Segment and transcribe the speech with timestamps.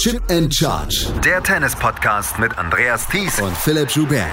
[0.00, 1.12] Chip and Charge.
[1.22, 4.30] Der Tennis-Podcast mit Andreas Thies und Philipp Joubert.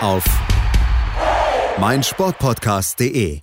[0.00, 0.22] Auf
[1.80, 3.40] meinsportpodcast.de.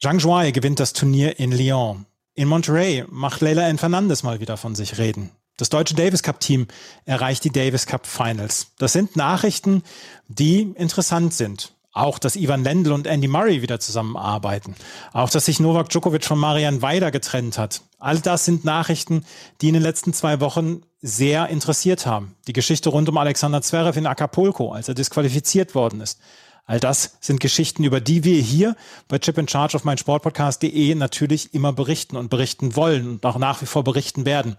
[0.00, 2.06] Zhang Zhuai gewinnt das Turnier in Lyon.
[2.32, 3.76] In Monterey macht Leila N.
[3.76, 5.30] Fernandes mal wieder von sich reden.
[5.58, 6.68] Das deutsche Davis Cup Team
[7.04, 8.68] erreicht die Davis Cup Finals.
[8.78, 9.82] Das sind Nachrichten,
[10.26, 11.74] die interessant sind.
[11.94, 14.74] Auch, dass Ivan Lendl und Andy Murray wieder zusammenarbeiten.
[15.12, 17.82] Auch, dass sich Novak Djokovic von Marian Weider getrennt hat.
[17.98, 19.24] All das sind Nachrichten,
[19.60, 22.34] die in den letzten zwei Wochen sehr interessiert haben.
[22.46, 26.18] Die Geschichte rund um Alexander Zverev in Acapulco, als er disqualifiziert worden ist.
[26.64, 28.76] All das sind Geschichten, über die wir hier
[29.08, 33.60] bei Chip in Charge auf meinsportpodcast.de natürlich immer berichten und berichten wollen und auch nach
[33.60, 34.56] wie vor berichten werden.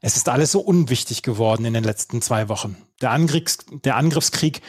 [0.00, 2.76] Es ist alles so unwichtig geworden in den letzten zwei Wochen.
[3.00, 4.62] Der, Angriffs der Angriffskrieg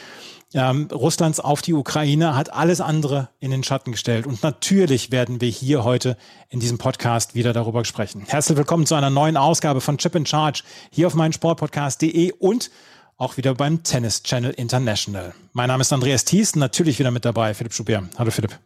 [0.54, 4.26] ähm, Russlands auf die Ukraine hat alles andere in den Schatten gestellt.
[4.26, 6.16] Und natürlich werden wir hier heute
[6.48, 8.24] in diesem Podcast wieder darüber sprechen.
[8.26, 12.70] Herzlich willkommen zu einer neuen Ausgabe von Chip in Charge hier auf meinsportpodcast.de und
[13.16, 15.34] auch wieder beim Tennis Channel International.
[15.52, 18.04] Mein Name ist Andreas Thies, natürlich wieder mit dabei, Philipp Schubert.
[18.18, 18.58] Hallo Philipp.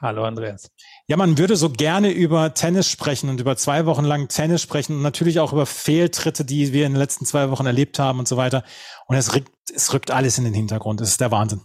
[0.00, 0.70] Hallo Andreas.
[1.08, 4.96] Ja, man würde so gerne über Tennis sprechen und über zwei Wochen lang Tennis sprechen
[4.96, 8.26] und natürlich auch über Fehltritte, die wir in den letzten zwei Wochen erlebt haben und
[8.26, 8.64] so weiter.
[9.06, 11.00] Und es rückt, es rückt alles in den Hintergrund.
[11.00, 11.60] Es ist der Wahnsinn.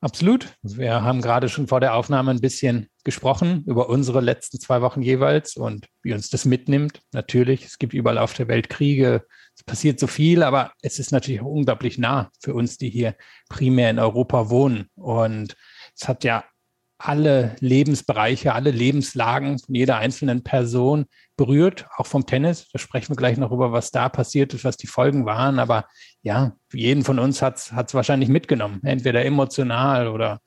[0.00, 0.48] Absolut.
[0.62, 5.02] Wir haben gerade schon vor der Aufnahme ein bisschen gesprochen über unsere letzten zwei Wochen
[5.02, 7.02] jeweils und wie uns das mitnimmt.
[7.12, 11.12] Natürlich, es gibt überall auf der Welt Kriege, es passiert so viel, aber es ist
[11.12, 13.14] natürlich unglaublich nah für uns, die hier
[13.48, 14.88] primär in Europa wohnen.
[14.96, 15.54] Und
[15.94, 16.44] es hat ja
[17.02, 22.68] alle Lebensbereiche, alle Lebenslagen von jeder einzelnen Person berührt, auch vom Tennis.
[22.72, 25.58] Da sprechen wir gleich noch über, was da passiert ist, was die Folgen waren.
[25.58, 25.86] Aber
[26.22, 30.40] ja, jeden von uns hat es wahrscheinlich mitgenommen, entweder emotional oder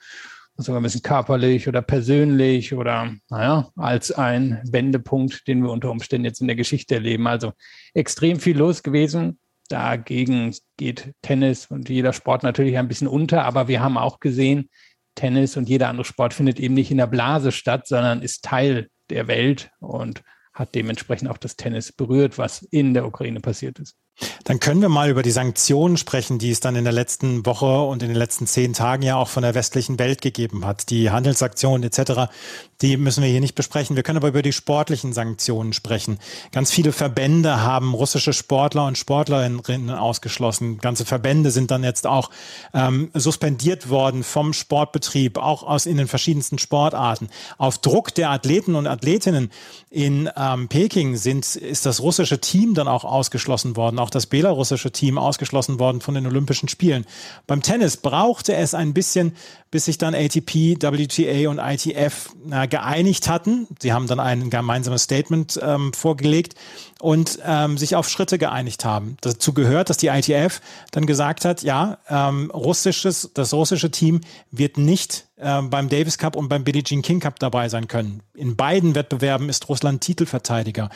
[0.56, 6.26] sogar ein bisschen körperlich oder persönlich oder naja, als ein Wendepunkt, den wir unter Umständen
[6.26, 7.26] jetzt in der Geschichte erleben.
[7.26, 7.54] Also
[7.96, 9.40] extrem viel los gewesen.
[9.70, 14.70] Dagegen geht Tennis und jeder Sport natürlich ein bisschen unter, aber wir haben auch gesehen,
[15.16, 18.90] Tennis und jeder andere Sport findet eben nicht in der Blase statt, sondern ist Teil
[19.10, 23.96] der Welt und hat dementsprechend auch das Tennis berührt, was in der Ukraine passiert ist.
[24.44, 27.82] Dann können wir mal über die Sanktionen sprechen, die es dann in der letzten Woche
[27.82, 30.92] und in den letzten zehn Tagen ja auch von der westlichen Welt gegeben hat.
[30.92, 32.32] Die Handelssanktionen etc.,
[32.84, 33.96] die müssen wir hier nicht besprechen.
[33.96, 36.20] Wir können aber über die sportlichen Sanktionen sprechen.
[36.52, 40.78] Ganz viele Verbände haben russische Sportler und Sportlerinnen ausgeschlossen.
[40.78, 42.30] Ganze Verbände sind dann jetzt auch
[42.74, 47.30] ähm, suspendiert worden vom Sportbetrieb, auch aus in den verschiedensten Sportarten.
[47.58, 49.50] Auf Druck der Athleten und Athletinnen
[49.90, 54.92] in ähm, Peking sind, ist das russische Team dann auch ausgeschlossen worden auch das belarussische
[54.92, 57.06] Team ausgeschlossen worden von den Olympischen Spielen.
[57.48, 59.36] Beim Tennis brauchte es ein bisschen,
[59.72, 63.68] bis sich dann ATP, WTA und ITF äh, geeinigt hatten.
[63.80, 66.56] Sie haben dann ein gemeinsames Statement ähm, vorgelegt
[67.00, 69.16] und ähm, sich auf Schritte geeinigt haben.
[69.22, 74.80] Dazu gehört, dass die ITF dann gesagt hat, ja, ähm, russisches, das russische Team wird
[74.80, 78.24] nicht äh, beim Davis Cup und beim Billie Jean King Cup dabei sein können.
[78.34, 80.90] In beiden Wettbewerben ist Russland Titelverteidiger.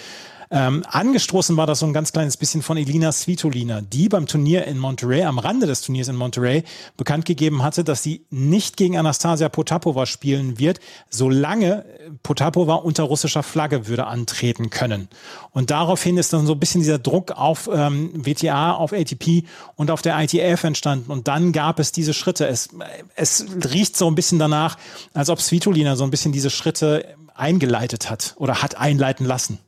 [0.49, 4.65] Ähm, angestoßen war das so ein ganz kleines bisschen von Elina Svitolina, die beim Turnier
[4.65, 6.63] in Monterey, am Rande des Turniers in Monterey,
[6.95, 11.85] bekannt gegeben hatte, dass sie nicht gegen Anastasia Potapova spielen wird, solange
[12.23, 15.09] Potapova unter russischer Flagge würde antreten können.
[15.51, 19.43] Und daraufhin ist dann so ein bisschen dieser Druck auf ähm, WTA, auf ATP
[19.75, 21.11] und auf der ITF entstanden.
[21.11, 22.47] Und dann gab es diese Schritte.
[22.47, 22.69] Es,
[23.15, 24.77] es riecht so ein bisschen danach,
[25.13, 29.59] als ob Svitolina so ein bisschen diese Schritte eingeleitet hat oder hat einleiten lassen.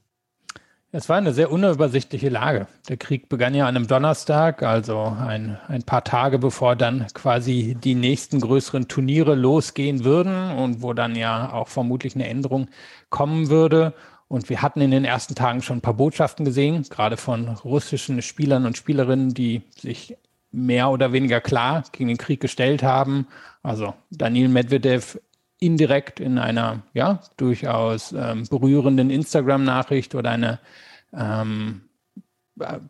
[0.91, 2.65] Es war eine sehr unübersichtliche Lage.
[2.87, 7.77] Der Krieg begann ja an einem Donnerstag, also ein, ein paar Tage bevor dann quasi
[7.79, 12.69] die nächsten größeren Turniere losgehen würden und wo dann ja auch vermutlich eine Änderung
[13.11, 13.93] kommen würde.
[14.27, 18.23] Und wir hatten in den ersten Tagen schon ein paar Botschaften gesehen, gerade von russischen
[18.23, 20.17] Spielern und Spielerinnen, die sich
[20.51, 23.27] mehr oder weniger klar gegen den Krieg gestellt haben.
[23.61, 25.19] Also Daniel Medvedev
[25.59, 30.59] indirekt in einer ja durchaus ähm, berührenden Instagram-Nachricht oder eine
[31.13, 31.81] ähm,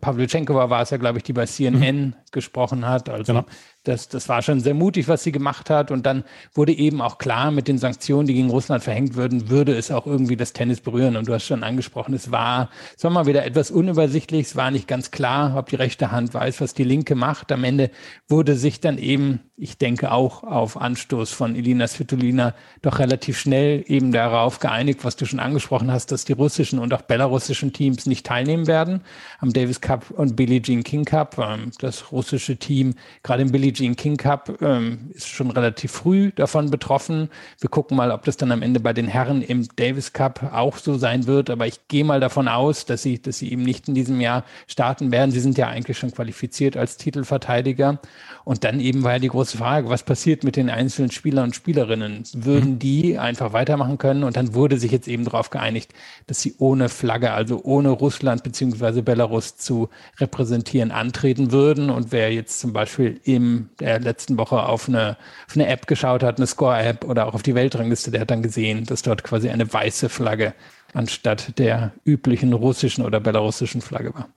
[0.02, 2.14] Pavlyuchenkova war es ja, glaube ich, die bei CNN mhm.
[2.32, 3.08] gesprochen hat.
[3.08, 3.46] Also genau
[3.90, 5.92] das, das war schon sehr mutig, was sie gemacht hat.
[5.92, 9.76] Und dann wurde eben auch klar, mit den Sanktionen, die gegen Russland verhängt würden, würde
[9.76, 11.18] es auch irgendwie das Tennis berühren.
[11.18, 14.48] Und du hast schon angesprochen, es war, es war mal wieder etwas unübersichtlich.
[14.48, 17.52] Es war nicht ganz klar, ob die rechte Hand weiß, was die linke macht.
[17.52, 17.90] Am Ende
[18.28, 23.84] wurde sich dann eben, ich denke auch auf Anstoß von Elina Svitolina, doch relativ schnell
[23.88, 28.06] eben darauf geeinigt, was du schon angesprochen hast, dass die russischen und auch belarussischen Teams
[28.06, 29.02] nicht teilnehmen werden
[29.40, 31.38] am Davis Cup und Billie Jean King Cup.
[31.80, 36.70] Das russische Team, gerade im Billie Jean King Cup ähm, ist schon relativ früh davon
[36.70, 37.30] betroffen.
[37.62, 40.78] Wir gucken mal, ob das dann am Ende bei den Herren im Davis Cup auch
[40.78, 41.50] so sein wird.
[41.50, 44.44] Aber ich gehe mal davon aus, dass sie, dass sie eben nicht in diesem Jahr
[44.68, 45.32] starten werden.
[45.32, 48.00] Sie sind ja eigentlich schon qualifiziert als Titelverteidiger.
[48.44, 51.56] Und dann eben war ja die große Frage, was passiert mit den einzelnen Spielern und
[51.56, 52.24] Spielerinnen?
[52.34, 52.80] Würden mhm.
[52.80, 54.24] die einfach weitermachen können?
[54.24, 55.94] Und dann wurde sich jetzt eben darauf geeinigt,
[56.28, 61.90] dass sie ohne Flagge, also ohne Russland beziehungsweise Belarus zu repräsentieren, antreten würden.
[61.90, 65.18] Und wer jetzt zum Beispiel in der letzten Woche auf eine,
[65.48, 68.44] auf eine App geschaut hat, eine Score-App oder auch auf die Weltrangliste, der hat dann
[68.44, 70.54] gesehen, dass dort quasi eine weiße Flagge
[70.94, 74.30] anstatt der üblichen russischen oder belarussischen Flagge war.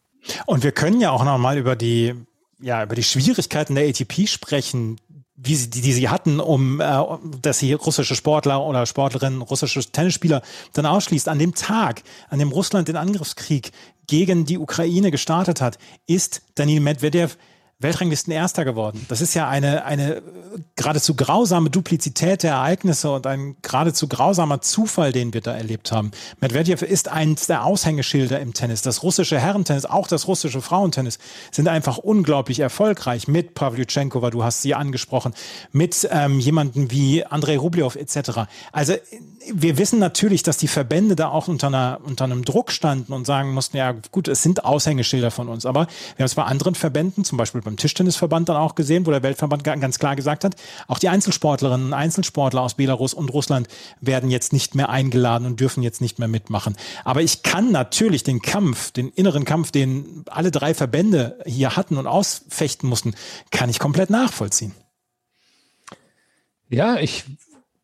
[0.47, 2.15] Und wir können ja auch noch mal über die
[2.63, 4.97] ja, über die Schwierigkeiten der ATP sprechen,
[5.45, 7.03] wie sie, die, die sie hatten, um äh,
[7.41, 10.43] dass sie russische Sportler oder Sportlerinnen, russische Tennisspieler
[10.73, 11.29] dann ausschließt.
[11.29, 13.73] An dem Tag, an dem Russland den Angriffskrieg
[14.07, 17.37] gegen die Ukraine gestartet hat, ist Danil Medvedev
[17.83, 19.05] Weltranglisten Erster geworden.
[19.09, 20.23] Das ist ja eine, eine
[20.77, 26.11] geradezu grausame Duplizität der Ereignisse und ein geradezu grausamer Zufall, den wir da erlebt haben.
[26.41, 28.83] Medvedev ist eins der Aushängeschilder im Tennis.
[28.83, 31.19] Das russische Herrentennis, auch das russische Frauentennis
[31.51, 35.35] sind einfach unglaublich erfolgreich mit Pavlyuchenkova, du hast sie angesprochen,
[35.73, 38.43] mit ähm, jemanden wie Andrei Rublev etc.
[38.73, 38.95] Also
[39.53, 43.27] wir wissen natürlich, dass die Verbände da auch unter, einer, unter einem Druck standen und
[43.27, 45.87] sagen mussten, ja gut, es sind Aushängeschilder von uns, aber
[46.17, 49.23] wir haben es bei anderen Verbänden, zum Beispiel beim Tischtennisverband dann auch gesehen, wo der
[49.23, 50.57] Weltverband ganz klar gesagt hat,
[50.89, 53.69] auch die Einzelsportlerinnen und Einzelsportler aus Belarus und Russland
[54.01, 56.77] werden jetzt nicht mehr eingeladen und dürfen jetzt nicht mehr mitmachen.
[57.05, 61.97] Aber ich kann natürlich den Kampf, den inneren Kampf, den alle drei Verbände hier hatten
[61.97, 63.15] und ausfechten mussten,
[63.51, 64.73] kann ich komplett nachvollziehen.
[66.69, 67.25] Ja, ich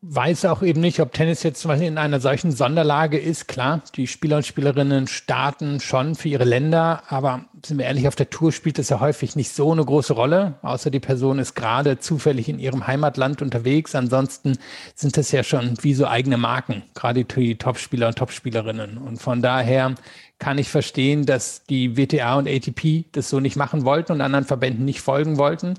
[0.00, 3.49] weiß auch eben nicht, ob Tennis jetzt zum Beispiel in einer solchen Sonderlage ist.
[3.49, 8.15] Klar, die Spieler und Spielerinnen starten schon für ihre Länder, aber sind wir ehrlich, auf
[8.15, 11.56] der Tour spielt das ja häufig nicht so eine große Rolle, außer die Person ist
[11.56, 13.97] gerade zufällig in ihrem Heimatland unterwegs.
[13.97, 14.59] Ansonsten
[14.95, 18.99] sind das ja schon wie so eigene Marken, gerade die Topspieler und Topspielerinnen.
[18.99, 19.97] Und von daher
[20.39, 24.45] kann ich verstehen, dass die WTA und ATP das so nicht machen wollten und anderen
[24.45, 25.75] Verbänden nicht folgen wollten.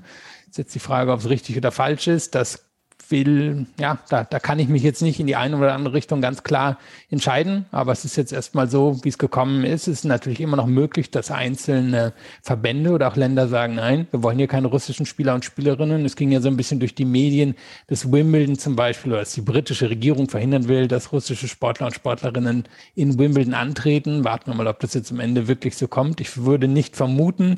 [0.50, 2.34] Ist jetzt die Frage, ob es richtig oder falsch ist.
[2.34, 2.69] Das
[3.10, 6.20] will, ja, da, da kann ich mich jetzt nicht in die eine oder andere Richtung
[6.20, 6.78] ganz klar
[7.10, 9.88] entscheiden, aber es ist jetzt erstmal so, wie es gekommen ist.
[9.88, 12.12] Es ist natürlich immer noch möglich, dass einzelne
[12.42, 16.04] Verbände oder auch Länder sagen, nein, wir wollen hier keine russischen Spieler und Spielerinnen.
[16.04, 17.54] Es ging ja so ein bisschen durch die Medien,
[17.88, 21.94] dass Wimbledon zum Beispiel oder dass die britische Regierung verhindern will, dass russische Sportler und
[21.94, 22.64] Sportlerinnen
[22.94, 24.24] in Wimbledon antreten.
[24.24, 26.20] Warten wir mal, ob das jetzt am Ende wirklich so kommt.
[26.20, 27.56] Ich würde nicht vermuten,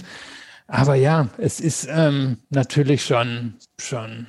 [0.66, 4.26] aber ja, es ist ähm, natürlich schon, schon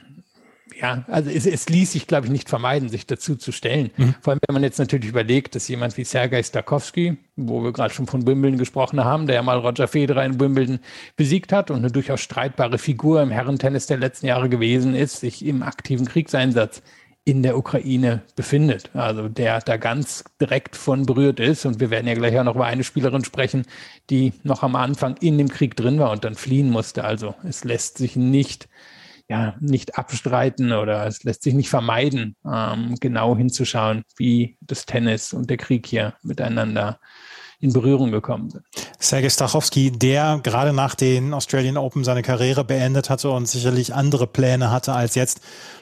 [0.83, 3.91] ja, also es, es ließ sich, glaube ich, nicht vermeiden, sich dazu zu stellen.
[3.95, 4.15] Mhm.
[4.19, 7.94] Vor allem, wenn man jetzt natürlich überlegt, dass jemand wie Sergei Stakowski, wo wir gerade
[7.94, 10.80] schon von Wimbledon gesprochen haben, der ja mal Roger Federer in Wimbledon
[11.15, 15.45] besiegt hat und eine durchaus streitbare Figur im Herrentennis der letzten Jahre gewesen ist, sich
[15.45, 16.81] im aktiven Kriegseinsatz
[17.24, 18.89] in der Ukraine befindet.
[18.94, 21.65] Also der da ganz direkt von berührt ist.
[21.65, 23.65] Und wir werden ja gleich auch noch über eine Spielerin sprechen,
[24.09, 27.06] die noch am Anfang in dem Krieg drin war und dann fliehen musste.
[27.06, 28.68] Also es lässt sich nicht
[29.29, 35.33] ja nicht abstreiten oder es lässt sich nicht vermeiden, ähm, genau hinzuschauen, wie das Tennis
[35.33, 36.99] und der Krieg hier miteinander
[37.59, 38.65] in Berührung gekommen sind.
[38.99, 44.27] Sergei Stachowski, der gerade nach den Australian Open seine Karriere beendet hatte und sicherlich andere
[44.27, 45.39] Pläne hatte, als jetzt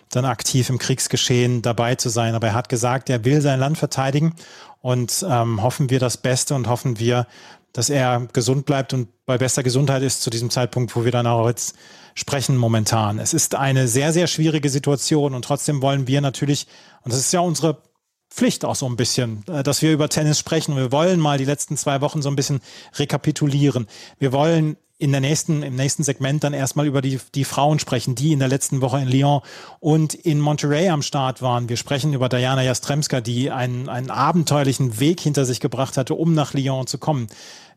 [0.09, 2.35] dann aktiv im Kriegsgeschehen dabei zu sein.
[2.35, 4.35] Aber er hat gesagt, er will sein Land verteidigen
[4.81, 7.25] und ähm, hoffen wir das Beste und hoffen wir,
[7.73, 11.27] dass er gesund bleibt und bei bester Gesundheit ist zu diesem Zeitpunkt, wo wir dann
[11.27, 11.75] auch jetzt
[12.15, 13.19] sprechen momentan.
[13.19, 16.67] Es ist eine sehr, sehr schwierige Situation und trotzdem wollen wir natürlich,
[17.03, 17.81] und das ist ja unsere
[18.29, 20.75] Pflicht auch so ein bisschen, äh, dass wir über Tennis sprechen.
[20.75, 22.61] Wir wollen mal die letzten zwei Wochen so ein bisschen
[22.95, 23.87] rekapitulieren.
[24.19, 28.13] Wir wollen in der nächsten, im nächsten Segment dann erstmal über die, die Frauen sprechen,
[28.13, 29.41] die in der letzten Woche in Lyon
[29.79, 31.69] und in Monterey am Start waren.
[31.69, 36.35] Wir sprechen über Diana Jastremska, die einen, einen abenteuerlichen Weg hinter sich gebracht hatte, um
[36.35, 37.27] nach Lyon zu kommen.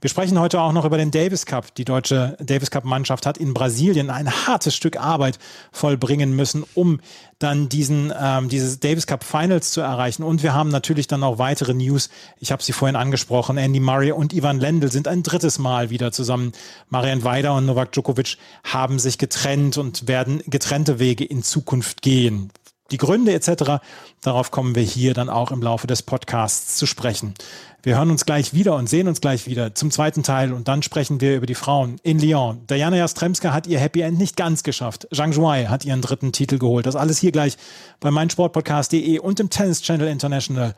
[0.05, 1.75] Wir sprechen heute auch noch über den Davis Cup.
[1.77, 5.39] Die deutsche Davis Cup Mannschaft hat in Brasilien ein hartes Stück Arbeit
[5.73, 7.01] vollbringen müssen, um
[7.39, 10.23] dann diesen ähm, dieses Davis Cup Finals zu erreichen.
[10.23, 12.11] Und wir haben natürlich dann auch weitere News.
[12.39, 13.57] Ich habe sie vorhin angesprochen.
[13.57, 16.53] Andy Murray und Ivan Lendl sind ein drittes Mal wieder zusammen.
[16.91, 22.51] Marian Weider und Novak Djokovic haben sich getrennt und werden getrennte Wege in Zukunft gehen
[22.91, 23.83] die Gründe etc.
[24.21, 27.35] Darauf kommen wir hier dann auch im Laufe des Podcasts zu sprechen.
[27.83, 30.83] Wir hören uns gleich wieder und sehen uns gleich wieder zum zweiten Teil und dann
[30.83, 32.67] sprechen wir über die Frauen in Lyon.
[32.69, 35.07] Diana Jastremska hat ihr Happy End nicht ganz geschafft.
[35.13, 36.87] Zhang Zhuai hat ihren dritten Titel geholt.
[36.87, 37.57] Das alles hier gleich
[38.01, 40.75] bei meinsportpodcast.de und im Tennis Channel International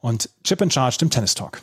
[0.00, 1.62] und Chip in Charge, dem Tennis Talk.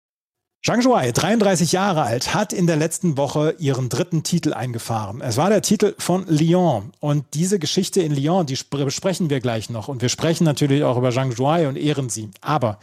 [0.63, 5.19] Zhang Shuai, 33 Jahre alt, hat in der letzten Woche ihren dritten Titel eingefahren.
[5.19, 6.93] Es war der Titel von Lyon.
[6.99, 9.87] Und diese Geschichte in Lyon, die besprechen wir gleich noch.
[9.87, 12.29] Und wir sprechen natürlich auch über Zhang Shuai und ehren sie.
[12.41, 12.77] Aber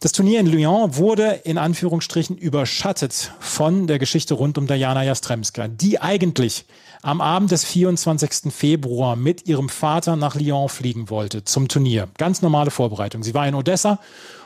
[0.00, 5.68] das Turnier in Lyon wurde in Anführungsstrichen überschattet von der Geschichte rund um Diana Jastremska,
[5.68, 6.66] die eigentlich
[7.00, 8.52] am Abend des 24.
[8.52, 12.08] Februar mit ihrem Vater nach Lyon fliegen wollte zum Turnier.
[12.18, 13.22] Ganz normale Vorbereitung.
[13.22, 14.00] Sie war in Odessa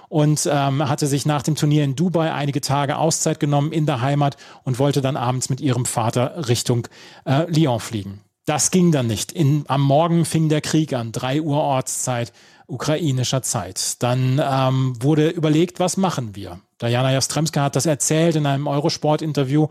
[0.08, 4.00] und ähm, hatte sich nach dem Turnier in Dubai einige Tage Auszeit genommen in der
[4.00, 6.86] Heimat und wollte dann abends mit ihrem Vater Richtung
[7.24, 8.20] äh, Lyon fliegen.
[8.46, 9.32] Das ging dann nicht.
[9.32, 12.32] In, am Morgen fing der Krieg an, drei Uhr Ortszeit,
[12.66, 14.02] ukrainischer Zeit.
[14.02, 16.60] Dann ähm, wurde überlegt, was machen wir?
[16.80, 19.68] Diana Jastremska hat das erzählt in einem Eurosport-Interview,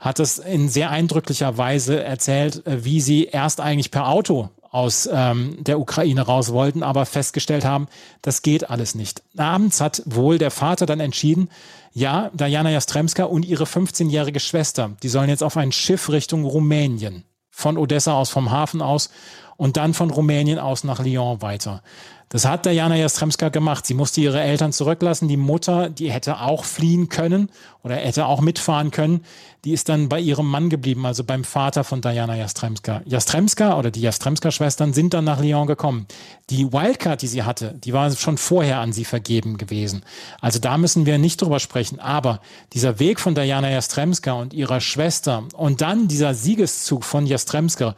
[0.00, 5.08] hat es in sehr eindrücklicher Weise erzählt, äh, wie sie erst eigentlich per Auto aus
[5.10, 7.88] ähm, der Ukraine raus wollten, aber festgestellt haben,
[8.22, 9.22] das geht alles nicht.
[9.36, 11.48] Abends hat wohl der Vater dann entschieden,
[11.92, 17.24] ja, Diana Jastremska und ihre 15-jährige Schwester, die sollen jetzt auf ein Schiff Richtung Rumänien,
[17.50, 19.10] von Odessa aus, vom Hafen aus
[19.56, 21.82] und dann von Rumänien aus nach Lyon weiter.
[22.30, 23.86] Das hat Diana Jastremska gemacht.
[23.86, 25.28] Sie musste ihre Eltern zurücklassen.
[25.28, 27.50] Die Mutter, die hätte auch fliehen können
[27.82, 29.24] oder hätte auch mitfahren können.
[29.64, 33.02] Die ist dann bei ihrem Mann geblieben, also beim Vater von Diana Jastremska.
[33.06, 36.06] Jastremska oder die Jastremska-Schwestern sind dann nach Lyon gekommen.
[36.50, 40.04] Die Wildcard, die sie hatte, die war schon vorher an sie vergeben gewesen.
[40.40, 41.98] Also da müssen wir nicht drüber sprechen.
[41.98, 42.40] Aber
[42.74, 47.96] dieser Weg von Diana Jastremska und ihrer Schwester und dann dieser Siegeszug von Jastremska,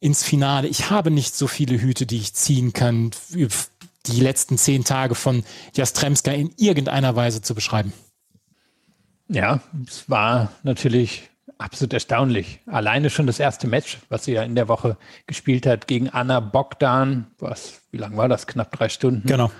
[0.00, 0.68] ins Finale.
[0.68, 5.44] Ich habe nicht so viele Hüte, die ich ziehen kann, die letzten zehn Tage von
[5.74, 7.92] Jastremska in irgendeiner Weise zu beschreiben.
[9.28, 12.60] Ja, es war natürlich absolut erstaunlich.
[12.66, 16.40] Alleine schon das erste Match, was sie ja in der Woche gespielt hat gegen Anna
[16.40, 17.26] Bogdan.
[17.38, 18.46] Was, wie lang war das?
[18.46, 19.26] Knapp drei Stunden.
[19.26, 19.50] Genau.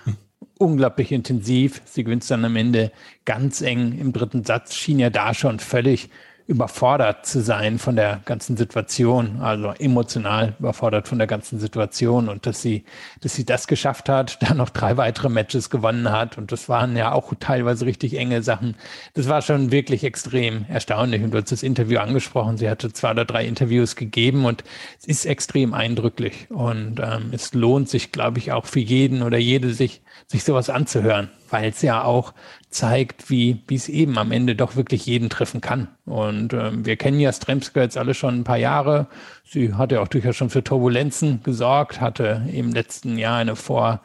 [0.59, 1.83] Unglaublich intensiv.
[1.85, 2.93] Sie gewinnt dann am Ende
[3.25, 6.09] ganz eng im dritten Satz, schien ja da schon völlig
[6.49, 12.47] überfordert zu sein von der ganzen Situation, also emotional überfordert von der ganzen Situation und
[12.47, 12.85] dass sie,
[13.21, 16.97] dass sie das geschafft hat, dann noch drei weitere Matches gewonnen hat und das waren
[16.97, 18.77] ja auch teilweise richtig enge Sachen.
[19.13, 22.57] Das war schon wirklich extrem erstaunlich und du hast das Interview angesprochen.
[22.57, 24.65] Sie hatte zwei oder drei Interviews gegeben und
[24.99, 29.37] es ist extrem eindrücklich und ähm, es lohnt sich, glaube ich, auch für jeden oder
[29.37, 32.35] jede sich, sich sowas anzuhören weil es ja auch
[32.71, 35.89] zeigt, wie es eben am Ende doch wirklich jeden treffen kann.
[36.05, 39.07] Und ähm, wir kennen ja Stremska jetzt alle schon ein paar Jahre.
[39.45, 44.01] Sie hat ja auch durchaus schon für Turbulenzen gesorgt, hatte im letzten Jahr eine vor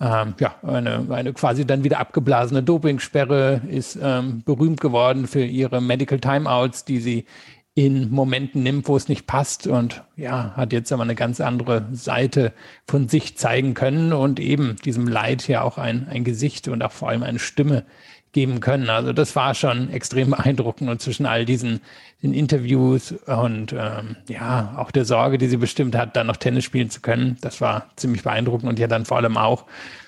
[0.00, 5.80] ähm, ja, eine, eine quasi dann wieder abgeblasene Dopingsperre, ist ähm, berühmt geworden für ihre
[5.80, 7.24] Medical Timeouts, die sie
[7.74, 11.86] in Momenten nimmt, wo es nicht passt und ja, hat jetzt aber eine ganz andere
[11.92, 12.52] Seite
[12.86, 16.92] von sich zeigen können und eben diesem Leid ja auch ein, ein Gesicht und auch
[16.92, 17.84] vor allem eine Stimme
[18.32, 18.90] geben können.
[18.90, 21.80] Also das war schon extrem beeindruckend und zwischen all diesen
[22.22, 26.64] den Interviews und ähm, ja, auch der Sorge, die sie bestimmt hat, dann noch Tennis
[26.64, 29.64] spielen zu können, das war ziemlich beeindruckend und ja dann vor allem auch,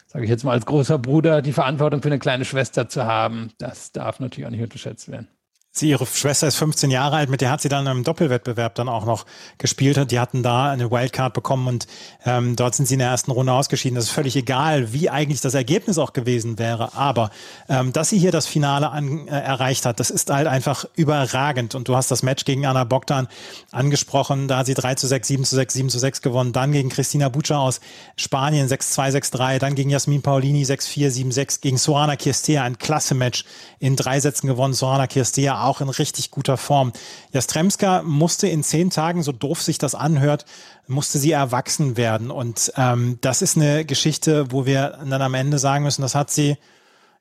[0.06, 3.50] sage ich jetzt mal als großer Bruder, die Verantwortung für eine kleine Schwester zu haben,
[3.59, 5.28] das darf natürlich auch nicht unterschätzt werden.
[5.76, 8.88] Sie, ihre Schwester ist 15 Jahre alt, mit der hat sie dann im Doppelwettbewerb dann
[8.88, 9.26] auch noch
[9.59, 10.12] gespielt.
[10.12, 11.88] Die hatten da eine Wildcard bekommen und
[12.25, 13.97] ähm, dort sind sie in der ersten Runde ausgeschieden.
[13.97, 16.95] Das ist völlig egal, wie eigentlich das Ergebnis auch gewesen wäre.
[16.95, 17.31] Aber
[17.69, 21.75] ähm, dass sie hier das Finale an, äh, erreicht hat, das ist halt einfach überragend.
[21.75, 23.26] Und du hast das Match gegen Anna Bogdan
[23.73, 24.47] angesprochen.
[24.47, 26.52] Da hat sie 3 zu 6, 7 zu 6, 7 zu 6 gewonnen.
[26.52, 27.81] Dann gegen Christina Buccia aus
[28.14, 29.59] Spanien 6-2, 6-3.
[29.59, 31.62] Dann gegen Jasmin Paulini 6-4, 7-6.
[31.62, 33.45] Gegen Sorana Kirstea ein klasse Match
[33.81, 34.75] in drei Sätzen gewonnen.
[34.75, 36.92] Sorana Kirstea auch in richtig guter Form.
[37.33, 40.44] Jastremska musste in zehn Tagen, so doof sich das anhört,
[40.87, 42.30] musste sie erwachsen werden.
[42.30, 46.30] Und ähm, das ist eine Geschichte, wo wir dann am Ende sagen müssen, das hat
[46.30, 46.56] sie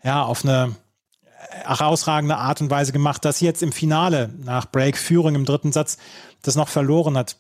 [0.04, 0.76] ja auf eine
[1.66, 5.98] herausragende Art und Weise gemacht, dass sie jetzt im Finale nach Break-Führung im dritten Satz
[6.42, 7.38] das noch verloren hat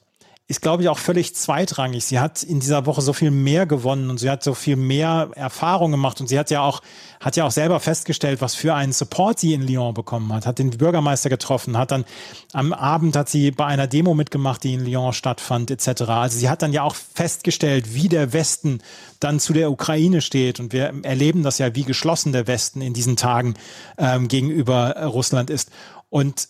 [0.49, 2.03] ist, glaube ich, auch völlig zweitrangig.
[2.03, 5.29] Sie hat in dieser Woche so viel mehr gewonnen und sie hat so viel mehr
[5.35, 6.81] Erfahrung gemacht und sie hat ja auch,
[7.21, 10.59] hat ja auch selber festgestellt, was für einen Support sie in Lyon bekommen hat, hat
[10.59, 12.03] den Bürgermeister getroffen, hat dann
[12.51, 16.01] am Abend hat sie bei einer Demo mitgemacht, die in Lyon stattfand, etc.
[16.01, 18.81] Also sie hat dann ja auch festgestellt, wie der Westen
[19.21, 22.93] dann zu der Ukraine steht und wir erleben das ja, wie geschlossen der Westen in
[22.93, 23.53] diesen Tagen
[23.97, 25.71] ähm, gegenüber Russland ist.
[26.09, 26.49] Und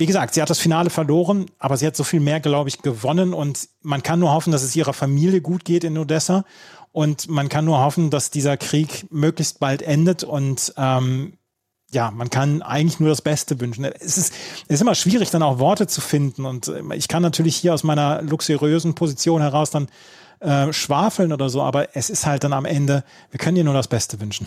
[0.00, 2.80] wie gesagt, sie hat das Finale verloren, aber sie hat so viel mehr, glaube ich,
[2.80, 6.44] gewonnen und man kann nur hoffen, dass es ihrer Familie gut geht in Odessa
[6.90, 11.34] und man kann nur hoffen, dass dieser Krieg möglichst bald endet und ähm,
[11.92, 13.84] ja, man kann eigentlich nur das Beste wünschen.
[13.84, 14.32] Es ist,
[14.68, 16.46] es ist immer schwierig, dann auch Worte zu finden.
[16.46, 19.88] Und äh, ich kann natürlich hier aus meiner luxuriösen Position heraus dann
[20.38, 23.74] äh, schwafeln oder so, aber es ist halt dann am Ende, wir können dir nur
[23.74, 24.46] das Beste wünschen.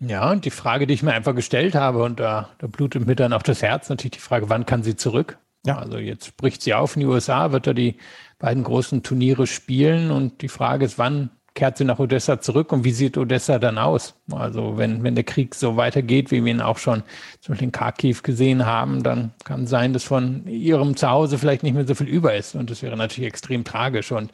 [0.00, 3.16] Ja, und die Frage, die ich mir einfach gestellt habe, und da, da blutet mir
[3.16, 5.38] dann auch das Herz, natürlich die Frage, wann kann sie zurück?
[5.66, 5.78] Ja.
[5.78, 7.96] Also jetzt bricht sie auf in die USA, wird er die
[8.38, 12.84] beiden großen Turniere spielen und die Frage ist, wann kehrt sie nach Odessa zurück und
[12.84, 14.14] wie sieht Odessa dann aus?
[14.34, 17.02] Also wenn, wenn der Krieg so weitergeht, wie wir ihn auch schon
[17.40, 21.74] zum Beispiel in Kharkiv gesehen haben, dann kann sein, dass von ihrem Zuhause vielleicht nicht
[21.74, 22.54] mehr so viel über ist.
[22.54, 24.12] Und das wäre natürlich extrem tragisch.
[24.12, 24.32] Und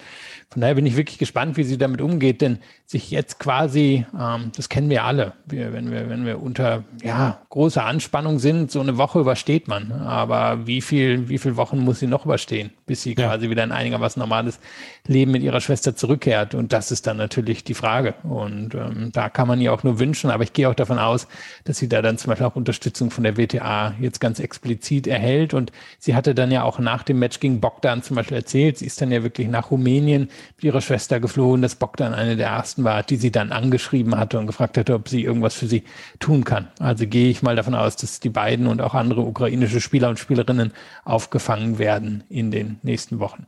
[0.50, 4.52] von daher bin ich wirklich gespannt, wie sie damit umgeht, denn sich jetzt quasi, ähm,
[4.56, 8.80] das kennen wir alle, wir, wenn wir, wenn wir unter ja, großer Anspannung sind, so
[8.80, 9.90] eine Woche übersteht man.
[9.92, 13.26] Aber wie viel, wie viele Wochen muss sie noch überstehen, bis sie ja.
[13.26, 14.60] quasi wieder ein einigermaßen normales
[15.06, 16.54] Leben mit ihrer Schwester zurückkehrt?
[16.54, 18.14] Und das ist dann natürlich die Frage.
[18.22, 21.26] Und ähm, da kann man ihr auch nur wünschen, aber ich gehe auch davon aus,
[21.64, 25.54] dass sie da dann zum Beispiel auch Unterstützung von der WTA jetzt ganz explizit erhält.
[25.54, 28.86] Und sie hatte dann ja auch nach dem Match gegen Bogdan zum Beispiel erzählt, sie
[28.86, 32.84] ist dann ja wirklich nach Rumänien mit ihrer Schwester geflogen, dass Bogdan eine der ersten
[32.84, 35.84] war, die sie dann angeschrieben hatte und gefragt hatte, ob sie irgendwas für sie
[36.18, 36.68] tun kann.
[36.78, 40.18] Also gehe ich mal davon aus, dass die beiden und auch andere ukrainische Spieler und
[40.18, 40.72] Spielerinnen
[41.04, 43.46] aufgefangen werden in den nächsten Wochen.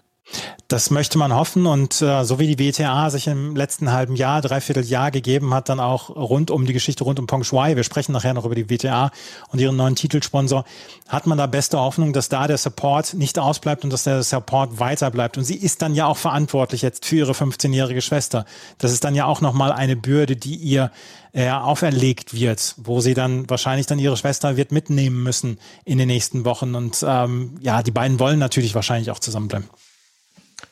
[0.69, 4.43] Das möchte man hoffen und äh, so wie die WTA sich im letzten halben Jahr,
[4.43, 7.85] dreiviertel Jahr gegeben hat, dann auch rund um die Geschichte rund um Peng Shuai, wir
[7.85, 9.11] sprechen nachher noch über die WTA
[9.51, 10.67] und ihren neuen Titelsponsor,
[11.09, 14.79] hat man da beste Hoffnung, dass da der Support nicht ausbleibt und dass der Support
[14.79, 15.39] weiter bleibt.
[15.39, 18.45] Und sie ist dann ja auch verantwortlich jetzt für ihre 15-jährige Schwester.
[18.77, 20.91] Das ist dann ja auch nochmal eine Bürde, die ihr
[21.33, 26.09] äh, auferlegt wird, wo sie dann wahrscheinlich dann ihre Schwester wird mitnehmen müssen in den
[26.09, 26.75] nächsten Wochen.
[26.75, 29.69] Und ähm, ja, die beiden wollen natürlich wahrscheinlich auch zusammenbleiben.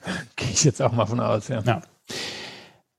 [0.37, 1.61] Gehe ich jetzt auch mal von aus, ja.
[1.61, 1.83] ja.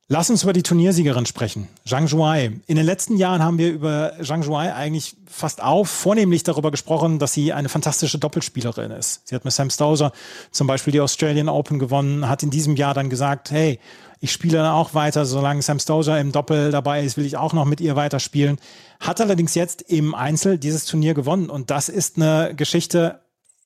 [0.09, 2.61] Lass uns über die Turniersiegerin sprechen, Zhang Zhuai.
[2.65, 7.19] In den letzten Jahren haben wir über Zhang Zhuai eigentlich fast auf, vornehmlich darüber gesprochen,
[7.19, 9.27] dass sie eine fantastische Doppelspielerin ist.
[9.27, 10.13] Sie hat mit Sam Stosur
[10.51, 13.79] zum Beispiel die Australian Open gewonnen, hat in diesem Jahr dann gesagt, hey,
[14.21, 17.51] ich spiele dann auch weiter, solange Sam Stosur im Doppel dabei ist, will ich auch
[17.51, 18.59] noch mit ihr weiterspielen.
[19.01, 23.19] Hat allerdings jetzt im Einzel dieses Turnier gewonnen und das ist eine Geschichte,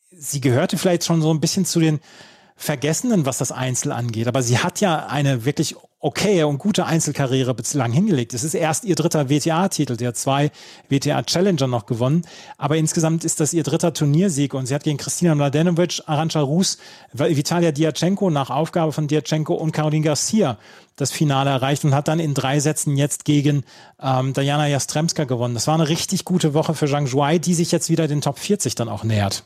[0.09, 1.99] sie gehörte vielleicht schon so ein bisschen zu den
[2.61, 4.27] Vergessenen, was das Einzel angeht.
[4.27, 8.35] Aber sie hat ja eine wirklich okaye und gute Einzelkarriere bislang hingelegt.
[8.35, 9.97] Es ist erst ihr dritter WTA-Titel.
[9.97, 10.51] Sie hat zwei
[10.89, 12.23] WTA-Challenger noch gewonnen.
[12.59, 16.77] Aber insgesamt ist das ihr dritter Turniersieg und sie hat gegen Kristina Mladenovic, Arantxa Rus,
[17.13, 20.59] Vitalia Diachenko nach Aufgabe von Diachenko und Caroline Garcia
[20.97, 23.63] das Finale erreicht und hat dann in drei Sätzen jetzt gegen
[23.99, 25.55] ähm, Diana Jastremska gewonnen.
[25.55, 28.37] Das war eine richtig gute Woche für Zhang Zhuai, die sich jetzt wieder den Top
[28.37, 29.45] 40 dann auch nähert.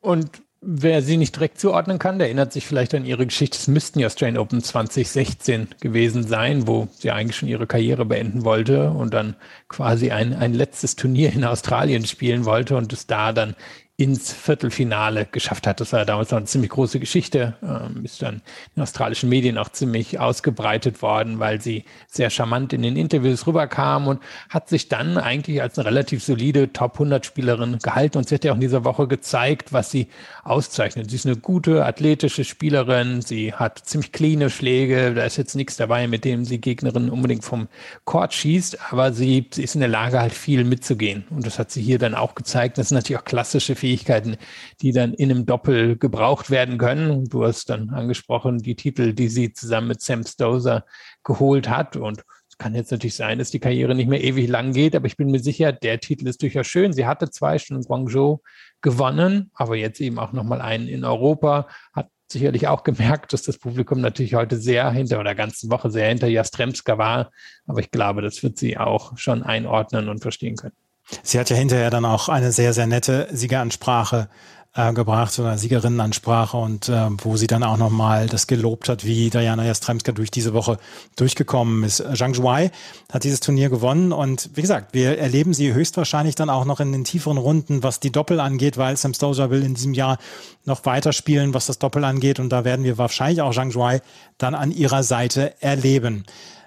[0.00, 3.58] Und Wer sie nicht direkt zuordnen kann, der erinnert sich vielleicht an ihre Geschichte.
[3.58, 8.44] Es müssten ja Strain Open 2016 gewesen sein, wo sie eigentlich schon ihre Karriere beenden
[8.44, 9.36] wollte und dann
[9.68, 13.54] quasi ein, ein letztes Turnier in Australien spielen wollte und es da dann
[13.98, 15.80] ins Viertelfinale geschafft hat.
[15.80, 18.42] Das war damals noch eine ziemlich große Geschichte, ähm, ist dann
[18.74, 24.06] in australischen Medien auch ziemlich ausgebreitet worden, weil sie sehr charmant in den Interviews rüberkam
[24.06, 28.34] und hat sich dann eigentlich als eine relativ solide Top 100 Spielerin gehalten und sie
[28.34, 30.08] hat ja auch in dieser Woche gezeigt, was sie
[30.46, 31.10] auszeichnet.
[31.10, 35.76] Sie ist eine gute athletische Spielerin, sie hat ziemlich cleane Schläge, da ist jetzt nichts
[35.76, 37.68] dabei, mit dem sie Gegnerinnen unbedingt vom
[38.04, 41.70] Court schießt, aber sie, sie ist in der Lage, halt viel mitzugehen und das hat
[41.70, 42.78] sie hier dann auch gezeigt.
[42.78, 44.36] Das sind natürlich auch klassische Fähigkeiten,
[44.80, 47.24] die dann in einem Doppel gebraucht werden können.
[47.26, 50.84] Du hast dann angesprochen, die Titel, die sie zusammen mit Sam Stozer
[51.24, 51.96] geholt hat.
[51.96, 55.06] Und es kann jetzt natürlich sein, dass die Karriere nicht mehr ewig lang geht, aber
[55.06, 56.92] ich bin mir sicher, der Titel ist durchaus schön.
[56.92, 58.40] Sie hatte zwei schon in Guangzhou
[58.80, 63.58] gewonnen, aber jetzt eben auch nochmal einen in Europa, hat sicherlich auch gemerkt, dass das
[63.58, 67.30] Publikum natürlich heute sehr hinter oder ganzen Woche sehr hinter Jastremska war.
[67.66, 70.74] Aber ich glaube, das wird sie auch schon einordnen und verstehen können.
[71.22, 74.28] Sie hat ja hinterher dann auch eine sehr, sehr nette Siegeransprache
[74.76, 79.30] äh, gebracht oder Siegerinnenansprache und äh, wo sie dann auch nochmal das gelobt hat, wie
[79.30, 80.78] Diana Jastremska durch diese Woche
[81.16, 82.04] durchgekommen ist.
[82.14, 82.70] Zhang Zhuai
[83.12, 86.92] hat dieses Turnier gewonnen und wie gesagt, wir erleben sie höchstwahrscheinlich dann auch noch in
[86.92, 90.18] den tieferen Runden, was die Doppel angeht, weil Sam Stosur will in diesem Jahr
[90.64, 94.02] noch weiterspielen, was das Doppel angeht und da werden wir wahrscheinlich auch Zhang Zhuai
[94.38, 96.24] dann an ihrer Seite erleben.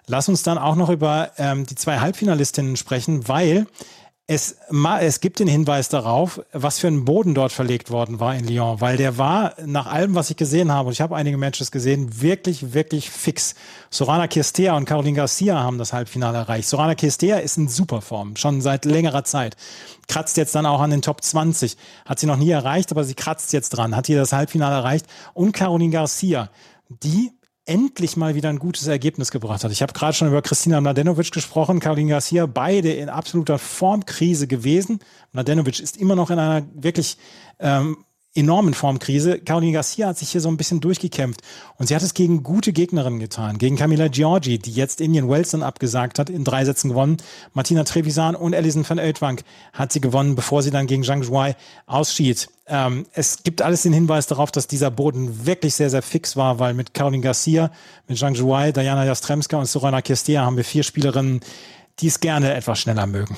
[0.07, 3.67] Lass uns dann auch noch über ähm, die zwei Halbfinalistinnen sprechen, weil
[4.31, 4.57] es,
[4.99, 8.79] es gibt den Hinweis darauf, was für ein Boden dort verlegt worden war in Lyon,
[8.79, 12.21] weil der war, nach allem, was ich gesehen habe, und ich habe einige Matches gesehen,
[12.21, 13.55] wirklich, wirklich fix.
[13.89, 16.69] Sorana Kirstea und Caroline Garcia haben das Halbfinale erreicht.
[16.69, 19.57] Sorana Kirstea ist in super Form, schon seit längerer Zeit.
[20.07, 21.75] Kratzt jetzt dann auch an den Top 20.
[22.05, 25.07] Hat sie noch nie erreicht, aber sie kratzt jetzt dran, hat hier das Halbfinale erreicht.
[25.33, 26.51] Und Caroline Garcia,
[26.87, 27.31] die
[27.65, 29.71] endlich mal wieder ein gutes Ergebnis gebracht hat.
[29.71, 34.99] Ich habe gerade schon über Christina Mladenovic gesprochen, Caroline Garcia, beide in absoluter Formkrise gewesen.
[35.31, 37.17] Mladenovic ist immer noch in einer wirklich
[37.59, 39.39] ähm, enormen Formkrise.
[39.39, 41.41] Caroline Garcia hat sich hier so ein bisschen durchgekämpft
[41.77, 43.57] und sie hat es gegen gute Gegnerinnen getan.
[43.57, 47.17] Gegen Camila Giorgi, die jetzt Indian Wells dann abgesagt hat, in drei Sätzen gewonnen.
[47.53, 51.55] Martina Trevisan und Alison van Oudtwank hat sie gewonnen, bevor sie dann gegen Zhang Zhuai
[51.87, 52.49] ausschied.
[52.67, 56.59] Ähm, es gibt alles den Hinweis darauf, dass dieser Boden wirklich sehr, sehr fix war,
[56.59, 57.71] weil mit Caroline Garcia,
[58.07, 61.39] mit Zhang Zhuai, Diana Jastremska und Sorana Kestea haben wir vier Spielerinnen,
[61.99, 63.35] die es gerne etwas schneller mögen.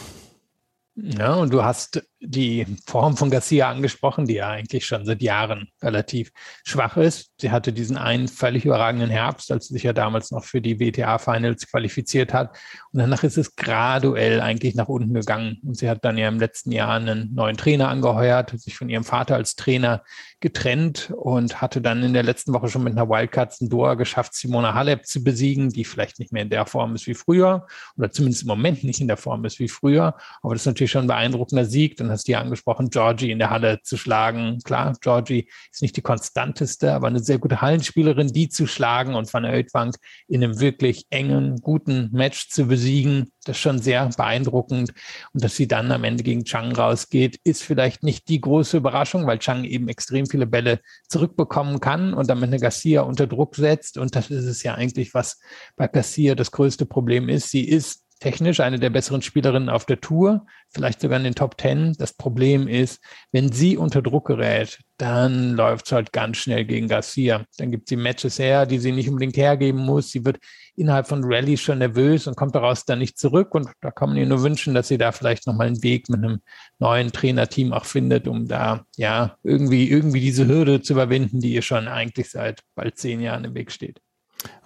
[0.95, 5.69] Ja, und du hast die Form von Garcia angesprochen, die ja eigentlich schon seit Jahren
[5.81, 6.31] relativ
[6.63, 7.31] schwach ist.
[7.41, 10.79] Sie hatte diesen einen völlig überragenden Herbst, als sie sich ja damals noch für die
[10.79, 12.55] WTA-Finals qualifiziert hat.
[12.93, 15.57] Und danach ist es graduell eigentlich nach unten gegangen.
[15.63, 19.03] Und sie hat dann ja im letzten Jahr einen neuen Trainer angeheuert, sich von ihrem
[19.03, 20.03] Vater als Trainer
[20.41, 24.35] getrennt und hatte dann in der letzten Woche schon mit einer Wildcards in Doha geschafft,
[24.35, 28.11] Simona Halep zu besiegen, die vielleicht nicht mehr in der Form ist wie früher oder
[28.11, 30.15] zumindest im Moment nicht in der Form ist wie früher.
[30.41, 31.97] Aber das ist natürlich schon ein beeindruckender Sieg.
[31.97, 34.59] Dann hast du ja angesprochen, Georgie in der Halle zu schlagen.
[34.63, 39.33] Klar, Georgie ist nicht die konstanteste, aber eine sehr gute Hallenspielerin, die zu schlagen und
[39.33, 39.95] Van Oudtwank
[40.27, 43.31] in einem wirklich engen, guten Match zu besiegen.
[43.45, 44.93] Das ist schon sehr beeindruckend.
[45.33, 49.25] Und dass sie dann am Ende gegen Chang rausgeht, ist vielleicht nicht die große Überraschung,
[49.25, 53.97] weil Chang eben extrem viele Bälle zurückbekommen kann und damit eine Garcia unter Druck setzt.
[53.97, 55.39] Und das ist es ja eigentlich, was
[55.75, 57.49] bei Garcia das größte Problem ist.
[57.49, 61.57] Sie ist technisch eine der besseren Spielerinnen auf der Tour, vielleicht sogar in den Top
[61.57, 61.93] Ten.
[61.97, 66.87] Das Problem ist, wenn sie unter Druck gerät, dann läuft es halt ganz schnell gegen
[66.87, 67.43] Garcia.
[67.57, 70.11] Dann gibt sie Matches her, die sie nicht unbedingt hergeben muss.
[70.11, 70.37] Sie wird
[70.75, 73.55] innerhalb von Rallye schon nervös und kommt daraus dann nicht zurück.
[73.55, 76.23] Und da kann man ihr nur wünschen, dass sie da vielleicht nochmal einen Weg mit
[76.23, 76.41] einem
[76.77, 81.63] neuen Trainerteam auch findet, um da ja irgendwie, irgendwie diese Hürde zu überwinden, die ihr
[81.63, 83.99] schon eigentlich seit bald zehn Jahren im Weg steht.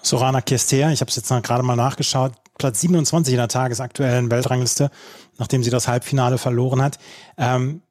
[0.02, 4.92] Sorana Kestea, ich habe es jetzt gerade mal nachgeschaut, Platz 27 in der tagesaktuellen Weltrangliste,
[5.38, 7.00] nachdem sie das Halbfinale verloren hat.
[7.38, 7.82] Ähm,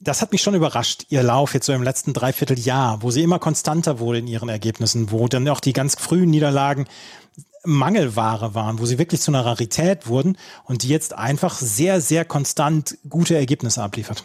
[0.00, 3.38] das hat mich schon überrascht, ihr Lauf jetzt so im letzten Dreivierteljahr, wo sie immer
[3.38, 6.86] konstanter wurde in ihren Ergebnissen, wo dann auch die ganz frühen Niederlagen
[7.64, 12.24] Mangelware waren, wo sie wirklich zu einer Rarität wurden und die jetzt einfach sehr, sehr
[12.24, 14.24] konstant gute Ergebnisse abliefert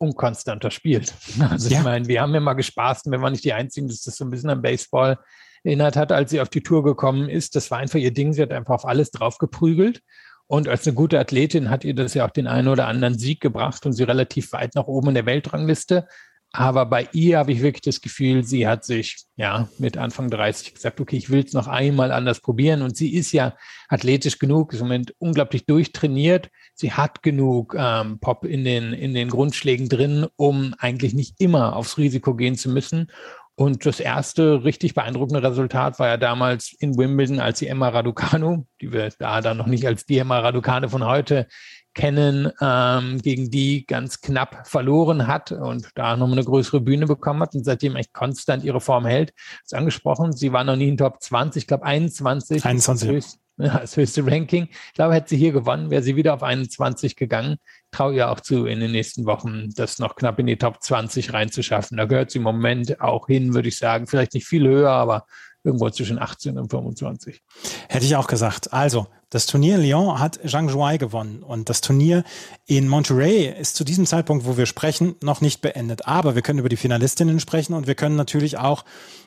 [0.00, 1.14] unkonstanter spielt.
[1.38, 1.78] Also ja.
[1.78, 4.24] ich meine, wir haben ja mal gespaßt, wenn wir nicht die Einzigen, das ist so
[4.24, 5.18] ein bisschen am Baseball
[5.64, 7.56] erinnert hat, als sie auf die Tour gekommen ist.
[7.56, 8.32] Das war einfach ihr Ding.
[8.32, 10.02] Sie hat einfach auf alles drauf geprügelt.
[10.46, 13.40] Und als eine gute Athletin hat ihr das ja auch den einen oder anderen Sieg
[13.40, 16.08] gebracht und sie relativ weit nach oben in der Weltrangliste.
[16.52, 20.74] Aber bei ihr habe ich wirklich das Gefühl, sie hat sich ja mit Anfang 30
[20.74, 22.82] gesagt, okay, ich will es noch einmal anders probieren.
[22.82, 23.54] Und sie ist ja
[23.88, 26.50] athletisch genug, ist im Moment unglaublich durchtrainiert.
[26.74, 31.76] Sie hat genug ähm, Pop in den, in den Grundschlägen drin, um eigentlich nicht immer
[31.76, 33.12] aufs Risiko gehen zu müssen.
[33.56, 38.64] Und das erste richtig beeindruckende Resultat war ja damals in Wimbledon, als die Emma Raducanu,
[38.80, 41.46] die wir da dann noch nicht als die Emma Raducanu von heute
[41.94, 47.42] kennen, ähm, gegen die ganz knapp verloren hat und da nochmal eine größere Bühne bekommen
[47.42, 49.32] hat und seitdem echt konstant ihre Form hält.
[49.62, 52.64] Ist angesprochen, sie war noch nie in Top 20, ich glaube 21.
[52.64, 53.24] 21.
[53.60, 54.68] Das höchste Ranking.
[54.70, 57.58] Ich glaube, hätte sie hier gewonnen, wäre sie wieder auf 21 gegangen.
[57.92, 61.32] Traue ihr auch zu, in den nächsten Wochen das noch knapp in die Top 20
[61.32, 61.96] reinzuschaffen.
[61.96, 64.06] Da gehört sie im Moment auch hin, würde ich sagen.
[64.06, 65.26] Vielleicht nicht viel höher, aber
[65.64, 67.42] irgendwo zwischen 18 und 25.
[67.88, 68.72] Hätte ich auch gesagt.
[68.72, 72.24] Also, das Turnier in Lyon hat Zhang Zhuai gewonnen und das Turnier
[72.66, 76.06] in Monterey ist zu diesem Zeitpunkt, wo wir sprechen, noch nicht beendet.
[76.06, 78.84] Aber wir können über die Finalistinnen sprechen und wir können natürlich auch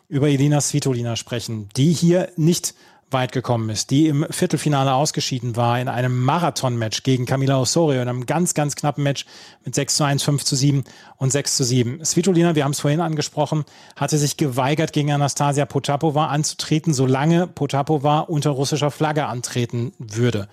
[0.10, 2.74] über Elina Svitolina sprechen, die hier nicht
[3.14, 8.10] weit gekommen ist, die im Viertelfinale ausgeschieden war in einem Marathon-Match gegen Camila Osorio, in
[8.10, 9.26] einem ganz, ganz knappen Match
[9.64, 10.84] mit 6 zu 1, 5 zu 7
[11.18, 12.04] und 6 zu 7.
[12.04, 13.64] Svitolina, wir haben es vorhin angesprochen,
[13.96, 20.50] hatte sich geweigert, gegen Anastasia Potapova anzutreten, solange Potapova unter russischer Flagge antreten würde.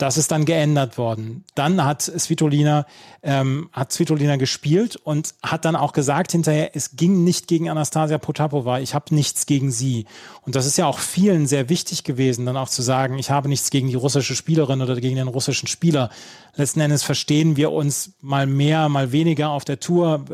[0.00, 1.44] Das ist dann geändert worden.
[1.54, 2.86] Dann hat Svitolina,
[3.22, 8.16] ähm, hat Svitolina gespielt und hat dann auch gesagt hinterher, es ging nicht gegen Anastasia
[8.16, 10.06] Potapova, ich habe nichts gegen sie.
[10.40, 13.50] Und das ist ja auch vielen sehr wichtig gewesen, dann auch zu sagen, ich habe
[13.50, 16.08] nichts gegen die russische Spielerin oder gegen den russischen Spieler.
[16.56, 20.24] Letzten Endes verstehen wir uns mal mehr, mal weniger auf der Tour.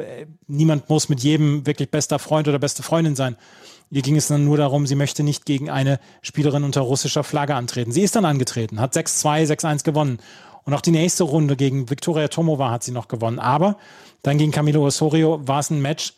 [0.47, 3.37] Niemand muss mit jedem wirklich bester Freund oder beste Freundin sein.
[3.91, 7.55] Ihr ging es dann nur darum, sie möchte nicht gegen eine Spielerin unter russischer Flagge
[7.55, 7.93] antreten.
[7.93, 10.19] Sie ist dann angetreten, hat 6-2, 6-1 gewonnen.
[10.65, 13.39] Und auch die nächste Runde gegen Viktoria Tomova hat sie noch gewonnen.
[13.39, 13.77] Aber
[14.23, 16.15] dann gegen Camilo Osorio war es ein Match,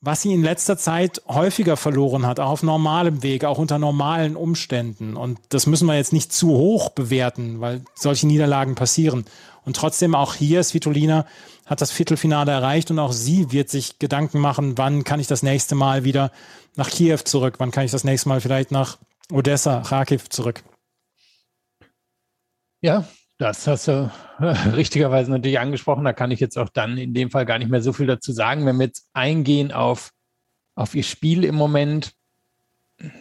[0.00, 4.36] was sie in letzter Zeit häufiger verloren hat, auch auf normalem Weg, auch unter normalen
[4.36, 5.16] Umständen.
[5.16, 9.24] Und das müssen wir jetzt nicht zu hoch bewerten, weil solche Niederlagen passieren.
[9.64, 11.26] Und trotzdem auch hier, Svitolina
[11.66, 15.42] hat das Viertelfinale erreicht und auch sie wird sich Gedanken machen, wann kann ich das
[15.42, 16.30] nächste Mal wieder
[16.76, 18.98] nach Kiew zurück, wann kann ich das nächste Mal vielleicht nach
[19.32, 20.62] Odessa, Kharkiv zurück.
[22.80, 23.04] Ja,
[23.38, 26.04] das hast du richtigerweise natürlich angesprochen.
[26.04, 28.32] Da kann ich jetzt auch dann in dem Fall gar nicht mehr so viel dazu
[28.32, 28.66] sagen.
[28.66, 30.10] Wenn wir jetzt eingehen auf,
[30.74, 32.12] auf ihr Spiel im Moment,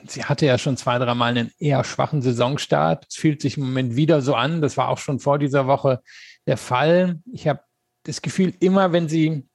[0.07, 3.05] sie hatte ja schon zwei, dreimal einen eher schwachen Saisonstart.
[3.09, 4.61] Es fühlt sich im Moment wieder so an.
[4.61, 6.01] Das war auch schon vor dieser Woche
[6.47, 7.19] der Fall.
[7.31, 7.61] Ich habe
[8.03, 9.47] das Gefühl, immer wenn sie,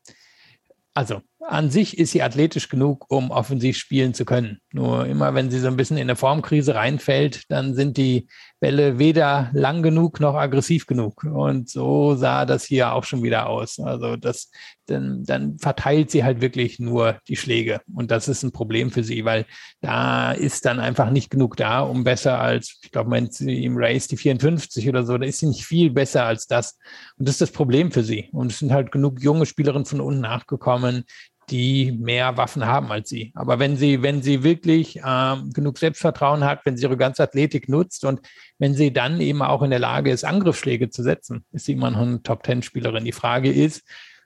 [0.95, 4.59] also an sich ist sie athletisch genug, um offensiv spielen zu können.
[4.73, 8.29] Nur immer, wenn sie so ein bisschen in eine Formkrise reinfällt, dann sind die
[8.61, 11.25] Bälle weder lang genug noch aggressiv genug.
[11.25, 13.81] Und so sah das hier auch schon wieder aus.
[13.81, 14.51] Also das,
[14.87, 17.81] dann, dann verteilt sie halt wirklich nur die Schläge.
[17.93, 19.47] Und das ist ein Problem für sie, weil
[19.81, 23.77] da ist dann einfach nicht genug da, um besser als, ich glaube, meint sie im
[23.77, 26.79] Race die 54 oder so, da ist sie nicht viel besser als das.
[27.17, 28.29] Und das ist das Problem für sie.
[28.33, 31.05] Und es sind halt genug junge Spielerinnen von unten nachgekommen,
[31.53, 33.31] die mehr Waffen haben als sie.
[33.35, 37.69] Aber wenn sie, wenn sie wirklich ähm, genug Selbstvertrauen hat, wenn sie ihre ganze Athletik
[37.69, 38.21] nutzt und
[38.59, 41.91] wenn sie dann eben auch in der Lage ist, Angriffsschläge zu setzen, ist sie immer
[41.91, 43.05] noch eine Top-Ten-Spielerin.
[43.05, 43.83] Die Frage ist,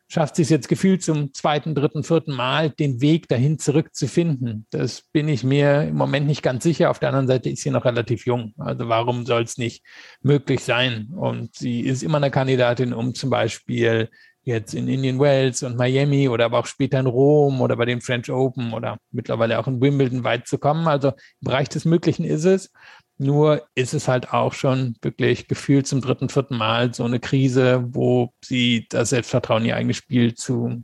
[0.09, 4.67] schafft sie es jetzt gefühlt zum zweiten, dritten, vierten Mal, den Weg dahin zurückzufinden?
[4.71, 6.91] Das bin ich mir im Moment nicht ganz sicher.
[6.91, 8.55] Auf der anderen Seite ist sie noch relativ jung.
[8.57, 9.85] Also warum soll es nicht
[10.23, 11.09] möglich sein?
[11.17, 14.11] Und sie ist immer eine Kandidatin, um zum Beispiel
[14.47, 18.01] jetzt in Indian Wells und Miami oder aber auch später in Rom oder bei den
[18.01, 20.87] French Open oder mittlerweile auch in Wimbledon weit zu kommen.
[20.87, 22.73] Also im Bereich des Möglichen ist es.
[23.19, 27.85] Nur ist es halt auch schon wirklich gefühlt zum dritten, vierten Mal so eine Krise,
[27.89, 30.83] wo sie das Selbstvertrauen ihr eigenes Spiel zu,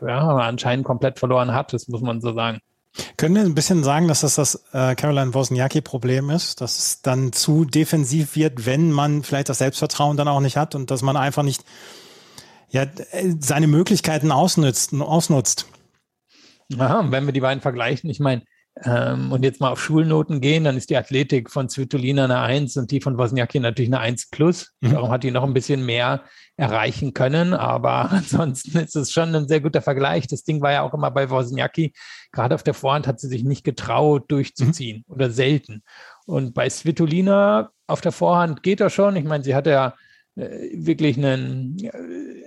[0.00, 1.74] ja, anscheinend komplett verloren hat.
[1.74, 2.58] Das muss man so sagen.
[3.16, 7.32] Können wir ein bisschen sagen, dass das das äh, Caroline Wozniacki-Problem ist, dass es dann
[7.32, 11.16] zu defensiv wird, wenn man vielleicht das Selbstvertrauen dann auch nicht hat und dass man
[11.16, 11.64] einfach nicht
[12.72, 12.86] ja,
[13.38, 14.94] seine Möglichkeiten ausnutzt.
[14.94, 15.66] ausnutzt.
[16.78, 18.42] Aha, wenn wir die beiden vergleichen, ich meine,
[18.82, 22.78] ähm, und jetzt mal auf Schulnoten gehen, dann ist die Athletik von Svitolina eine 1
[22.78, 24.72] und die von Wozniacki natürlich eine 1 plus.
[24.80, 24.92] Mhm.
[24.92, 26.22] Darum hat die noch ein bisschen mehr
[26.56, 30.26] erreichen können, aber ansonsten ist es schon ein sehr guter Vergleich.
[30.26, 31.92] Das Ding war ja auch immer bei Wozniacki,
[32.32, 35.14] gerade auf der Vorhand hat sie sich nicht getraut, durchzuziehen mhm.
[35.14, 35.82] oder selten.
[36.24, 39.16] Und bei Svitolina auf der Vorhand geht das schon.
[39.16, 39.92] Ich meine, sie hatte ja äh,
[40.34, 41.76] wirklich einen,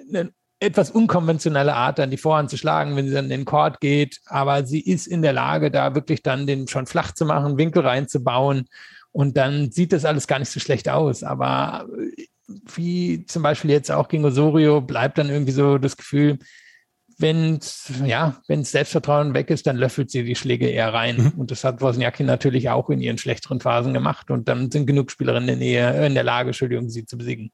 [0.09, 3.81] eine etwas unkonventionelle Art, dann die Vorhand zu schlagen, wenn sie dann in den Court
[3.81, 4.19] geht.
[4.25, 7.85] Aber sie ist in der Lage, da wirklich dann den schon flach zu machen, Winkel
[7.85, 8.67] reinzubauen.
[9.11, 11.23] Und dann sieht das alles gar nicht so schlecht aus.
[11.23, 12.25] Aber äh,
[12.75, 16.39] wie zum Beispiel jetzt auch gegen Osorio bleibt dann irgendwie so das Gefühl,
[17.17, 17.59] wenn
[18.05, 21.17] ja, wenn Selbstvertrauen weg ist, dann löffelt sie die Schläge eher rein.
[21.17, 21.33] Mhm.
[21.37, 24.31] Und das hat Wozniacki natürlich auch in ihren schlechteren Phasen gemacht.
[24.31, 27.51] Und dann sind genug Spielerinnen in der, Nähe, in der Lage, Entschuldigung, sie zu besiegen.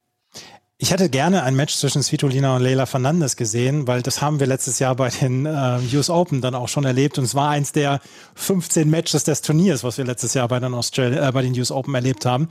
[0.84, 4.48] Ich hätte gerne ein Match zwischen Svitolina und Leila Fernandes gesehen, weil das haben wir
[4.48, 7.72] letztes Jahr bei den äh, US Open dann auch schon erlebt und es war eins
[7.72, 8.02] der
[8.34, 11.70] 15 Matches des Turniers, was wir letztes Jahr bei den, Australi äh, bei den US
[11.70, 12.50] Open erlebt haben.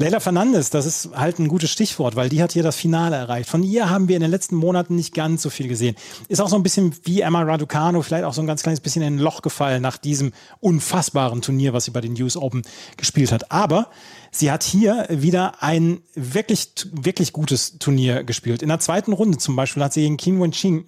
[0.00, 3.50] Leila Fernandes, das ist halt ein gutes Stichwort, weil die hat hier das Finale erreicht.
[3.50, 5.96] Von ihr haben wir in den letzten Monaten nicht ganz so viel gesehen.
[6.28, 9.02] Ist auch so ein bisschen wie Emma Raducano, vielleicht auch so ein ganz kleines bisschen
[9.02, 12.62] in ein Loch gefallen nach diesem unfassbaren Turnier, was sie bei den US Open
[12.96, 13.50] gespielt hat.
[13.50, 13.90] Aber
[14.30, 18.62] sie hat hier wieder ein wirklich, wirklich gutes Turnier gespielt.
[18.62, 20.84] In der zweiten Runde zum Beispiel hat sie gegen Qin Wen Zheng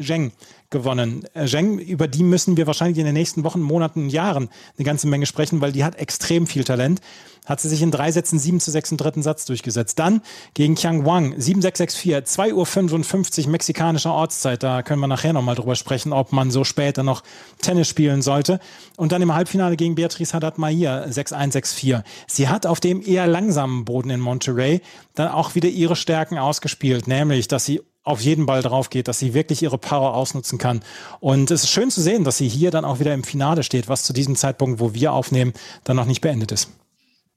[0.71, 1.25] gewonnen.
[1.35, 5.07] Äh, Zheng, über die müssen wir wahrscheinlich in den nächsten Wochen, Monaten, Jahren eine ganze
[5.09, 7.01] Menge sprechen, weil die hat extrem viel Talent.
[7.47, 9.99] Hat sie sich in drei Sätzen 7 zu 6 im dritten Satz durchgesetzt.
[9.99, 10.21] Dann
[10.55, 14.63] gegen Qiang Wang, 7-6-6-4, 2 Uhr 55 mexikanischer Ortszeit.
[14.63, 17.23] Da können wir nachher nochmal drüber sprechen, ob man so später noch
[17.61, 18.61] Tennis spielen sollte.
[18.97, 22.05] Und dann im Halbfinale gegen Beatrice Haddad Mahir, 6-1-6-4.
[22.29, 24.83] Sie hat auf dem eher langsamen Boden in Monterey
[25.15, 29.19] dann auch wieder ihre Stärken ausgespielt, nämlich, dass sie auf jeden Ball drauf geht, dass
[29.19, 30.81] sie wirklich ihre Power ausnutzen kann.
[31.21, 33.89] Und es ist schön zu sehen, dass sie hier dann auch wieder im Finale steht,
[33.89, 35.53] was zu diesem Zeitpunkt, wo wir aufnehmen,
[35.85, 36.71] dann noch nicht beendet ist.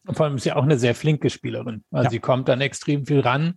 [0.05, 1.83] Und vor allem ist sie auch eine sehr flinke Spielerin.
[1.91, 2.09] Also ja.
[2.11, 3.55] sie kommt dann extrem viel ran.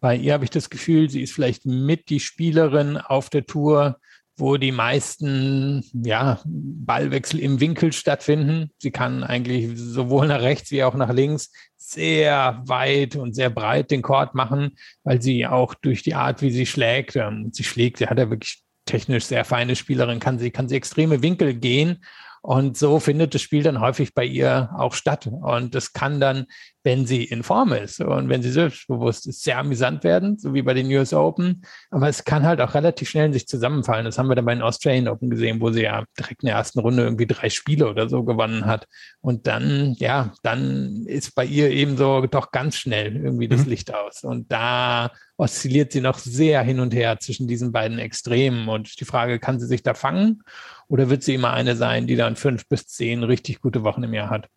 [0.00, 3.98] Bei ihr habe ich das Gefühl, sie ist vielleicht mit die Spielerin auf der Tour,
[4.36, 8.70] wo die meisten ja, Ballwechsel im Winkel stattfinden.
[8.78, 11.50] Sie kann eigentlich sowohl nach rechts wie auch nach links
[11.88, 16.50] sehr weit und sehr breit den Court machen, weil sie auch durch die Art, wie
[16.50, 20.50] sie schlägt, ähm, sie schlägt, sie hat ja wirklich technisch sehr feine Spielerin, kann sie,
[20.50, 22.04] kann sie extreme Winkel gehen
[22.42, 25.26] Und so findet das Spiel dann häufig bei ihr auch statt.
[25.28, 26.46] Und das kann dann,
[26.86, 30.62] wenn sie in Form ist und wenn sie selbstbewusst ist, sehr amüsant werden, so wie
[30.62, 31.62] bei den US Open.
[31.90, 34.04] Aber es kann halt auch relativ schnell in sich zusammenfallen.
[34.04, 36.54] Das haben wir dann bei den Australian Open gesehen, wo sie ja direkt in der
[36.54, 38.86] ersten Runde irgendwie drei Spiele oder so gewonnen hat.
[39.20, 43.70] Und dann, ja, dann ist bei ihr eben so doch ganz schnell irgendwie das mhm.
[43.70, 44.22] Licht aus.
[44.22, 48.68] Und da oszilliert sie noch sehr hin und her zwischen diesen beiden Extremen.
[48.68, 50.44] Und die Frage, kann sie sich da fangen?
[50.86, 54.14] Oder wird sie immer eine sein, die dann fünf bis zehn richtig gute Wochen im
[54.14, 54.48] Jahr hat?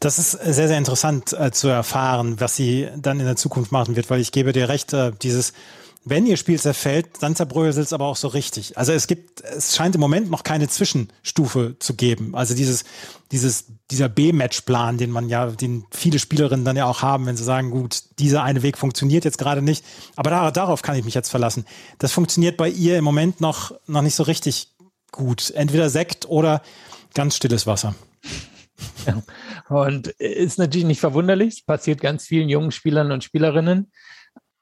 [0.00, 3.96] Das ist sehr, sehr interessant äh, zu erfahren, was sie dann in der Zukunft machen
[3.96, 5.52] wird, weil ich gebe dir recht, äh, dieses,
[6.04, 8.78] wenn ihr Spiel zerfällt, dann zerbröselt es aber auch so richtig.
[8.78, 12.34] Also es gibt, es scheint im Moment noch keine Zwischenstufe zu geben.
[12.34, 12.84] Also dieses,
[13.30, 17.44] dieses, dieser B-Match-Plan, den man ja, den viele Spielerinnen dann ja auch haben, wenn sie
[17.44, 19.84] sagen, gut, dieser eine Weg funktioniert jetzt gerade nicht,
[20.16, 21.66] aber da, darauf kann ich mich jetzt verlassen.
[21.98, 24.72] Das funktioniert bei ihr im Moment noch, noch nicht so richtig
[25.12, 25.50] gut.
[25.50, 26.62] Entweder Sekt oder
[27.14, 27.94] ganz stilles Wasser.
[29.06, 29.22] Ja.
[29.68, 31.54] Und ist natürlich nicht verwunderlich.
[31.54, 33.90] Es passiert ganz vielen jungen Spielern und Spielerinnen.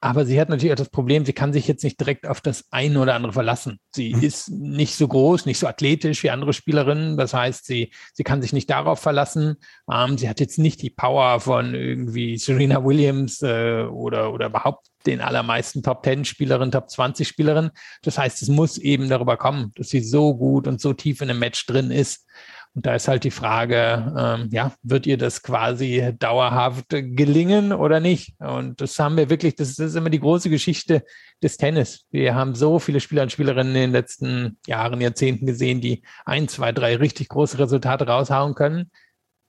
[0.01, 2.67] Aber sie hat natürlich auch das Problem, sie kann sich jetzt nicht direkt auf das
[2.71, 3.81] eine oder andere verlassen.
[3.95, 4.23] Sie mhm.
[4.23, 7.17] ist nicht so groß, nicht so athletisch wie andere Spielerinnen.
[7.17, 9.57] Das heißt, sie, sie kann sich nicht darauf verlassen.
[9.91, 14.87] Ähm, sie hat jetzt nicht die Power von irgendwie Serena Williams äh, oder, oder überhaupt
[15.07, 17.71] den allermeisten Top 10 Spielerinnen, Top 20 Spielerinnen.
[18.03, 21.31] Das heißt, es muss eben darüber kommen, dass sie so gut und so tief in
[21.31, 22.27] einem Match drin ist.
[22.77, 28.01] Und da ist halt die Frage, ähm, ja, wird ihr das quasi dauerhaft gelingen oder
[28.01, 28.39] nicht?
[28.39, 31.03] Und das haben wir wirklich, das ist immer die große Geschichte
[31.43, 32.05] des Tennis.
[32.11, 36.49] Wir haben so viele Spieler und Spielerinnen in den letzten Jahren, Jahrzehnten gesehen, die ein,
[36.49, 38.91] zwei, drei richtig große Resultate raushauen können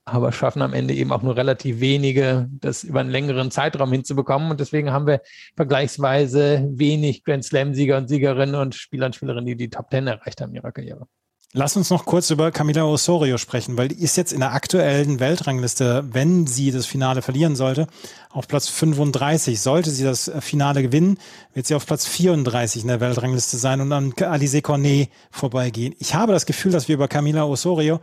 [0.05, 4.51] aber schaffen am Ende eben auch nur relativ wenige, das über einen längeren Zeitraum hinzubekommen.
[4.51, 5.21] Und deswegen haben wir
[5.57, 10.39] vergleichsweise wenig Grand Slam-Sieger und Siegerinnen und Spieler und Spielerinnen, die die Top Ten erreicht
[10.39, 11.07] haben in ihrer Karriere.
[11.53, 15.21] Lass uns noch kurz über Camila Osorio sprechen, weil die ist jetzt in der aktuellen
[15.21, 17.87] Weltrangliste, wenn sie das Finale verlieren sollte,
[18.29, 19.59] auf Platz 35.
[19.61, 21.17] Sollte sie das Finale gewinnen,
[21.53, 25.95] wird sie auf Platz 34 in der Weltrangliste sein und an Alice Cornet vorbeigehen.
[25.99, 28.01] Ich habe das Gefühl, dass wir über Camila Osorio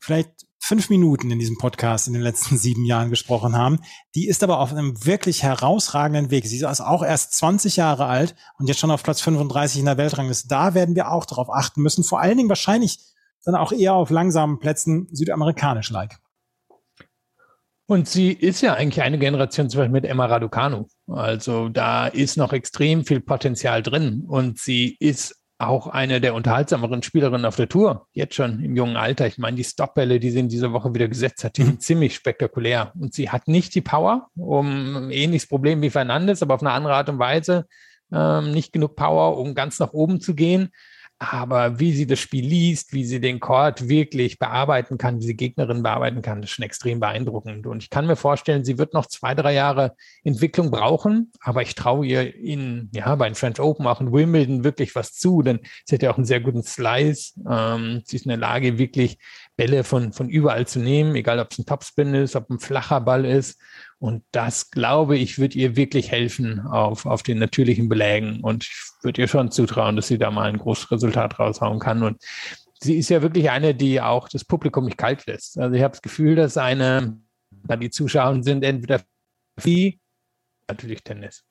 [0.00, 3.80] vielleicht fünf Minuten in diesem Podcast in den letzten sieben Jahren gesprochen haben.
[4.14, 6.46] Die ist aber auf einem wirklich herausragenden Weg.
[6.46, 9.96] Sie ist auch erst 20 Jahre alt und jetzt schon auf Platz 35 in der
[9.96, 10.46] Weltrangliste.
[10.48, 12.04] Da werden wir auch darauf achten müssen.
[12.04, 12.98] Vor allen Dingen wahrscheinlich
[13.44, 16.18] dann auch eher auf langsamen Plätzen südamerikanisch-like.
[17.86, 20.86] Und sie ist ja eigentlich eine Generation zum Beispiel mit Emma Raducanu.
[21.06, 24.22] Also da ist noch extrem viel Potenzial drin.
[24.28, 28.96] Und sie ist auch eine der unterhaltsameren Spielerinnen auf der Tour, jetzt schon im jungen
[28.96, 29.26] Alter.
[29.26, 31.80] Ich meine, die Stopbälle, die sie in dieser Woche wieder gesetzt hat, die sind mhm.
[31.80, 32.92] ziemlich spektakulär.
[32.98, 36.94] Und sie hat nicht die Power, um ähnliches Problem wie Fernandes, aber auf eine andere
[36.94, 37.66] Art und Weise,
[38.12, 40.70] ähm, nicht genug Power, um ganz nach oben zu gehen.
[41.20, 45.36] Aber wie sie das Spiel liest, wie sie den Court wirklich bearbeiten kann, wie sie
[45.36, 47.66] Gegnerin bearbeiten kann, ist schon extrem beeindruckend.
[47.66, 51.74] Und ich kann mir vorstellen, sie wird noch zwei, drei Jahre Entwicklung brauchen, aber ich
[51.74, 55.58] traue ihr in, ja, bei den French Open, auch in Wimbledon wirklich was zu, denn
[55.84, 57.34] sie hat ja auch einen sehr guten Slice.
[57.50, 59.18] Ähm, sie ist in der Lage, wirklich
[59.56, 63.00] Bälle von, von überall zu nehmen, egal ob es ein Topspin ist, ob ein flacher
[63.00, 63.60] Ball ist.
[64.00, 68.40] Und das, glaube ich, wird ihr wirklich helfen auf, auf den natürlichen Belägen.
[68.42, 72.02] Und ich würde ihr schon zutrauen, dass sie da mal ein großes Resultat raushauen kann.
[72.04, 72.22] Und
[72.80, 75.58] sie ist ja wirklich eine, die auch das Publikum nicht kalt lässt.
[75.58, 79.02] Also ich habe das Gefühl, dass eine, da die Zuschauer sind entweder
[79.56, 79.98] wie
[80.68, 81.44] natürlich Tennis.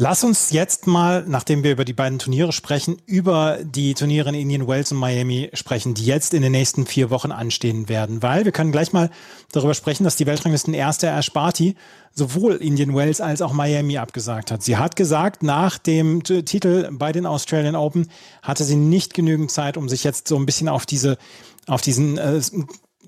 [0.00, 4.36] Lass uns jetzt mal, nachdem wir über die beiden Turniere sprechen, über die Turniere in
[4.36, 8.22] Indian Wells und Miami sprechen, die jetzt in den nächsten vier Wochen anstehen werden.
[8.22, 9.10] Weil wir können gleich mal
[9.50, 11.74] darüber sprechen, dass die Weltranglisten erste Barty
[12.14, 14.62] sowohl Indian Wells als auch Miami abgesagt hat.
[14.62, 18.08] Sie hat gesagt, nach dem Titel bei den Australian Open
[18.40, 21.18] hatte sie nicht genügend Zeit, um sich jetzt so ein bisschen auf diese
[21.66, 22.40] auf diesen äh,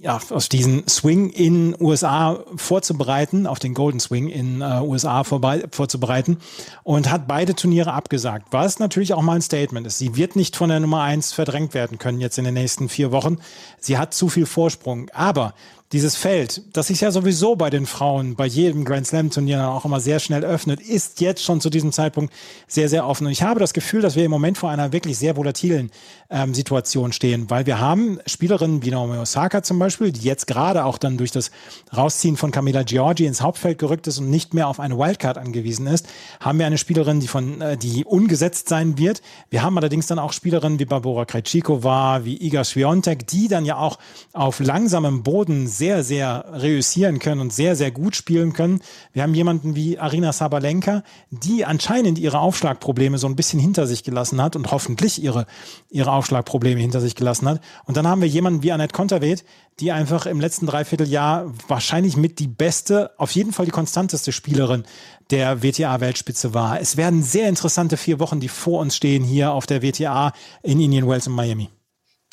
[0.00, 5.64] ja, aus diesen Swing in USA vorzubereiten, auf den Golden Swing in äh, USA vorbei,
[5.70, 6.38] vorzubereiten
[6.84, 9.98] und hat beide Turniere abgesagt, was natürlich auch mal ein Statement ist.
[9.98, 13.12] Sie wird nicht von der Nummer eins verdrängt werden können jetzt in den nächsten vier
[13.12, 13.38] Wochen.
[13.78, 15.10] Sie hat zu viel Vorsprung.
[15.12, 15.52] Aber
[15.92, 19.84] dieses Feld, das sich ja sowieso bei den Frauen bei jedem Grand Slam Turnier auch
[19.84, 22.32] immer sehr schnell öffnet, ist jetzt schon zu diesem Zeitpunkt
[22.68, 23.26] sehr, sehr offen.
[23.26, 25.90] Und ich habe das Gefühl, dass wir im Moment vor einer wirklich sehr volatilen
[26.30, 30.84] ähm, Situation stehen, weil wir haben Spielerinnen wie Naomi Osaka zum Beispiel, die jetzt gerade
[30.84, 31.50] auch dann durch das
[31.96, 35.88] Rausziehen von Camila Giorgi ins Hauptfeld gerückt ist und nicht mehr auf eine Wildcard angewiesen
[35.88, 36.06] ist,
[36.38, 39.22] haben wir eine Spielerin, die von, äh, die ungesetzt sein wird.
[39.50, 43.76] Wir haben allerdings dann auch Spielerinnen wie Barbora Krejcikova, wie Iga Swiatek, die dann ja
[43.76, 43.98] auch
[44.32, 48.82] auf langsamem Boden sehr, sehr reüssieren können und sehr, sehr gut spielen können.
[49.14, 54.04] Wir haben jemanden wie Arina Sabalenka, die anscheinend ihre Aufschlagprobleme so ein bisschen hinter sich
[54.04, 55.46] gelassen hat und hoffentlich ihre,
[55.88, 57.62] ihre Aufschlagprobleme hinter sich gelassen hat.
[57.86, 59.42] Und dann haben wir jemanden wie Annette Konterweht,
[59.80, 64.84] die einfach im letzten Dreivierteljahr wahrscheinlich mit die beste, auf jeden Fall die konstanteste Spielerin
[65.30, 66.78] der WTA-Weltspitze war.
[66.78, 70.78] Es werden sehr interessante vier Wochen, die vor uns stehen hier auf der WTA in
[70.78, 71.70] Indian Wells und Miami.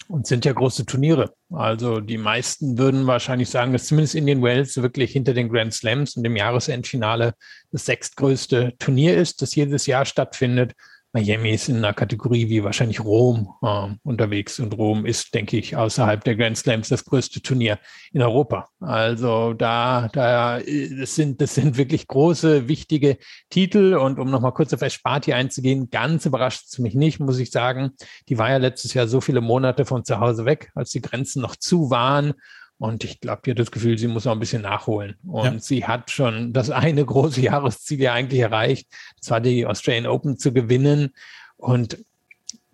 [0.08, 1.34] Und sind ja große Turniere.
[1.52, 6.16] Also die meisten würden wahrscheinlich sagen, dass zumindest Indian Wells wirklich hinter den Grand Slams
[6.16, 7.34] und dem Jahresendfinale
[7.72, 10.74] das sechstgrößte Turnier ist, das jedes Jahr stattfindet.
[11.14, 15.76] Miami ist in einer Kategorie wie wahrscheinlich Rom äh, unterwegs und Rom ist, denke ich,
[15.76, 17.80] außerhalb der Grand Slams das größte Turnier
[18.12, 18.68] in Europa.
[18.80, 23.18] Also da, da, das sind, das sind wirklich große, wichtige
[23.50, 27.52] Titel und um nochmal kurz auf Esparti einzugehen, ganz überrascht es mich nicht, muss ich
[27.52, 27.92] sagen.
[28.30, 31.42] Die war ja letztes Jahr so viele Monate von zu Hause weg, als die Grenzen
[31.42, 32.34] noch zu waren
[32.80, 35.16] und ich glaube, die hat das Gefühl, sie muss noch ein bisschen nachholen.
[35.26, 35.60] Und ja.
[35.60, 38.88] sie hat schon das eine große Jahresziel ja eigentlich erreicht.
[39.20, 41.10] Das war die Australian Open zu gewinnen.
[41.56, 42.06] Und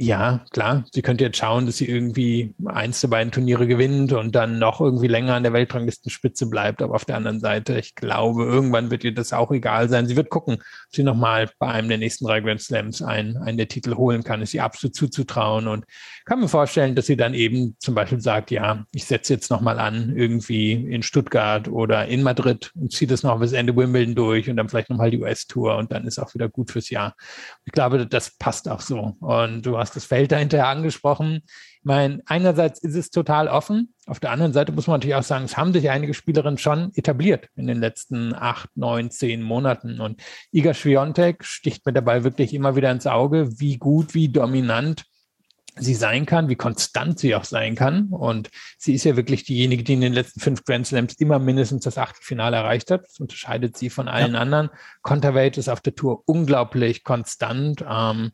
[0.04, 0.84] ja, klar.
[0.92, 4.82] Sie könnte jetzt schauen, dass sie irgendwie eins der beiden Turniere gewinnt und dann noch
[4.82, 6.82] irgendwie länger an der Weltranglistenspitze bleibt.
[6.82, 10.06] Aber auf der anderen Seite, ich glaube, irgendwann wird ihr das auch egal sein.
[10.06, 13.58] Sie wird gucken, ob sie nochmal bei einem der nächsten drei Grand Slams einen, einen
[13.58, 14.42] der Titel holen kann.
[14.42, 15.86] Ist ihr absolut zuzutrauen und
[16.26, 19.80] kann mir vorstellen, dass sie dann eben zum Beispiel sagt, ja, ich setze jetzt nochmal
[19.80, 24.50] an, irgendwie in Stuttgart oder in Madrid und ziehe das noch bis Ende Wimbledon durch
[24.50, 27.16] und dann vielleicht nochmal die US-Tour und dann ist auch wieder gut fürs Jahr.
[27.64, 29.16] Ich glaube, das passt auch so.
[29.22, 31.42] Und du hast hast das Feld dahinter angesprochen.
[31.46, 33.94] Ich meine, einerseits ist es total offen.
[34.08, 36.92] Auf der anderen Seite muss man natürlich auch sagen, es haben sich einige Spielerinnen schon
[36.96, 40.00] etabliert in den letzten acht, neun, zehn Monaten.
[40.00, 40.22] Und
[40.52, 45.06] Iga Swiatek sticht mir dabei wirklich immer wieder ins Auge, wie gut, wie dominant
[45.76, 48.10] sie sein kann, wie konstant sie auch sein kann.
[48.10, 51.84] Und sie ist ja wirklich diejenige, die in den letzten fünf Grand Slams immer mindestens
[51.84, 53.06] das Achtelfinale erreicht hat.
[53.06, 54.40] Das unterscheidet sie von allen ja.
[54.40, 54.70] anderen.
[55.02, 57.84] Conterweight ist auf der Tour unglaublich konstant.
[57.88, 58.32] Ähm,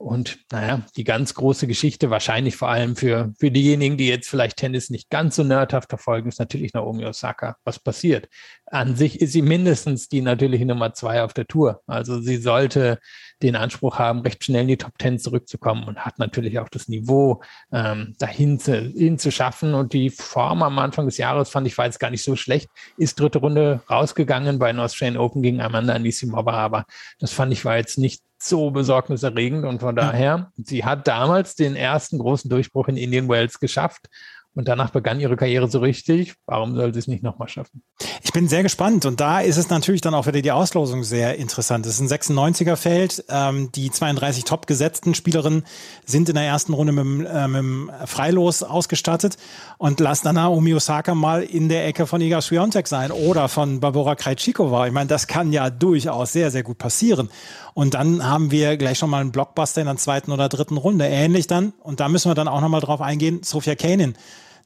[0.00, 4.56] und naja, die ganz große Geschichte, wahrscheinlich vor allem für, für diejenigen, die jetzt vielleicht
[4.56, 7.56] Tennis nicht ganz so nerdhaft verfolgen, ist natürlich Naomi Osaka.
[7.64, 8.26] Was passiert?
[8.64, 11.82] An sich ist sie mindestens die natürliche Nummer zwei auf der Tour.
[11.86, 12.98] Also sie sollte
[13.42, 16.88] den Anspruch haben, recht schnell in die Top Ten zurückzukommen und hat natürlich auch das
[16.88, 19.74] Niveau, ähm, dahin zu, hin zu schaffen.
[19.74, 22.70] Und die Form am Anfang des Jahres fand ich war jetzt gar nicht so schlecht.
[22.96, 26.86] Ist dritte Runde rausgegangen bei den Australian Open gegen Amanda Anisimova, aber
[27.18, 31.76] das fand ich war jetzt nicht so besorgniserregend und von daher, sie hat damals den
[31.76, 34.08] ersten großen Durchbruch in Indian Wells geschafft
[34.54, 36.34] und danach begann ihre Karriere so richtig.
[36.46, 37.82] Warum soll sie es nicht nochmal schaffen?
[38.22, 39.06] Ich bin sehr gespannt.
[39.06, 41.86] Und da ist es natürlich dann auch wieder die Auslosung sehr interessant.
[41.86, 43.24] Es ist ein 96er-Feld.
[43.28, 45.64] Ähm, die 32 top gesetzten Spielerinnen
[46.04, 49.36] sind in der ersten Runde mit, dem, äh, mit dem Freilos ausgestattet.
[49.78, 53.78] Und lass dann Naomi Osaka mal in der Ecke von Iga Swiatek sein oder von
[53.78, 54.88] Barbara Krejcikova.
[54.88, 57.30] Ich meine, das kann ja durchaus sehr, sehr gut passieren.
[57.72, 61.06] Und dann haben wir gleich schon mal einen Blockbuster in der zweiten oder dritten Runde.
[61.06, 64.16] Ähnlich dann, und da müssen wir dann auch nochmal drauf eingehen, Sofia Kanin,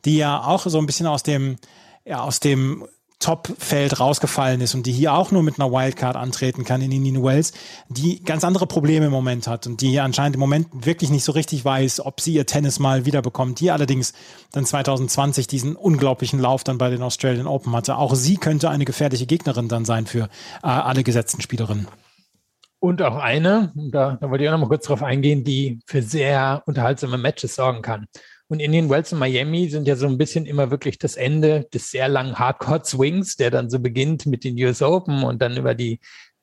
[0.05, 1.57] die ja auch so ein bisschen aus dem,
[2.05, 2.85] ja, aus dem
[3.25, 7.23] Top-Feld rausgefallen ist und die hier auch nur mit einer Wildcard antreten kann in Indian
[7.25, 7.55] Wells,
[7.89, 11.33] die ganz andere Probleme im Moment hat und die anscheinend im Moment wirklich nicht so
[11.33, 14.13] richtig weiß, ob sie ihr Tennis mal wiederbekommt, die allerdings
[14.53, 17.97] dann 2020 diesen unglaublichen Lauf dann bei den Australian Open hatte.
[17.97, 20.25] Auch sie könnte eine gefährliche Gegnerin dann sein für
[20.63, 21.89] äh, alle gesetzten Spielerinnen.
[22.79, 26.03] Und auch eine, da, da wollte ich auch noch mal kurz drauf eingehen, die für
[26.03, 28.05] sehr unterhaltsame Matches sorgen kann.
[28.49, 31.91] Und Indian Wells und Miami sind ja so ein bisschen immer wirklich das Ende des
[31.91, 35.99] sehr langen Hardcore-Swings, der dann so beginnt mit den US Open und dann über die,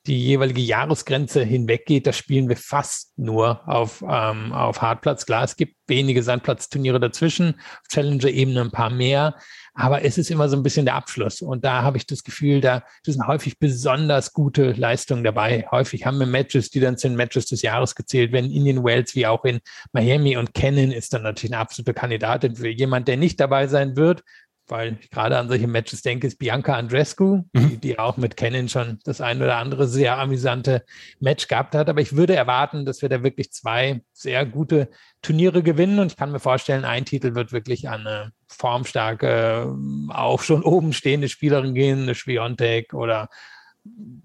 [0.07, 2.07] die jeweilige Jahresgrenze hinweggeht.
[2.07, 5.25] Da spielen wir fast nur auf, ähm, auf Hartplatz.
[5.25, 9.35] Klar, es gibt wenige Sandplatzturniere dazwischen, Challenger-Ebene ein paar mehr.
[9.73, 11.41] Aber es ist immer so ein bisschen der Abschluss.
[11.41, 15.65] Und da habe ich das Gefühl, da sind häufig besonders gute Leistungen dabei.
[15.71, 18.51] Häufig haben wir Matches, die dann zu den Matches des Jahres gezählt werden.
[18.51, 19.59] In den Wells wie auch in
[19.93, 23.95] Miami und Cannon ist dann natürlich eine absolute Kandidatin für jemand, der nicht dabei sein
[23.95, 24.23] wird,
[24.71, 27.69] weil ich gerade an solche Matches denke, ist Bianca Andrescu, mhm.
[27.69, 30.85] die, die, auch mit Kennen schon das ein oder andere sehr amüsante
[31.19, 31.89] Match gehabt hat.
[31.89, 34.89] Aber ich würde erwarten, dass wir da wirklich zwei sehr gute
[35.21, 39.75] Turniere gewinnen und ich kann mir vorstellen, ein Titel wird wirklich an eine formstarke,
[40.07, 43.27] auch schon oben stehende Spielerin gehen, eine Schwiontek oder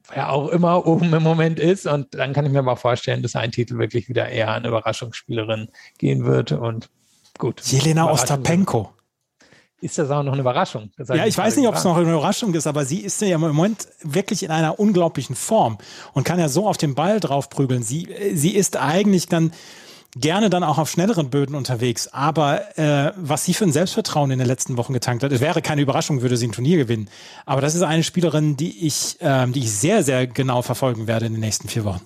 [0.09, 1.89] wer auch immer oben im Moment ist.
[1.89, 5.71] Und dann kann ich mir mal vorstellen, dass ein Titel wirklich wieder eher an Überraschungsspielerin
[5.99, 6.53] gehen wird.
[6.53, 6.89] Und
[7.37, 7.61] gut.
[7.63, 8.96] Jelena Ostapenko
[9.81, 10.91] ist das auch noch eine Überraschung.
[10.99, 13.41] ja, ich weiß nicht, ob es noch eine Überraschung ist, aber sie ist ja im
[13.41, 15.79] Moment wirklich in einer unglaublichen Form
[16.15, 17.83] und kann ja so auf den Ball drauf prügeln.
[17.83, 19.53] Sie, sie ist eigentlich dann
[20.17, 22.09] gerne dann auch auf schnelleren Böden unterwegs.
[22.09, 25.61] Aber äh, was sie für ein Selbstvertrauen in den letzten Wochen getankt hat, es wäre
[25.63, 27.09] keine Überraschung, würde sie ein Turnier gewinnen.
[27.45, 31.27] Aber das ist eine Spielerin, die ich, äh, die ich sehr, sehr genau verfolgen werde
[31.27, 32.01] in den nächsten vier Wochen.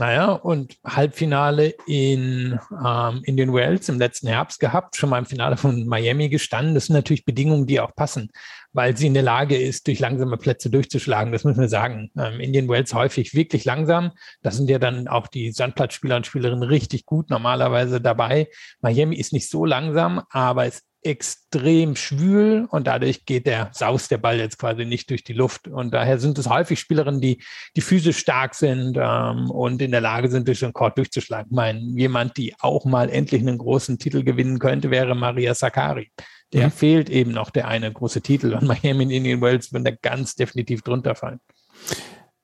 [0.00, 5.58] Naja, und Halbfinale in ähm, Indian Wells im letzten Herbst gehabt, schon mal im Finale
[5.58, 6.74] von Miami gestanden.
[6.74, 8.30] Das sind natürlich Bedingungen, die auch passen,
[8.72, 11.34] weil sie in der Lage ist, durch langsame Plätze durchzuschlagen.
[11.34, 12.10] Das müssen wir sagen.
[12.16, 14.12] Ähm, Indian Wells häufig wirklich langsam.
[14.40, 18.48] Da sind ja dann auch die Sandplatzspieler und Spielerinnen richtig gut normalerweise dabei.
[18.80, 24.18] Miami ist nicht so langsam, aber es extrem schwül und dadurch geht der Saus der
[24.18, 25.66] Ball jetzt quasi nicht durch die Luft.
[25.66, 27.42] Und daher sind es häufig Spielerinnen, die,
[27.74, 31.46] die physisch stark sind ähm, und in der Lage sind, durch den Court durchzuschlagen.
[31.50, 36.10] Ich meine, jemand, die auch mal endlich einen großen Titel gewinnen könnte, wäre Maria Sakari.
[36.52, 36.72] Der mhm.
[36.72, 40.34] fehlt eben noch der eine große Titel und Miami in Indian Wells wird da ganz
[40.34, 41.40] definitiv drunter fallen.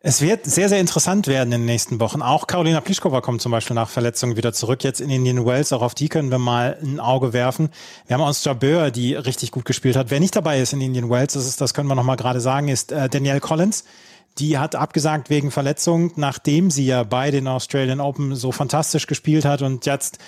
[0.09, 2.23] Es wird sehr, sehr interessant werden in den nächsten Wochen.
[2.23, 4.85] Auch Karolina Pliskova kommt zum Beispiel nach Verletzungen wieder zurück.
[4.85, 7.71] Jetzt in Indian Wells, auch auf die können wir mal ein Auge werfen.
[8.07, 10.13] Wir haben uns Jabeur, die richtig gut gespielt hat.
[10.13, 12.41] Wer nicht dabei ist in Indian Wells, das, ist, das können wir noch mal gerade
[12.41, 13.83] sagen, ist äh, Danielle Collins.
[14.39, 19.45] Die hat abgesagt wegen Verletzung, nachdem sie ja bei den Australian Open so fantastisch gespielt
[19.45, 20.19] hat und jetzt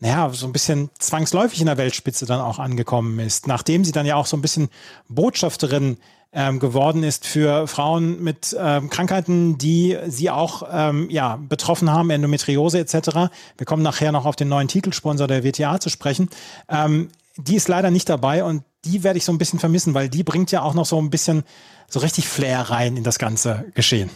[0.00, 3.46] naja, so ein bisschen zwangsläufig in der Weltspitze dann auch angekommen ist.
[3.46, 4.68] Nachdem sie dann ja auch so ein bisschen
[5.08, 5.96] Botschafterin
[6.34, 12.10] ähm, geworden ist für Frauen mit ähm, Krankheiten, die sie auch ähm, ja, betroffen haben,
[12.10, 13.30] Endometriose etc.
[13.56, 16.28] Wir kommen nachher noch auf den neuen Titelsponsor der WTA zu sprechen.
[16.68, 20.08] Ähm, die ist leider nicht dabei und die werde ich so ein bisschen vermissen, weil
[20.08, 21.44] die bringt ja auch noch so ein bisschen
[21.88, 24.10] so richtig Flair rein in das ganze Geschehen.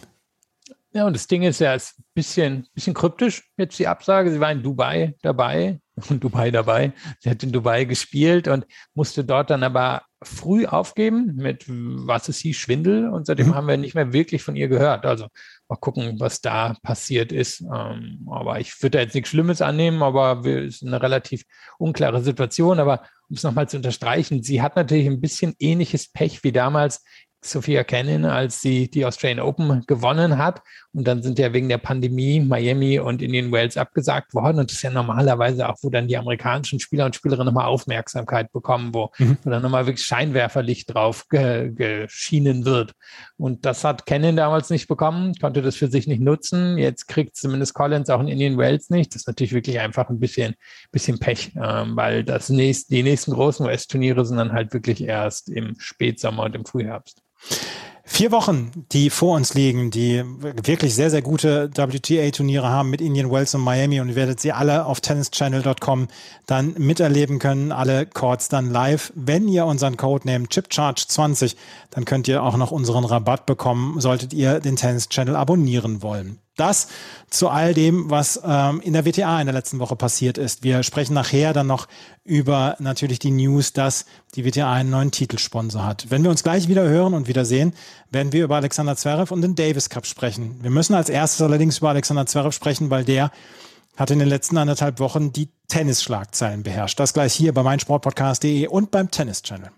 [0.92, 4.32] Ja, und das Ding ist ja, ist ein bisschen, bisschen kryptisch jetzt die Absage.
[4.32, 6.92] Sie war in Dubai dabei und Dubai dabei.
[7.20, 12.38] Sie hat in Dubai gespielt und musste dort dann aber früh aufgeben mit, was es
[12.38, 13.08] hieß, Schwindel.
[13.08, 13.54] Und seitdem mhm.
[13.54, 15.06] haben wir nicht mehr wirklich von ihr gehört.
[15.06, 15.28] Also
[15.68, 17.60] mal gucken, was da passiert ist.
[17.60, 21.44] Ähm, aber ich würde da jetzt nichts Schlimmes annehmen, aber es ist eine relativ
[21.78, 22.80] unklare Situation.
[22.80, 27.04] Aber um es nochmal zu unterstreichen, sie hat natürlich ein bisschen ähnliches Pech wie damals
[27.40, 30.62] Sophia Cannon, als sie die Australian Open gewonnen hat.
[30.92, 34.58] Und dann sind ja wegen der Pandemie Miami und Indian Wales abgesagt worden.
[34.58, 38.50] Und das ist ja normalerweise auch, wo dann die amerikanischen Spieler und Spielerinnen nochmal Aufmerksamkeit
[38.52, 39.38] bekommen, wo, mhm.
[39.42, 42.92] wo dann nochmal wirklich Scheinwerferlicht drauf ge geschienen wird.
[43.38, 46.76] Und das hat Cannon damals nicht bekommen, konnte das für sich nicht nutzen.
[46.76, 49.14] Jetzt kriegt zumindest Collins auch in Indian Wales nicht.
[49.14, 50.56] Das ist natürlich wirklich einfach ein bisschen,
[50.90, 55.48] bisschen Pech, ähm, weil das nächst, die nächsten großen US-Turniere sind dann halt wirklich erst
[55.48, 57.22] im Spätsommer und im Frühherbst.
[58.10, 63.30] Vier Wochen, die vor uns liegen, die wirklich sehr, sehr gute WTA-Turniere haben mit Indian
[63.30, 66.08] Wells und Miami und ihr werdet sie alle auf tennischannel.com
[66.46, 69.12] dann miterleben können, alle Chords dann live.
[69.14, 71.54] Wenn ihr unseren Code nehmt, ChipCharge20,
[71.90, 76.38] dann könnt ihr auch noch unseren Rabatt bekommen, solltet ihr den Tennis Channel abonnieren wollen.
[76.58, 76.88] Das
[77.30, 80.62] zu all dem, was ähm, in der WTA in der letzten Woche passiert ist.
[80.62, 81.88] Wir sprechen nachher dann noch
[82.24, 86.06] über natürlich die News, dass die WTA einen neuen Titelsponsor hat.
[86.10, 87.74] Wenn wir uns gleich wieder hören und wieder sehen,
[88.10, 90.58] werden wir über Alexander Zverev und den Davis Cup sprechen.
[90.62, 93.30] Wir müssen als erstes allerdings über Alexander Zverev sprechen, weil der
[93.96, 96.98] hat in den letzten anderthalb Wochen die Tennisschlagzeilen beherrscht.
[96.98, 99.70] Das gleich hier bei meinsportpodcast.de und beim Tennis Channel.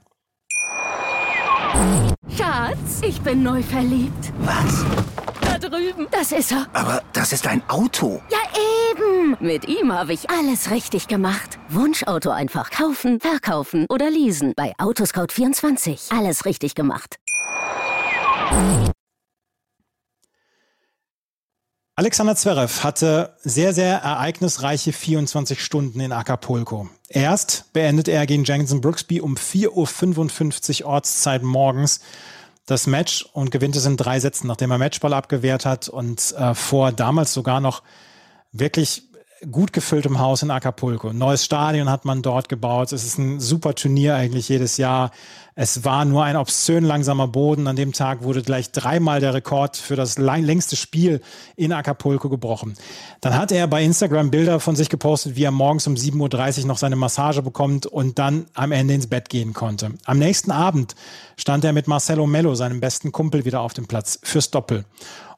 [2.36, 4.32] Schatz, ich bin neu verliebt.
[4.40, 4.84] Was?
[5.60, 6.08] Drüben.
[6.10, 6.66] Das ist er.
[6.72, 8.20] Aber das ist ein Auto.
[8.30, 8.38] Ja,
[8.90, 9.36] eben.
[9.40, 11.58] Mit ihm habe ich alles richtig gemacht.
[11.68, 14.54] Wunschauto einfach kaufen, verkaufen oder leasen.
[14.56, 16.16] Bei Autoscout24.
[16.16, 17.16] Alles richtig gemacht.
[22.00, 26.88] Alexander Zverev hatte sehr, sehr ereignisreiche 24 Stunden in Acapulco.
[27.08, 32.00] Erst beendet er gegen Jensen Brooksby um 4.55 Uhr Ortszeit morgens
[32.70, 36.54] das Match und gewinnt es in drei Sätzen, nachdem er Matchball abgewehrt hat und äh,
[36.54, 37.82] vor damals sogar noch
[38.52, 39.09] wirklich
[39.50, 41.12] gut gefülltem Haus in Acapulco.
[41.12, 42.92] Neues Stadion hat man dort gebaut.
[42.92, 45.10] Es ist ein super Turnier eigentlich jedes Jahr.
[45.54, 47.66] Es war nur ein obszön langsamer Boden.
[47.66, 51.20] An dem Tag wurde gleich dreimal der Rekord für das längste Spiel
[51.56, 52.74] in Acapulco gebrochen.
[53.20, 56.66] Dann hat er bei Instagram Bilder von sich gepostet, wie er morgens um 7.30 Uhr
[56.66, 59.92] noch seine Massage bekommt und dann am Ende ins Bett gehen konnte.
[60.04, 60.94] Am nächsten Abend
[61.36, 64.84] stand er mit Marcelo Mello, seinem besten Kumpel, wieder auf dem Platz fürs Doppel.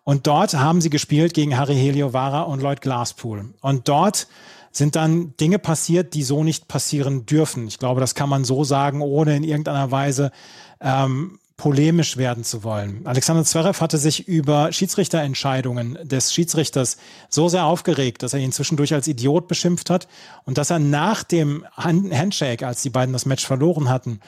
[0.05, 3.55] Und dort haben sie gespielt gegen Harry Heliovara und Lloyd Glasspool.
[3.61, 4.27] Und dort
[4.73, 7.69] sind dann Dinge passiert, die so nicht passieren dürfen.
[7.69, 10.33] Ich glaube, das kann man so sagen, ohne in irgendeiner Weise
[10.81, 13.07] ähm, polemisch werden zu wollen.
[13.07, 16.97] Alexander Zverev hatte sich über Schiedsrichterentscheidungen des Schiedsrichters
[17.29, 20.09] so sehr aufgeregt, dass er ihn zwischendurch als Idiot beschimpft hat
[20.45, 24.19] und dass er nach dem Handshake, als die beiden das Match verloren hatten,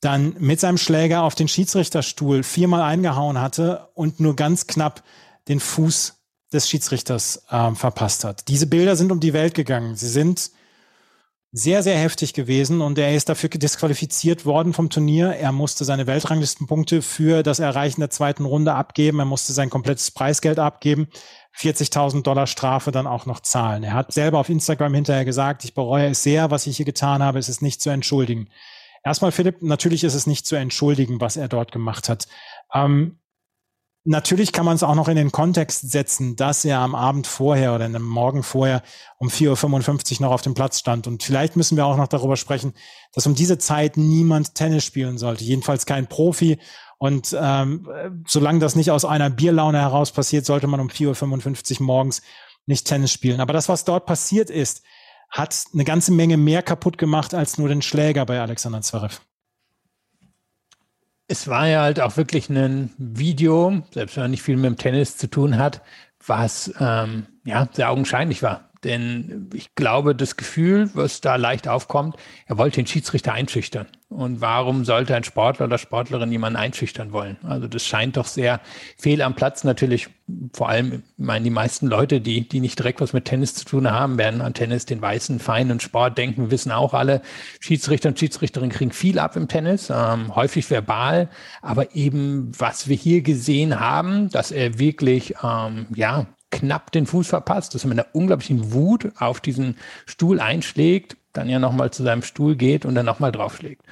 [0.00, 5.02] dann mit seinem Schläger auf den Schiedsrichterstuhl viermal eingehauen hatte und nur ganz knapp
[5.48, 6.14] den Fuß
[6.52, 8.48] des Schiedsrichters äh, verpasst hat.
[8.48, 9.96] Diese Bilder sind um die Welt gegangen.
[9.96, 10.50] Sie sind
[11.52, 15.30] sehr, sehr heftig gewesen und er ist dafür disqualifiziert worden vom Turnier.
[15.30, 19.20] Er musste seine Weltranglistenpunkte für das Erreichen der zweiten Runde abgeben.
[19.20, 21.08] Er musste sein komplettes Preisgeld abgeben.
[21.58, 23.84] 40.000 Dollar Strafe dann auch noch zahlen.
[23.84, 27.22] Er hat selber auf Instagram hinterher gesagt, ich bereue es sehr, was ich hier getan
[27.22, 27.38] habe.
[27.38, 28.48] Es ist nicht zu entschuldigen.
[29.06, 32.26] Erstmal, Philipp, natürlich ist es nicht zu entschuldigen, was er dort gemacht hat.
[32.74, 33.20] Ähm,
[34.08, 37.74] Natürlich kann man es auch noch in den Kontext setzen, dass er am Abend vorher
[37.74, 38.84] oder am Morgen vorher
[39.18, 41.08] um 4.55 Uhr noch auf dem Platz stand.
[41.08, 42.72] Und vielleicht müssen wir auch noch darüber sprechen,
[43.14, 45.42] dass um diese Zeit niemand Tennis spielen sollte.
[45.42, 46.60] Jedenfalls kein Profi.
[46.98, 47.88] Und ähm,
[48.28, 52.22] solange das nicht aus einer Bierlaune heraus passiert, sollte man um 4.55 Uhr morgens
[52.64, 53.40] nicht Tennis spielen.
[53.40, 54.84] Aber das, was dort passiert ist,
[55.28, 59.20] hat eine ganze Menge mehr kaputt gemacht als nur den Schläger bei Alexander Zverev.
[61.28, 64.76] Es war ja halt auch wirklich ein Video, selbst wenn er nicht viel mit dem
[64.76, 65.82] Tennis zu tun hat,
[66.24, 68.70] was ähm, ja sehr augenscheinlich war.
[68.84, 72.16] Denn ich glaube, das Gefühl, was da leicht aufkommt,
[72.46, 73.88] er wollte den Schiedsrichter einschüchtern.
[74.08, 77.38] Und warum sollte ein Sportler oder Sportlerin jemanden einschüchtern wollen?
[77.42, 78.60] Also das scheint doch sehr
[78.96, 79.64] fehl am Platz.
[79.64, 80.08] Natürlich,
[80.52, 83.64] vor allem, ich meine, die meisten Leute, die, die nicht direkt was mit Tennis zu
[83.64, 87.20] tun haben, werden an Tennis, den weißen, feinen Sport denken, wissen auch alle,
[87.58, 91.28] Schiedsrichter und Schiedsrichterinnen kriegen viel ab im Tennis, ähm, häufig verbal.
[91.60, 97.26] Aber eben, was wir hier gesehen haben, dass er wirklich, ähm, ja, knapp den Fuß
[97.26, 99.76] verpasst, dass er mit einer unglaublichen Wut auf diesen
[100.06, 103.82] Stuhl einschlägt, dann ja nochmal zu seinem Stuhl geht und dann nochmal draufschlägt.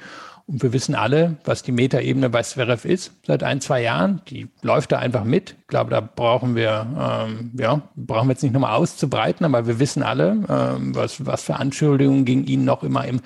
[0.47, 4.21] Und wir wissen alle, was die Metaebene bei Zverev ist seit ein, zwei Jahren.
[4.29, 5.55] Die läuft da einfach mit.
[5.61, 9.79] Ich glaube, da brauchen wir, ähm, ja, brauchen wir jetzt nicht nochmal auszubreiten, aber wir
[9.79, 13.21] wissen alle, ähm, was, was für Anschuldigungen gegen ihn noch immer im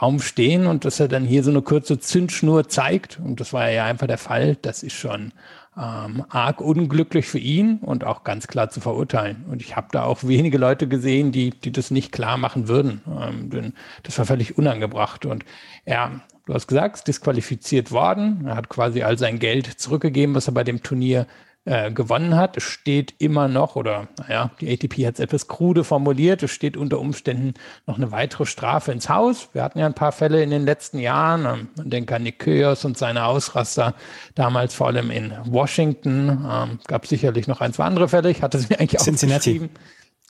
[0.00, 3.20] Raum stehen und dass er dann hier so eine kurze Zündschnur zeigt.
[3.22, 4.56] Und das war ja einfach der Fall.
[4.62, 5.32] Das ist schon
[5.76, 9.46] ähm, arg unglücklich für ihn und auch ganz klar zu verurteilen.
[9.50, 13.00] Und ich habe da auch wenige Leute gesehen, die, die das nicht klar machen würden.
[13.06, 15.24] Ähm, denn das war völlig unangebracht.
[15.24, 15.44] Und
[15.84, 18.44] er, du hast gesagt, disqualifiziert worden.
[18.46, 21.26] Er hat quasi all sein Geld zurückgegeben, was er bei dem Turnier
[21.64, 22.56] äh, gewonnen hat.
[22.56, 26.76] Es steht immer noch, oder naja, die ATP hat es etwas krude formuliert, es steht
[26.76, 27.54] unter Umständen
[27.86, 29.48] noch eine weitere Strafe ins Haus.
[29.52, 31.46] Wir hatten ja ein paar Fälle in den letzten Jahren.
[31.46, 33.94] Ähm, man denkt an Kyrgios und seine Ausraster,
[34.34, 36.46] damals vor allem in Washington.
[36.50, 38.30] Ähm, gab sicherlich noch ein, zwei andere Fälle.
[38.30, 39.70] Ich hatte es mir eigentlich auch Cincinnati.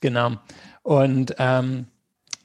[0.01, 0.33] Genau.
[0.83, 1.87] Und ähm,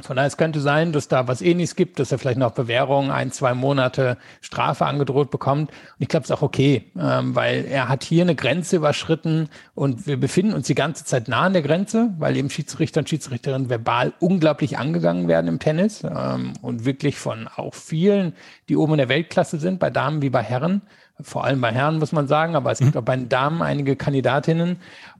[0.00, 3.10] von daher, es könnte sein, dass da was ähnliches gibt, dass er vielleicht noch Bewährung,
[3.10, 5.70] ein, zwei Monate Strafe angedroht bekommt.
[5.70, 9.48] Und ich glaube, es ist auch okay, ähm, weil er hat hier eine Grenze überschritten
[9.74, 13.08] und wir befinden uns die ganze Zeit nah an der Grenze, weil eben Schiedsrichter und
[13.08, 18.34] Schiedsrichterinnen verbal unglaublich angegangen werden im Tennis ähm, und wirklich von auch vielen,
[18.68, 20.82] die oben in der Weltklasse sind, bei Damen wie bei Herren
[21.20, 23.00] vor allem bei Herren muss man sagen, aber es gibt mhm.
[23.00, 24.76] auch bei den Damen einige Kandidatinnen.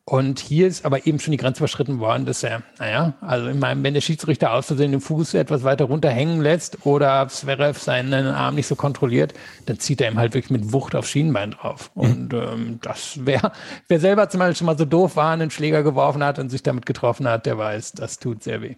[0.09, 3.59] Und hier ist aber eben schon die Grenze überschritten worden, dass er, naja, also in
[3.59, 7.78] meinem, wenn der Schiedsrichter aus Versehen den Fuß etwas weiter runter hängen lässt oder Zverev
[7.78, 9.34] seinen Arm nicht so kontrolliert,
[9.66, 11.90] dann zieht er ihm halt wirklich mit Wucht aufs Schienbein drauf.
[11.94, 12.02] Mhm.
[12.02, 13.52] Und ähm, das wäre,
[13.88, 16.62] wer selber zum Beispiel schon mal so doof war, einen Schläger geworfen hat und sich
[16.62, 18.76] damit getroffen hat, der weiß, das tut sehr weh.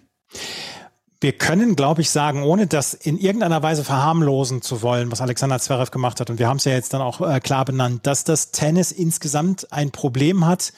[1.21, 5.61] Wir können, glaube ich, sagen, ohne das in irgendeiner Weise verharmlosen zu wollen, was Alexander
[5.61, 8.25] Zverev gemacht hat, und wir haben es ja jetzt dann auch äh, klar benannt, dass
[8.25, 10.73] das Tennis insgesamt ein Problem hat,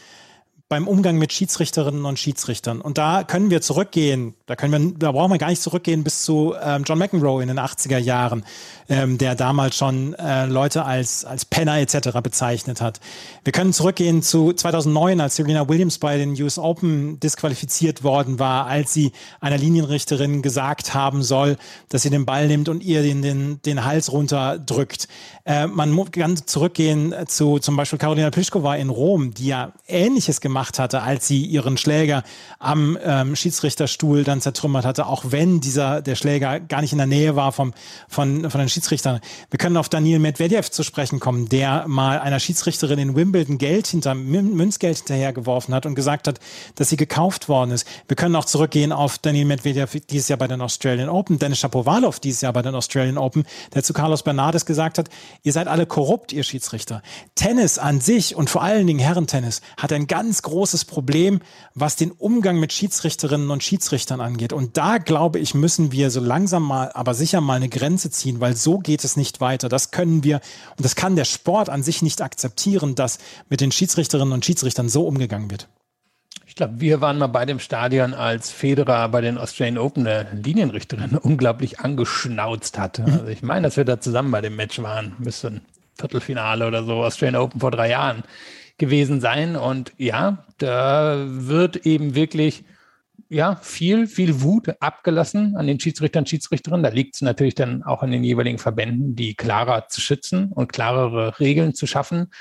[0.73, 2.81] beim Umgang mit Schiedsrichterinnen und Schiedsrichtern.
[2.81, 6.25] Und da können wir zurückgehen, da können wir, da brauchen wir gar nicht zurückgehen bis
[6.25, 8.43] zu ähm, John McEnroe in den 80er Jahren,
[8.89, 12.21] ähm, der damals schon äh, Leute als, als Penner etc.
[12.23, 13.01] bezeichnet hat.
[13.45, 18.65] Wir können zurückgehen zu 2009, als Serena Williams bei den US Open disqualifiziert worden war,
[18.65, 19.13] als sie
[19.43, 21.59] einer Linienrichterin gesagt haben soll,
[21.91, 25.07] dass sie den Ball nimmt und ihr den, den, den Hals runterdrückt.
[25.45, 30.62] Äh, man kann zurückgehen zu zum Beispiel Karolina Pliskova in Rom, die ja Ähnliches gemacht
[30.63, 32.23] gemacht hatte, als sie ihren Schläger
[32.61, 37.09] am ähm, Schiedsrichterstuhl dann zertrümmert hatte, auch wenn dieser der Schläger gar nicht in der
[37.09, 37.75] Nähe war vom,
[38.09, 39.19] von, von den Schiedsrichtern.
[39.51, 43.89] Wir können auf Daniel Medvedev zu sprechen kommen, der mal einer Schiedsrichterin in Wimbledon Geld
[43.89, 46.39] hinter Münzgeld hinterhergeworfen hat und gesagt hat,
[46.77, 47.85] dass sie gekauft worden ist.
[48.07, 52.21] Wir können auch zurückgehen auf Daniel Medvedev dieses Jahr bei den Australian Open, Dennis Shapovalov
[52.21, 53.45] dieses Jahr bei den Australian Open,
[53.75, 55.09] der zu Carlos Bernardes gesagt hat,
[55.43, 57.03] ihr seid alle korrupt, ihr Schiedsrichter.
[57.35, 61.41] Tennis an sich und vor allen Dingen Herrentennis hat ein ganz großes großes Problem,
[61.75, 64.53] was den Umgang mit Schiedsrichterinnen und Schiedsrichtern angeht.
[64.53, 68.39] Und da, glaube ich, müssen wir so langsam mal, aber sicher mal eine Grenze ziehen,
[68.41, 69.71] weil so geht es nicht weiter.
[69.71, 70.43] Das können wir,
[70.77, 74.91] und das kann der Sport an sich nicht akzeptieren, dass mit den Schiedsrichterinnen und Schiedsrichtern
[74.91, 75.69] so umgegangen wird.
[76.47, 80.29] Ich glaube, wir waren mal bei dem Stadion, als Federer bei den Australian Open eine
[80.35, 82.99] Linienrichterin unglaublich angeschnauzt hat.
[82.99, 83.05] Mhm.
[83.13, 85.17] Also ich meine, dass wir da zusammen bei dem Match waren.
[85.19, 85.61] Müsste ein
[85.99, 88.23] Viertelfinale oder so, Australian Open vor drei Jahren
[88.83, 89.55] gewesen sein.
[89.55, 92.65] Und ja, da wird eben wirklich
[93.29, 96.83] ja, viel, viel Wut abgelassen an den Schiedsrichtern, Schiedsrichterinnen.
[96.83, 100.73] Da liegt es natürlich dann auch an den jeweiligen Verbänden, die klarer zu schützen und
[100.73, 102.33] klarere Regeln zu schaffen.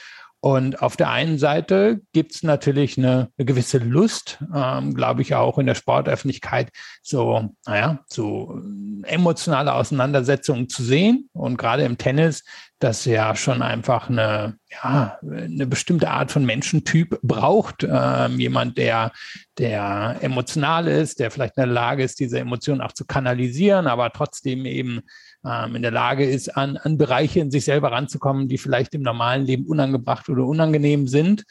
[0.43, 5.35] Und auf der einen Seite gibt es natürlich eine, eine, gewisse Lust, ähm, glaube ich,
[5.35, 6.71] auch in der Sportöffentlichkeit,
[7.03, 8.59] so, naja, so
[9.03, 11.29] emotionale Auseinandersetzungen zu sehen.
[11.33, 12.43] Und gerade im Tennis,
[12.79, 17.87] das ja schon einfach eine, ja, eine bestimmte Art von Menschentyp braucht.
[17.87, 19.11] Ähm, jemand, der,
[19.59, 24.11] der emotional ist, der vielleicht in der Lage ist, diese Emotionen auch zu kanalisieren, aber
[24.11, 25.01] trotzdem eben
[25.45, 29.01] ähm, in der Lage ist, an, an Bereiche in sich selber ranzukommen, die vielleicht im
[29.01, 31.43] normalen Leben unangebracht oder unangenehm sind.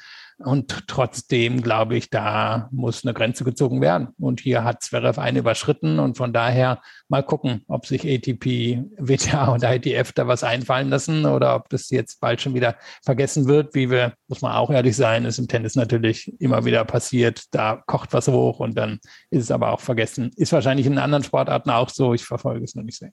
[0.43, 4.09] Und trotzdem glaube ich, da muss eine Grenze gezogen werden.
[4.19, 5.99] Und hier hat Zverev eine überschritten.
[5.99, 11.27] Und von daher mal gucken, ob sich ATP, WTA und ITF da was einfallen lassen
[11.27, 13.75] oder ob das jetzt bald schon wieder vergessen wird.
[13.75, 17.45] Wie wir, muss man auch ehrlich sein, ist im Tennis natürlich immer wieder passiert.
[17.51, 20.31] Da kocht was hoch und dann ist es aber auch vergessen.
[20.37, 22.15] Ist wahrscheinlich in anderen Sportarten auch so.
[22.15, 23.13] Ich verfolge es noch nicht sehr.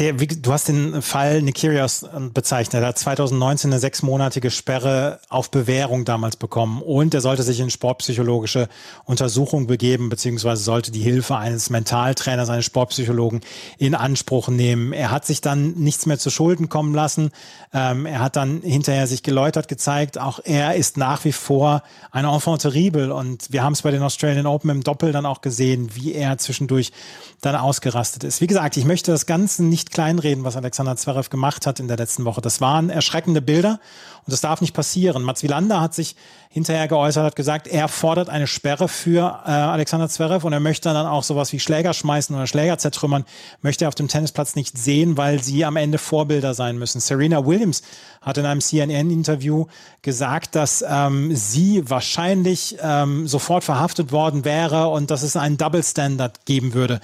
[0.00, 2.82] Der, wie, du hast den Fall Nikirios bezeichnet.
[2.82, 7.68] Er hat 2019 eine sechsmonatige Sperre auf Bewährung damals bekommen und er sollte sich in
[7.68, 8.70] sportpsychologische
[9.04, 13.42] Untersuchung begeben, beziehungsweise sollte die Hilfe eines Mentaltrainers, eines Sportpsychologen
[13.76, 14.94] in Anspruch nehmen.
[14.94, 17.30] Er hat sich dann nichts mehr zu Schulden kommen lassen.
[17.74, 20.16] Ähm, er hat dann hinterher sich geläutert gezeigt.
[20.16, 24.02] Auch er ist nach wie vor ein Enfant terrible und wir haben es bei den
[24.02, 26.90] Australian Open im Doppel dann auch gesehen, wie er zwischendurch
[27.42, 28.40] dann ausgerastet ist.
[28.40, 31.96] Wie gesagt, ich möchte das Ganze nicht kleinreden, was Alexander Zverev gemacht hat in der
[31.96, 32.40] letzten Woche.
[32.40, 33.80] Das waren erschreckende Bilder
[34.26, 35.22] und das darf nicht passieren.
[35.22, 36.16] Mats Wilander hat sich
[36.50, 40.92] hinterher geäußert, hat gesagt, er fordert eine Sperre für äh, Alexander Zverev und er möchte
[40.92, 43.24] dann auch sowas wie Schläger schmeißen oder Schläger zertrümmern,
[43.62, 47.00] möchte er auf dem Tennisplatz nicht sehen, weil sie am Ende Vorbilder sein müssen.
[47.00, 47.82] Serena Williams
[48.20, 49.66] hat in einem CNN-Interview
[50.02, 55.82] gesagt, dass ähm, sie wahrscheinlich ähm, sofort verhaftet worden wäre und dass es einen Double
[55.82, 57.00] Standard geben würde.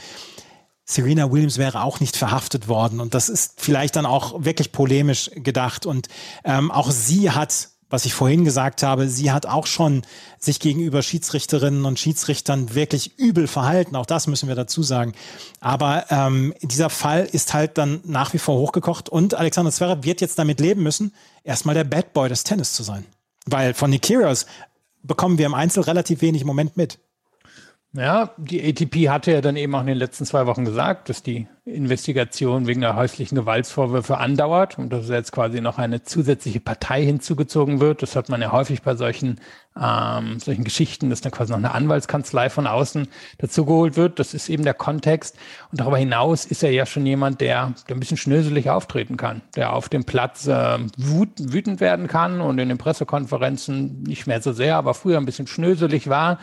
[0.89, 3.01] Serena Williams wäre auch nicht verhaftet worden.
[3.01, 5.85] Und das ist vielleicht dann auch wirklich polemisch gedacht.
[5.85, 6.07] Und
[6.45, 10.03] ähm, auch sie hat, was ich vorhin gesagt habe, sie hat auch schon
[10.39, 13.97] sich gegenüber Schiedsrichterinnen und Schiedsrichtern wirklich übel verhalten.
[13.97, 15.13] Auch das müssen wir dazu sagen.
[15.59, 19.09] Aber ähm, dieser Fall ist halt dann nach wie vor hochgekocht.
[19.09, 21.13] Und Alexander Zverev wird jetzt damit leben müssen,
[21.43, 23.05] erstmal der Bad Boy des Tennis zu sein.
[23.45, 24.47] Weil von Nick Kyrgios
[25.03, 27.01] bekommen wir im Einzel relativ wenig Moment mit.
[27.93, 31.23] Ja, die ATP hatte ja dann eben auch in den letzten zwei Wochen gesagt, dass
[31.23, 37.03] die Investigation wegen der häuslichen Gewaltsvorwürfe andauert und dass jetzt quasi noch eine zusätzliche Partei
[37.03, 38.03] hinzugezogen wird.
[38.03, 39.41] Das hat man ja häufig bei solchen,
[39.81, 43.09] ähm, solchen Geschichten, dass dann quasi noch eine Anwaltskanzlei von außen
[43.39, 44.19] dazugeholt wird.
[44.19, 45.37] Das ist eben der Kontext.
[45.73, 49.41] Und darüber hinaus ist er ja schon jemand, der, der ein bisschen schnöselig auftreten kann,
[49.57, 54.53] der auf dem Platz äh, wütend werden kann und in den Pressekonferenzen nicht mehr so
[54.53, 56.39] sehr, aber früher ein bisschen schnöselig war.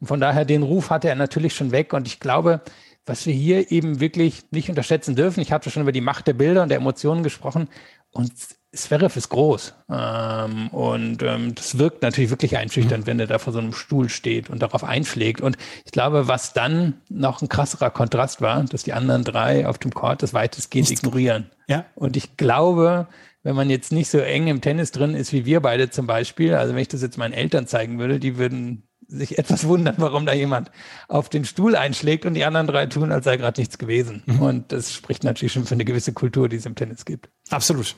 [0.00, 1.92] Und von daher den Ruf hatte er natürlich schon weg.
[1.92, 2.60] Und ich glaube,
[3.06, 6.34] was wir hier eben wirklich nicht unterschätzen dürfen, ich habe schon über die Macht der
[6.34, 7.68] Bilder und der Emotionen gesprochen.
[8.10, 8.32] Und
[8.76, 9.74] Zverev ist groß.
[9.90, 13.06] Ähm, und ähm, das wirkt natürlich wirklich einschüchternd, mhm.
[13.06, 15.40] wenn er da vor so einem Stuhl steht und darauf einschlägt.
[15.40, 19.78] Und ich glaube, was dann noch ein krasserer Kontrast war, dass die anderen drei auf
[19.78, 21.50] dem Court das weitestgehend ignorieren.
[21.68, 21.86] Ja.
[21.94, 23.08] Und ich glaube,
[23.42, 26.54] wenn man jetzt nicht so eng im Tennis drin ist wie wir beide zum Beispiel,
[26.54, 30.26] also wenn ich das jetzt meinen Eltern zeigen würde, die würden sich etwas wundern, warum
[30.26, 30.70] da jemand
[31.08, 34.22] auf den Stuhl einschlägt und die anderen drei tun, als sei gerade nichts gewesen.
[34.26, 34.42] Mhm.
[34.42, 37.28] Und das spricht natürlich schon für eine gewisse Kultur, die es im Tennis gibt.
[37.50, 37.96] Absolut.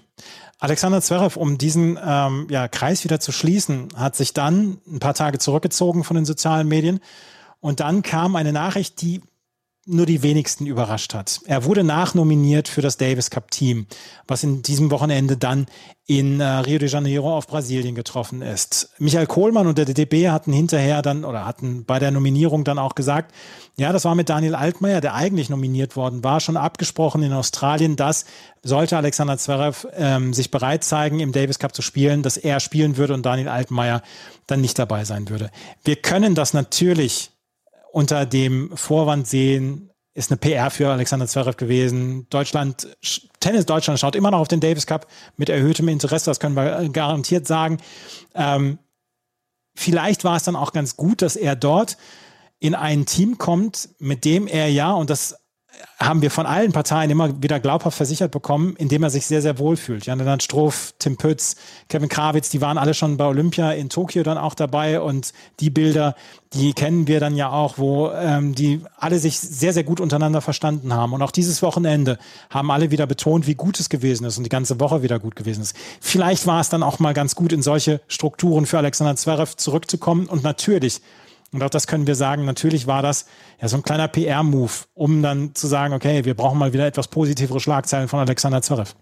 [0.59, 5.15] Alexander Zverev, um diesen ähm, ja, Kreis wieder zu schließen, hat sich dann ein paar
[5.15, 7.01] Tage zurückgezogen von den sozialen Medien.
[7.61, 9.23] Und dann kam eine Nachricht, die
[9.89, 11.41] nur die wenigsten überrascht hat.
[11.47, 13.87] Er wurde nachnominiert für das Davis Cup Team,
[14.27, 15.67] was in diesem Wochenende dann
[16.07, 18.91] in äh, Rio de Janeiro auf Brasilien getroffen ist.
[18.99, 22.95] Michael Kohlmann und der DDB hatten hinterher dann oder hatten bei der Nominierung dann auch
[22.95, 23.35] gesagt,
[23.79, 27.97] ja, das war mit Daniel Altmaier, der eigentlich nominiert worden war, schon abgesprochen in Australien,
[27.97, 28.25] dass
[28.63, 32.97] sollte Alexander Zverev ähm, sich bereit zeigen, im Davis Cup zu spielen, dass er spielen
[32.97, 34.03] würde und Daniel Altmaier
[34.47, 35.51] dann nicht dabei sein würde.
[35.85, 37.31] Wir können das natürlich
[37.93, 42.27] unter dem Vorwand sehen, ist eine PR für Alexander Zverev gewesen.
[42.29, 42.89] Deutschland,
[43.39, 46.89] Tennis Deutschland schaut immer noch auf den Davis Cup mit erhöhtem Interesse, das können wir
[46.89, 47.79] garantiert sagen.
[48.35, 48.79] Ähm,
[49.77, 51.97] vielleicht war es dann auch ganz gut, dass er dort
[52.59, 55.37] in ein Team kommt, mit dem er ja, und das
[55.99, 59.59] haben wir von allen Parteien immer wieder glaubhaft versichert bekommen, indem er sich sehr, sehr
[59.59, 60.07] wohl fühlt.
[60.07, 61.57] Jan Stroh, Tim Pütz,
[61.89, 65.71] Kevin Krawitz, die waren alle schon bei Olympia in Tokio dann auch dabei und die
[65.71, 66.15] Bilder,
[66.53, 70.41] die kennen wir dann ja auch, wo ähm, die alle sich sehr, sehr gut untereinander
[70.41, 71.13] verstanden haben.
[71.13, 72.19] Und auch dieses Wochenende
[72.49, 75.37] haben alle wieder betont, wie gut es gewesen ist und die ganze Woche wieder gut
[75.37, 75.77] gewesen ist.
[76.01, 80.27] Vielleicht war es dann auch mal ganz gut, in solche Strukturen für Alexander Zverev zurückzukommen
[80.27, 81.01] und natürlich
[81.53, 83.27] und auch das können wir sagen, natürlich war das
[83.61, 87.09] ja so ein kleiner PR-Move, um dann zu sagen, okay, wir brauchen mal wieder etwas
[87.09, 88.95] positivere Schlagzeilen von Alexander Zverev.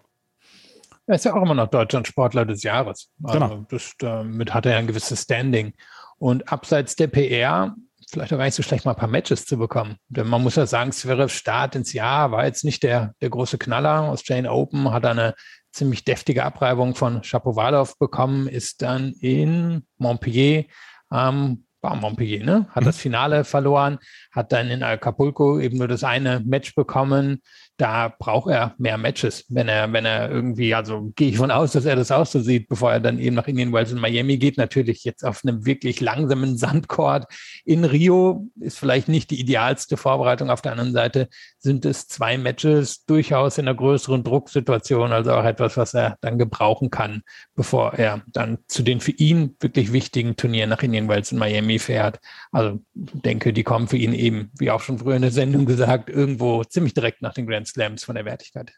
[1.07, 3.11] Er ist ja auch immer noch Deutschland Sportler des Jahres.
[3.23, 3.67] Also genau.
[3.69, 5.73] Das, damit hat er ja ein gewisses Standing.
[6.19, 7.75] Und abseits der PR
[8.09, 9.97] vielleicht auch gar nicht so schlecht, mal ein paar Matches zu bekommen.
[10.09, 13.59] Denn man muss ja sagen, Zverev Start ins Jahr war jetzt nicht der, der große
[13.59, 14.03] Knaller.
[14.03, 15.35] Aus Jane Open hat er eine
[15.73, 20.65] ziemlich deftige Abreibung von Shapovalov bekommen, ist dann in Montpellier
[21.13, 22.67] ähm, war Montpellier, ne?
[22.71, 22.87] Hat mhm.
[22.87, 23.99] das Finale verloren,
[24.33, 27.41] hat dann in Acapulco eben nur das eine Match bekommen,
[27.77, 31.73] da braucht er mehr Matches, wenn er, wenn er irgendwie, also gehe ich von aus,
[31.73, 34.39] dass er das auch so sieht, bevor er dann eben nach Indian Wells in Miami
[34.39, 34.57] geht.
[34.57, 37.27] Natürlich jetzt auf einem wirklich langsamen Sandcourt
[37.65, 40.49] in Rio ist vielleicht nicht die idealste Vorbereitung.
[40.49, 45.45] Auf der anderen Seite sind es zwei Matches durchaus in einer größeren Drucksituation, also auch
[45.45, 47.23] etwas, was er dann gebrauchen kann,
[47.55, 51.79] bevor er dann zu den für ihn wirklich wichtigen Turnieren nach Indian Wells in Miami
[51.79, 52.21] fährt.
[52.53, 56.09] Also denke, die kommen für ihn eben, wie auch schon früher in der Sendung gesagt,
[56.09, 58.73] irgendwo ziemlich direkt nach den Grand Grand Slams von der Wertigkeit.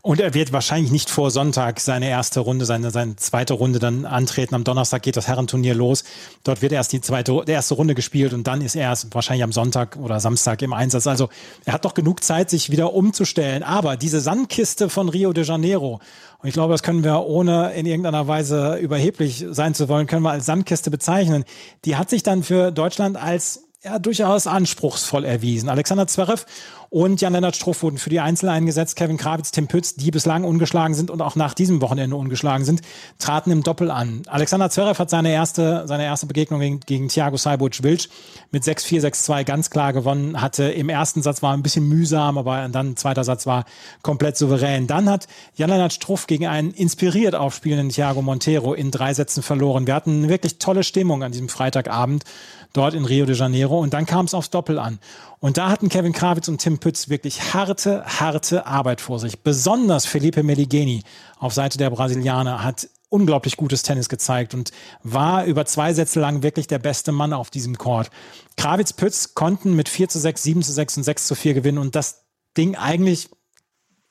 [0.00, 4.06] Und er wird wahrscheinlich nicht vor Sonntag seine erste Runde, seine, seine zweite Runde dann
[4.06, 4.54] antreten.
[4.54, 6.04] Am Donnerstag geht das Herrenturnier los.
[6.42, 9.44] Dort wird erst die zweite, die erste Runde gespielt und dann ist er erst wahrscheinlich
[9.44, 11.06] am Sonntag oder Samstag im Einsatz.
[11.06, 11.28] Also
[11.66, 13.62] er hat doch genug Zeit, sich wieder umzustellen.
[13.62, 16.00] Aber diese Sandkiste von Rio de Janeiro,
[16.38, 20.22] und ich glaube, das können wir ohne in irgendeiner Weise überheblich sein zu wollen, können
[20.22, 21.44] wir als Sandkiste bezeichnen.
[21.84, 25.68] Die hat sich dann für Deutschland als ja, durchaus anspruchsvoll erwiesen.
[25.68, 26.46] Alexander Zverev
[26.88, 28.96] und Jan-Lennart Struff wurden für die Einzel eingesetzt.
[28.96, 32.80] Kevin Krawitz, Tim Pütz, die bislang ungeschlagen sind und auch nach diesem Wochenende ungeschlagen sind,
[33.18, 34.22] traten im Doppel an.
[34.26, 38.08] Alexander Zverev hat seine erste, seine erste Begegnung gegen, gegen Thiago Seibold-Wilsch
[38.52, 40.40] mit 6-4, 6-2 ganz klar gewonnen.
[40.40, 43.66] Hatte im ersten Satz war ein bisschen mühsam, aber dann zweiter Satz war
[44.00, 44.86] komplett souverän.
[44.86, 45.26] Dann hat
[45.56, 49.86] Jan-Lennart Struff gegen einen inspiriert aufspielenden Thiago Montero in drei Sätzen verloren.
[49.86, 52.24] Wir hatten eine wirklich tolle Stimmung an diesem Freitagabend
[52.74, 54.98] dort in Rio de Janeiro und dann kam es aufs Doppel an.
[55.40, 59.40] Und da hatten Kevin Krawitz und Tim Pütz wirklich harte, harte Arbeit vor sich.
[59.40, 61.02] Besonders Felipe Meligeni
[61.38, 64.72] auf Seite der Brasilianer hat unglaublich gutes Tennis gezeigt und
[65.04, 68.10] war über zwei Sätze lang wirklich der beste Mann auf diesem Court.
[68.56, 71.78] Krawitz Pütz konnten mit 4 zu 6, 7 zu 6 und 6 zu 4 gewinnen
[71.78, 72.24] und das
[72.56, 73.30] Ding eigentlich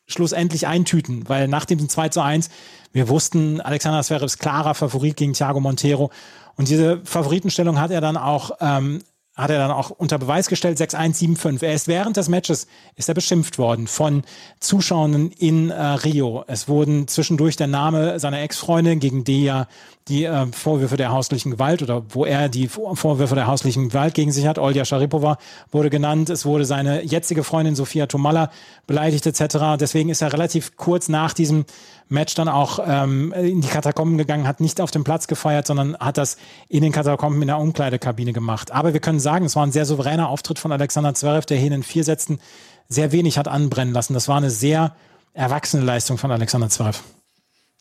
[0.06, 2.50] schlussendlich eintüten, weil nach dem 2 zu 1,
[2.92, 6.12] wir wussten, Alexander Zverev ist klarer Favorit gegen Thiago Montero
[6.56, 9.02] und diese Favoritenstellung hat er dann auch ähm,
[9.36, 11.66] hat er dann auch unter Beweis gestellt, 6-1-7-5.
[11.66, 14.24] Er ist während des Matches ist er beschimpft worden von
[14.60, 16.44] Zuschauern in äh, Rio.
[16.46, 19.68] Es wurden zwischendurch der Name seiner Ex-Freundin, gegen die er
[20.08, 24.32] die äh, Vorwürfe der hauslichen Gewalt oder wo er die Vorwürfe der hauslichen Gewalt gegen
[24.32, 25.38] sich hat, Olja Sharipova
[25.72, 26.30] wurde genannt.
[26.30, 28.52] Es wurde seine jetzige Freundin Sofia Tomalla
[28.86, 29.80] beleidigt etc.
[29.80, 31.66] Deswegen ist er relativ kurz nach diesem
[32.14, 35.98] Match dann auch ähm, in die Katakomben gegangen, hat nicht auf dem Platz gefeiert, sondern
[35.98, 36.38] hat das
[36.70, 38.72] in den Katakomben in der Umkleidekabine gemacht.
[38.72, 41.68] Aber wir können sagen, es war ein sehr souveräner Auftritt von Alexander Zverev, der hier
[41.68, 42.40] in den vier Sätzen
[42.88, 44.14] sehr wenig hat anbrennen lassen.
[44.14, 44.96] Das war eine sehr
[45.34, 47.02] erwachsene Leistung von Alexander Zverev.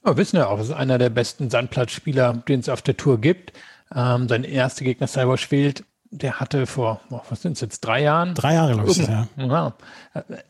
[0.03, 3.21] Wir wissen ja auch, es ist einer der besten Sandplatzspieler, den es auf der Tour
[3.21, 3.53] gibt.
[3.95, 5.85] Ähm, sein erster Gegner, Cyber Schwelt,
[6.15, 7.01] der hatte vor,
[7.31, 8.35] was sind es jetzt, drei Jahren?
[8.35, 9.27] Drei Jahre, glaube ich, ja.
[9.39, 9.73] ja.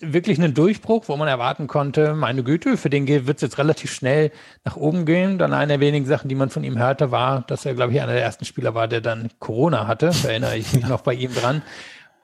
[0.01, 3.93] Wirklich einen Durchbruch, wo man erwarten konnte, meine Güte, für den wird es jetzt relativ
[3.93, 4.33] schnell
[4.65, 5.39] nach oben gehen.
[5.39, 8.01] Dann eine der wenigen Sachen, die man von ihm hörte, war, dass er, glaube ich,
[8.01, 10.11] einer der ersten Spieler war, der dann Corona hatte.
[10.23, 11.63] Da erinnere ich mich noch bei ihm dran.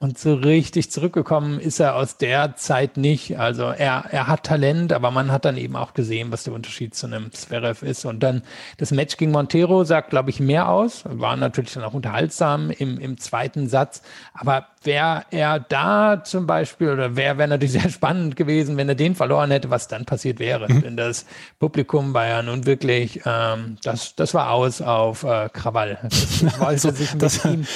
[0.01, 3.37] Und so richtig zurückgekommen ist er aus der Zeit nicht.
[3.37, 6.95] Also er, er hat Talent, aber man hat dann eben auch gesehen, was der Unterschied
[6.95, 8.05] zu einem Zverev ist.
[8.05, 8.43] Und dann
[8.77, 11.03] das Match gegen Montero sagt, glaube ich, mehr aus.
[11.05, 14.03] War natürlich dann auch unterhaltsam im, im zweiten Satz.
[14.35, 18.95] Aber wäre er da zum Beispiel, oder wäre wär natürlich sehr spannend gewesen, wenn er
[18.95, 20.73] den verloren hätte, was dann passiert wäre.
[20.73, 20.83] Mhm.
[20.83, 21.27] Denn das
[21.59, 25.99] Publikum war ja nun wirklich, ähm, das, das war aus auf äh, Krawall.
[26.03, 27.67] Das, das wollte sich mit das, ihm.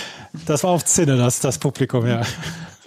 [0.47, 2.23] Das war auf Zinne, das, das Publikum, ja.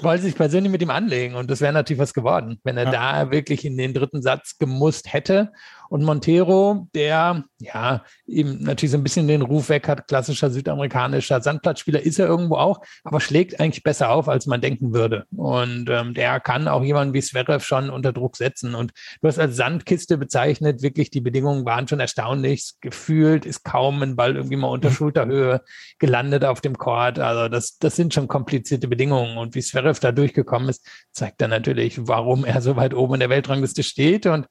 [0.02, 2.92] Wollte sich persönlich mit ihm anlegen und das wäre natürlich was geworden, wenn er ja.
[3.24, 5.52] da wirklich in den dritten Satz gemusst hätte
[5.90, 11.42] Und Montero, der ja eben natürlich so ein bisschen den Ruf weg hat, klassischer südamerikanischer
[11.42, 15.26] Sandplatzspieler ist er irgendwo auch, aber schlägt eigentlich besser auf, als man denken würde.
[15.36, 18.76] Und ähm, der kann auch jemanden wie Zverev schon unter Druck setzen.
[18.76, 22.74] Und du hast als Sandkiste bezeichnet, wirklich die Bedingungen waren schon erstaunlich.
[22.82, 24.94] Gefühlt ist kaum ein Ball irgendwie mal unter mhm.
[24.94, 25.62] Schulterhöhe
[26.00, 27.20] gelandet auf dem Court.
[27.20, 29.38] Also das, das sind schon komplizierte Bedingungen.
[29.38, 33.20] Und wie Zverev da durchgekommen ist, zeigt dann natürlich, warum er so weit oben in
[33.22, 34.26] der Weltrangliste steht.
[34.26, 34.48] Und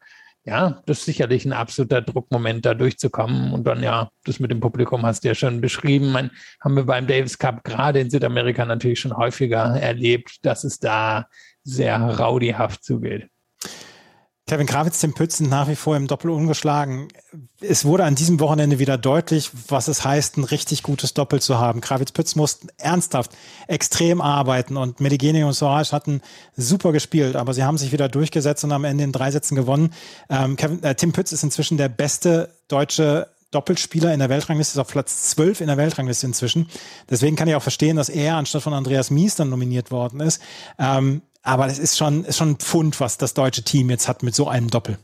[0.46, 3.52] ja, das ist sicherlich ein absoluter Druckmoment, da durchzukommen.
[3.52, 6.12] Und dann, ja, das mit dem Publikum hast du ja schon beschrieben.
[6.12, 6.30] Man,
[6.60, 11.28] haben wir beim Davis Cup gerade in Südamerika natürlich schon häufiger erlebt, dass es da
[11.62, 13.28] sehr rowdyhaft zugeht.
[14.46, 17.08] Kevin Krawitz, Tim Pütz sind nach wie vor im Doppel ungeschlagen.
[17.62, 21.58] Es wurde an diesem Wochenende wieder deutlich, was es heißt, ein richtig gutes Doppel zu
[21.58, 21.80] haben.
[21.80, 23.30] Krawitz-Pütz mussten ernsthaft
[23.68, 26.20] extrem arbeiten und Medigeni und Soares hatten
[26.56, 29.94] super gespielt, aber sie haben sich wieder durchgesetzt und am Ende in drei Sätzen gewonnen.
[30.28, 34.80] Ähm, Kevin, äh, Tim Pütz ist inzwischen der beste deutsche Doppelspieler in der Weltrangliste, ist
[34.80, 36.68] auf Platz 12 in der Weltrangliste inzwischen.
[37.08, 40.42] Deswegen kann ich auch verstehen, dass er anstatt von Andreas Mies dann nominiert worden ist.
[40.78, 44.22] Ähm, aber das ist schon, ist schon ein Pfund, was das deutsche Team jetzt hat
[44.22, 44.98] mit so einem Doppel.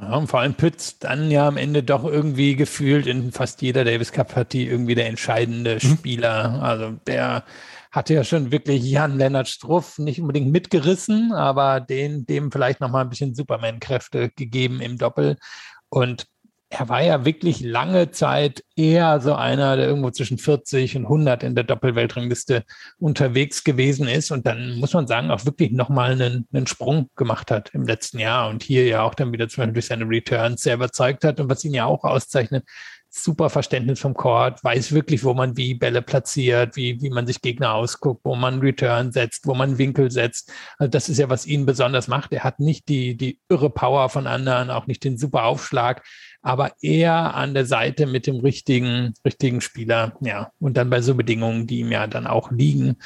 [0.00, 3.84] Ja, und vor allem Pütz dann ja am Ende doch irgendwie gefühlt in fast jeder
[3.84, 5.96] Davis Cup Partie irgendwie der entscheidende mhm.
[5.96, 6.62] Spieler.
[6.62, 7.44] Also der
[7.90, 13.04] hatte ja schon wirklich Jan Lennart Struff nicht unbedingt mitgerissen, aber den, dem vielleicht nochmal
[13.04, 15.36] ein bisschen Superman-Kräfte gegeben im Doppel.
[15.90, 16.26] Und
[16.70, 21.42] er war ja wirklich lange Zeit eher so einer, der irgendwo zwischen 40 und 100
[21.42, 22.64] in der Doppelweltrangliste
[22.98, 27.50] unterwegs gewesen ist und dann muss man sagen, auch wirklich nochmal einen, einen Sprung gemacht
[27.50, 30.62] hat im letzten Jahr und hier ja auch dann wieder zum Beispiel durch seine Returns
[30.62, 32.64] sehr überzeugt hat und was ihn ja auch auszeichnet,
[33.10, 37.40] super Verständnis vom Court, weiß wirklich, wo man wie Bälle platziert, wie, wie man sich
[37.40, 40.52] Gegner ausguckt, wo man Return setzt, wo man Winkel setzt.
[40.76, 42.32] Also das ist ja, was ihn besonders macht.
[42.32, 46.04] Er hat nicht die, die irre Power von anderen, auch nicht den super Aufschlag
[46.42, 50.16] aber eher an der Seite mit dem richtigen, richtigen Spieler.
[50.20, 52.96] Ja, und dann bei so Bedingungen, die ihm ja dann auch liegen.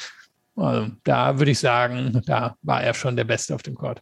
[0.55, 4.01] Also, da würde ich sagen, da war er schon der Beste auf dem Court.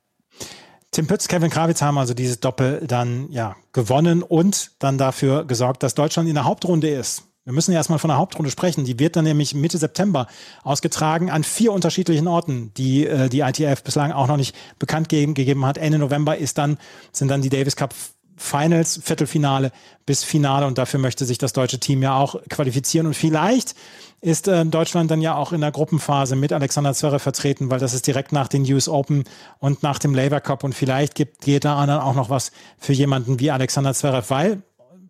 [0.91, 5.83] Tim Pütz, Kevin Krawitz haben also dieses Doppel dann ja gewonnen und dann dafür gesorgt,
[5.83, 7.23] dass Deutschland in der Hauptrunde ist.
[7.45, 8.85] Wir müssen ja erstmal von der Hauptrunde sprechen.
[8.85, 10.27] Die wird dann nämlich Mitte September
[10.63, 15.65] ausgetragen an vier unterschiedlichen Orten, die äh, die ITF bislang auch noch nicht bekannt gegeben
[15.65, 15.77] hat.
[15.77, 16.77] Ende November ist dann,
[17.11, 17.95] sind dann die Davis Cup
[18.41, 19.71] Finals, Viertelfinale
[20.05, 23.75] bis Finale und dafür möchte sich das deutsche Team ja auch qualifizieren und vielleicht
[24.19, 27.93] ist äh, Deutschland dann ja auch in der Gruppenphase mit Alexander Zverev vertreten, weil das
[27.93, 29.23] ist direkt nach den US Open
[29.59, 32.93] und nach dem Labour Cup und vielleicht gibt, geht da dann auch noch was für
[32.93, 34.63] jemanden wie Alexander Zverev, weil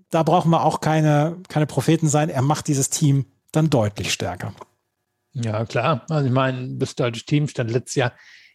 [0.10, 2.30] da brauchen wir auch keine, keine Propheten sein.
[2.30, 4.54] Er macht dieses Team dann deutlich stärker.
[5.34, 6.06] Ja, klar.
[6.10, 8.12] Also ich meine, das deutsche Team stand letztes Jahr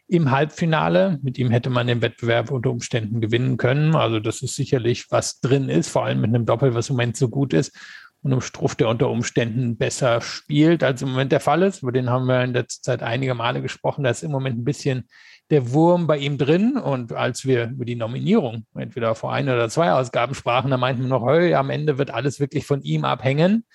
[0.07, 1.19] im Halbfinale.
[1.21, 3.95] Mit ihm hätte man den Wettbewerb unter Umständen gewinnen können.
[3.95, 7.17] Also das ist sicherlich, was drin ist, vor allem mit einem Doppel, was im Moment
[7.17, 7.77] so gut ist.
[8.23, 11.83] Und einem Struff, der unter Umständen besser spielt, als im Moment der Fall ist.
[11.83, 14.03] Über den haben wir in letzter Zeit einige Male gesprochen.
[14.03, 15.07] Da ist im Moment ein bisschen
[15.49, 16.77] der Wurm bei ihm drin.
[16.77, 21.03] Und als wir über die Nominierung entweder vor ein oder zwei Ausgaben sprachen, da meinten
[21.03, 23.65] wir noch, hey, am Ende wird alles wirklich von ihm abhängen.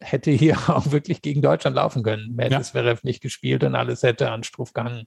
[0.00, 2.36] Hätte hier auch wirklich gegen Deutschland laufen können.
[2.38, 2.62] Hätte ja.
[2.62, 5.06] Zverev nicht gespielt und alles hätte an Struff gehangen.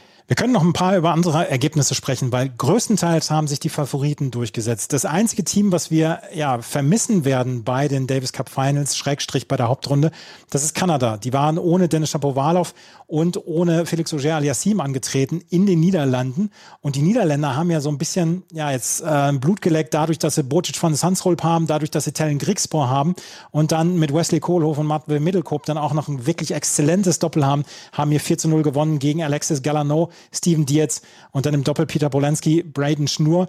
[0.31, 4.31] Wir können noch ein paar über andere Ergebnisse sprechen, weil größtenteils haben sich die Favoriten
[4.31, 4.93] durchgesetzt.
[4.93, 9.57] Das einzige Team, was wir ja vermissen werden bei den Davis Cup Finals, Schrägstrich bei
[9.57, 10.09] der Hauptrunde,
[10.49, 11.17] das ist Kanada.
[11.17, 12.73] Die waren ohne Dennis Shapovalov
[13.07, 16.49] und ohne Felix Auger aliassim angetreten in den Niederlanden.
[16.79, 20.35] Und die Niederländer haben ja so ein bisschen ja jetzt äh, Blut geleckt dadurch, dass
[20.35, 23.15] sie Bocic von Sansrolp haben, dadurch, dass sie Tellen Grigspor haben
[23.51, 27.45] und dann mit Wesley Kohlhoff und Matt Middelkoop dann auch noch ein wirklich exzellentes Doppel
[27.45, 31.01] haben, haben hier 4 zu 0 gewonnen gegen Alexis Galano Steven Dietz
[31.31, 33.47] und dann im Doppel Peter Polanski, Braden Schnur.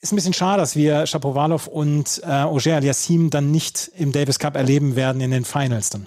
[0.00, 4.38] Ist ein bisschen schade, dass wir Shapovalov und äh, Auger Aliassim dann nicht im Davis
[4.38, 6.06] Cup erleben werden in den Finals dann.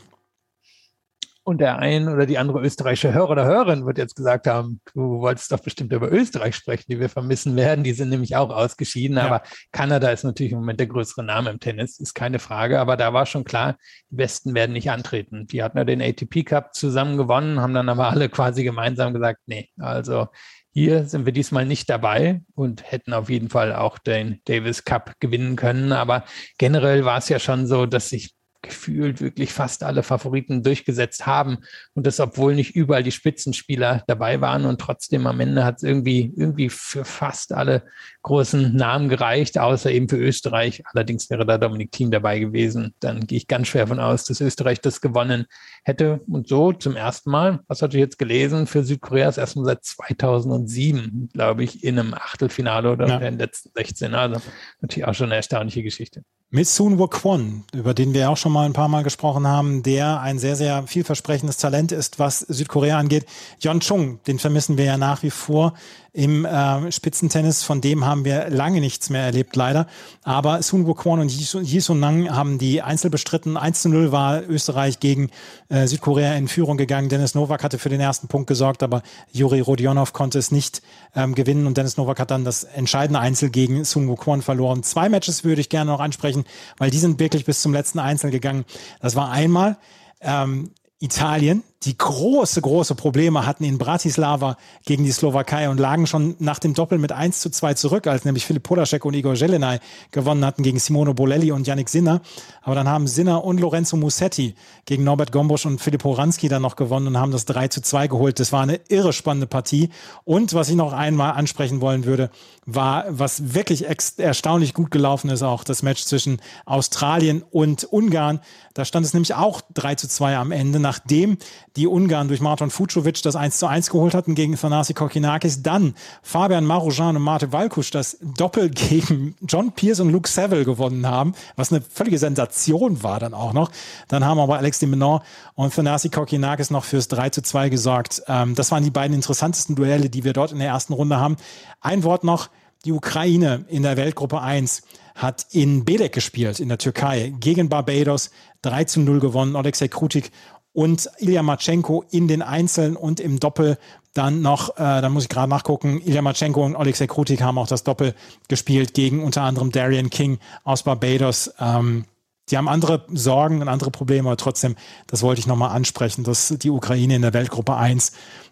[1.47, 5.19] Und der ein oder die andere österreichische Hörer oder Hörerin wird jetzt gesagt haben, du
[5.19, 7.83] wolltest doch bestimmt über Österreich sprechen, die wir vermissen werden.
[7.83, 9.17] Die sind nämlich auch ausgeschieden.
[9.17, 9.25] Ja.
[9.25, 12.79] Aber Kanada ist natürlich im Moment der größere Name im Tennis, ist keine Frage.
[12.79, 13.77] Aber da war schon klar,
[14.09, 15.45] die Besten werden nicht antreten.
[15.45, 19.41] Die hatten ja den ATP Cup zusammen gewonnen, haben dann aber alle quasi gemeinsam gesagt,
[19.45, 20.29] nee, also
[20.77, 25.13] hier sind wir diesmal nicht dabei und hätten auf jeden Fall auch den Davis Cup
[25.21, 25.93] gewinnen können.
[25.93, 26.25] Aber
[26.57, 28.34] generell war es ja schon so, dass sich
[28.65, 31.59] gefühlt wirklich fast alle Favoriten durchgesetzt haben.
[31.93, 34.65] Und das, obwohl nicht überall die Spitzenspieler dabei waren.
[34.65, 37.83] Und trotzdem am Ende hat es irgendwie, irgendwie für fast alle
[38.23, 40.83] großen Namen gereicht, außer eben für Österreich.
[40.91, 42.93] Allerdings wäre da Dominik Thiem dabei gewesen.
[42.99, 45.45] Dann gehe ich ganz schwer von aus, dass Österreich das gewonnen
[45.83, 46.21] hätte.
[46.27, 49.83] Und so zum ersten Mal, was hatte ich jetzt gelesen, für Südkorea ist erstmal seit
[49.83, 53.15] 2007, glaube ich, in einem Achtelfinale oder ja.
[53.15, 54.13] in den letzten 16.
[54.13, 54.41] Also
[54.81, 56.23] natürlich auch schon eine erstaunliche Geschichte.
[56.49, 60.21] Mit Soon Kwon, über den wir auch schon mal ein paar Mal gesprochen haben, der
[60.21, 63.25] ein sehr, sehr vielversprechendes Talent ist, was Südkorea angeht.
[63.59, 65.73] Yon Chung, den vermissen wir ja nach wie vor
[66.15, 67.63] im äh, Spitzentennis.
[67.63, 69.85] Von dem haben wir lange nichts mehr erlebt, leider.
[70.23, 73.57] Aber Sun Wukong und Yi Sun Nang haben die Einzel bestritten.
[73.57, 75.29] 1 zu 0 war Österreich gegen
[75.67, 77.09] äh, Südkorea in Führung gegangen.
[77.09, 79.03] Dennis Novak hatte für den ersten Punkt gesorgt, aber
[79.33, 80.81] Juri Rodionov konnte es nicht
[81.15, 84.83] ähm, gewinnen und Dennis Novak hat dann das entscheidende Einzel gegen Sun Wukong verloren.
[84.83, 86.45] Zwei Matches würde ich gerne noch ansprechen,
[86.77, 88.63] weil die sind wirklich bis zum letzten Einzel gegangen.
[89.01, 89.77] Das war einmal
[90.21, 96.35] ähm, Italien, die große, große Probleme hatten in Bratislava gegen die Slowakei und lagen schon
[96.39, 99.79] nach dem Doppel mit 1 zu 2 zurück, als nämlich Philipp Podacek und Igor Jelenay
[100.11, 102.21] gewonnen hatten gegen Simone Bolelli und Yannick Sinner.
[102.63, 104.55] Aber dann haben Sinner und Lorenzo Musetti
[104.85, 108.07] gegen Norbert Gombusch und Philipp Horanski dann noch gewonnen und haben das 3 zu 2
[108.07, 108.39] geholt.
[108.39, 109.89] Das war eine irre spannende Partie.
[110.23, 112.31] Und was ich noch einmal ansprechen wollen würde,
[112.65, 113.85] war, was wirklich
[114.17, 118.39] erstaunlich gut gelaufen ist, auch das Match zwischen Australien und Ungarn.
[118.73, 121.37] Da stand es nämlich auch 3 zu 2 am Ende, nachdem
[121.75, 125.61] die Ungarn durch Marton Fucovic das 1 zu 1 geholt hatten gegen Thanasi Kokinakis.
[125.61, 131.07] Dann Fabian Marujan und Mate Valkusch das Doppel gegen John Pierce und Luke Saville gewonnen
[131.07, 133.71] haben, was eine völlige Sensation war dann auch noch.
[134.07, 135.23] Dann haben aber Alex de Menor
[135.55, 138.23] und Thanasi Kokinakis noch fürs 3 zu 2 gesorgt.
[138.27, 141.35] Ähm, das waren die beiden interessantesten Duelle, die wir dort in der ersten Runde haben.
[141.81, 142.49] Ein Wort noch,
[142.85, 144.83] die Ukraine in der Weltgruppe 1
[145.15, 148.31] hat in Belek gespielt, in der Türkei, gegen Barbados,
[148.63, 149.55] 3 zu 0 gewonnen.
[149.55, 150.31] Alexei Krutik
[150.75, 153.77] und Ilya Matschenko in den Einzeln und im Doppel
[154.13, 157.67] dann noch, äh, da muss ich gerade nachgucken, Ilya Matschenko und Alexei Krutik haben auch
[157.67, 158.13] das Doppel
[158.49, 161.53] gespielt gegen unter anderem Darian King aus Barbados.
[161.59, 162.05] Ähm,
[162.49, 164.75] die haben andere Sorgen und andere Probleme, aber trotzdem,
[165.07, 168.11] das wollte ich nochmal ansprechen, dass die Ukraine in der Weltgruppe 1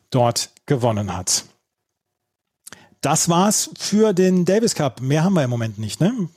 [0.10, 1.44] dort gewonnen hat.
[3.02, 5.02] Das war's für den Davis Cup.
[5.02, 6.30] Mehr haben wir im Moment nicht, ne?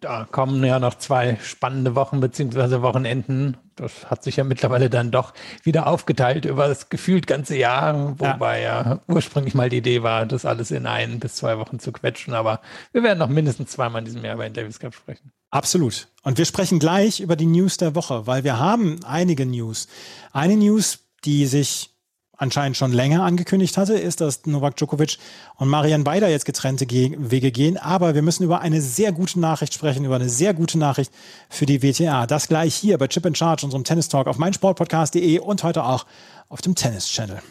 [0.00, 3.56] Da kommen ja noch zwei spannende Wochen beziehungsweise Wochenenden.
[3.74, 5.32] Das hat sich ja mittlerweile dann doch
[5.62, 8.82] wieder aufgeteilt über das gefühlt ganze Jahr, wobei ja.
[8.82, 12.34] ja ursprünglich mal die Idee war, das alles in ein bis zwei Wochen zu quetschen.
[12.34, 12.60] Aber
[12.92, 15.32] wir werden noch mindestens zweimal in diesem Jahr über Davis Cup sprechen.
[15.50, 16.08] Absolut.
[16.22, 19.88] Und wir sprechen gleich über die News der Woche, weil wir haben einige News.
[20.32, 21.97] Eine News, die sich
[22.38, 25.18] anscheinend schon länger angekündigt hatte, ist, dass Novak Djokovic
[25.56, 27.76] und Marian Beider jetzt getrennte Wege gehen.
[27.76, 31.12] Aber wir müssen über eine sehr gute Nachricht sprechen, über eine sehr gute Nachricht
[31.50, 32.26] für die WTA.
[32.26, 36.06] Das gleich hier bei Chip in Charge, unserem Tennis Talk auf meinsportpodcast.de und heute auch
[36.48, 37.42] auf dem Tennis Channel.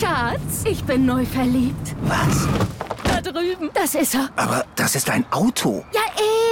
[0.00, 1.94] Schatz, ich bin neu verliebt.
[2.02, 2.48] Was?
[3.04, 3.70] Da drüben.
[3.74, 4.30] Das ist er.
[4.36, 5.84] Aber das ist ein Auto.
[5.92, 6.00] Ja,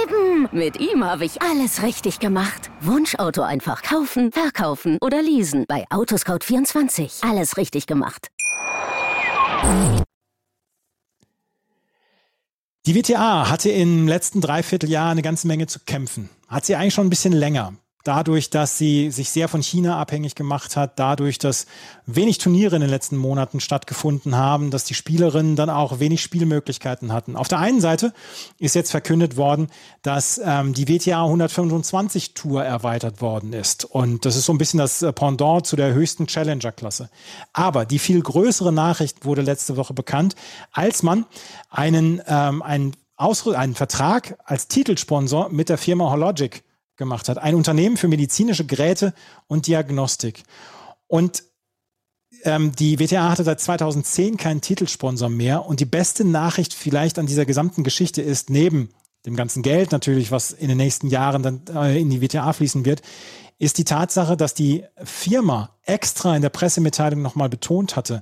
[0.03, 0.49] eben.
[0.51, 2.69] Mit ihm habe ich alles richtig gemacht.
[2.81, 5.65] Wunschauto einfach kaufen, verkaufen oder leasen.
[5.67, 7.29] Bei Autoscout24.
[7.29, 8.29] Alles richtig gemacht.
[12.85, 16.29] Die WTA hatte im letzten Dreivierteljahr eine ganze Menge zu kämpfen.
[16.47, 17.73] Hat sie eigentlich schon ein bisschen länger
[18.07, 21.65] dadurch, dass sie sich sehr von China abhängig gemacht hat, dadurch, dass
[22.05, 27.11] wenig Turniere in den letzten Monaten stattgefunden haben, dass die Spielerinnen dann auch wenig Spielmöglichkeiten
[27.11, 27.35] hatten.
[27.35, 28.13] Auf der einen Seite
[28.59, 29.67] ist jetzt verkündet worden,
[30.03, 33.83] dass ähm, die WTA 125 Tour erweitert worden ist.
[33.83, 37.09] Und das ist so ein bisschen das äh, Pendant zu der höchsten Challenger-Klasse.
[37.51, 40.35] Aber die viel größere Nachricht wurde letzte Woche bekannt,
[40.71, 41.25] als man
[41.69, 46.63] einen, ähm, einen einen Vertrag als Titelsponsor mit der Firma Hologic
[46.97, 47.37] gemacht hat.
[47.37, 49.13] Ein Unternehmen für medizinische Geräte
[49.47, 50.43] und Diagnostik.
[51.07, 51.43] Und
[52.43, 55.65] ähm, die WTA hatte seit 2010 keinen Titelsponsor mehr.
[55.65, 58.89] Und die beste Nachricht vielleicht an dieser gesamten Geschichte ist, neben
[59.25, 62.85] dem ganzen Geld natürlich, was in den nächsten Jahren dann äh, in die WTA fließen
[62.85, 63.01] wird,
[63.59, 68.21] ist die Tatsache, dass die Firma extra in der Pressemitteilung nochmal betont hatte,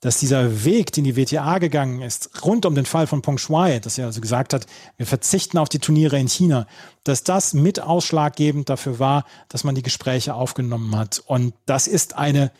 [0.00, 3.80] dass dieser Weg, den die WTA gegangen ist, rund um den Fall von Peng Shuai,
[3.80, 4.66] dass er also gesagt hat,
[4.96, 6.66] wir verzichten auf die Turniere in China,
[7.02, 11.20] dass das mit ausschlaggebend dafür war, dass man die Gespräche aufgenommen hat.
[11.26, 12.52] Und das ist eine,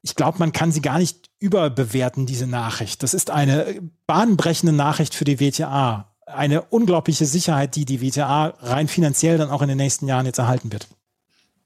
[0.00, 3.02] ich glaube, man kann sie gar nicht überbewerten, diese Nachricht.
[3.02, 6.14] Das ist eine bahnbrechende Nachricht für die WTA.
[6.24, 10.38] Eine unglaubliche Sicherheit, die die WTA rein finanziell dann auch in den nächsten Jahren jetzt
[10.38, 10.88] erhalten wird.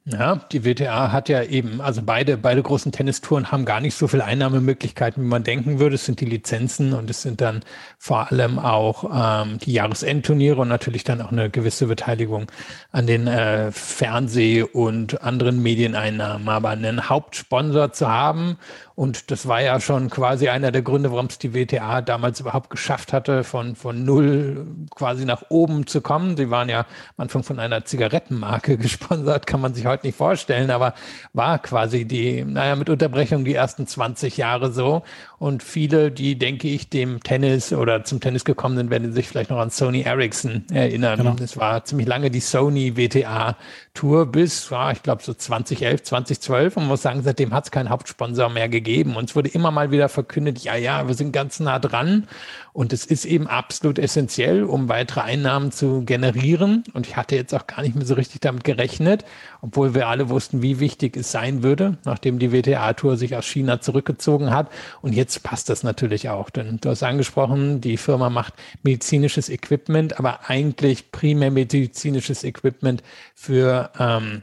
[0.07, 4.09] Ja, die WTA hat ja eben, also beide, beide großen Tennistouren haben gar nicht so
[4.09, 5.97] viele Einnahmemöglichkeiten, wie man denken würde.
[5.97, 7.61] Es sind die Lizenzen und es sind dann
[7.99, 9.05] vor allem auch
[9.45, 12.51] ähm, die Jahresendturniere und natürlich dann auch eine gewisse Beteiligung
[12.93, 16.49] an den äh, Fernseh- und anderen Medieneinnahmen.
[16.49, 18.57] Aber einen Hauptsponsor zu haben
[18.95, 22.71] und das war ja schon quasi einer der Gründe, warum es die WTA damals überhaupt
[22.71, 26.37] geschafft hatte, von, von null quasi nach oben zu kommen.
[26.37, 30.71] Sie waren ja am Anfang von einer Zigarettenmarke gesponsert, kann man sich heute nicht vorstellen,
[30.71, 30.95] aber
[31.33, 35.03] war quasi die, naja, mit Unterbrechung die ersten 20 Jahre so.
[35.41, 39.49] Und viele, die, denke ich, dem Tennis oder zum Tennis gekommen sind, werden sich vielleicht
[39.49, 41.17] noch an Sony Ericsson erinnern.
[41.17, 41.33] Genau.
[41.33, 43.57] Das war ziemlich lange die Sony WTA
[43.95, 46.77] Tour bis, ja, ich glaube, so 2011, 2012.
[46.77, 49.17] Und man muss sagen, seitdem hat es keinen Hauptsponsor mehr gegeben.
[49.17, 52.29] Und es wurde immer mal wieder verkündet, ja, ja, wir sind ganz nah dran.
[52.73, 56.85] Und es ist eben absolut essentiell, um weitere Einnahmen zu generieren.
[56.93, 59.25] Und ich hatte jetzt auch gar nicht mehr so richtig damit gerechnet,
[59.61, 63.81] obwohl wir alle wussten, wie wichtig es sein würde, nachdem die WTA-Tour sich aus China
[63.81, 64.71] zurückgezogen hat.
[65.03, 70.19] Und jetzt passt das natürlich auch, denn du hast angesprochen, die Firma macht medizinisches Equipment,
[70.19, 73.03] aber eigentlich primär medizinisches Equipment
[73.35, 74.43] für ähm,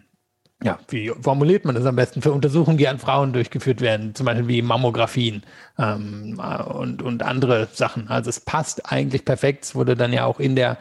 [0.63, 4.25] ja, wie formuliert man das am besten für Untersuchungen, die an Frauen durchgeführt werden, zum
[4.25, 5.43] Beispiel wie Mammografien
[5.77, 8.07] ähm, und, und andere Sachen.
[8.07, 9.65] Also es passt eigentlich perfekt.
[9.65, 10.77] Es wurde dann ja auch in der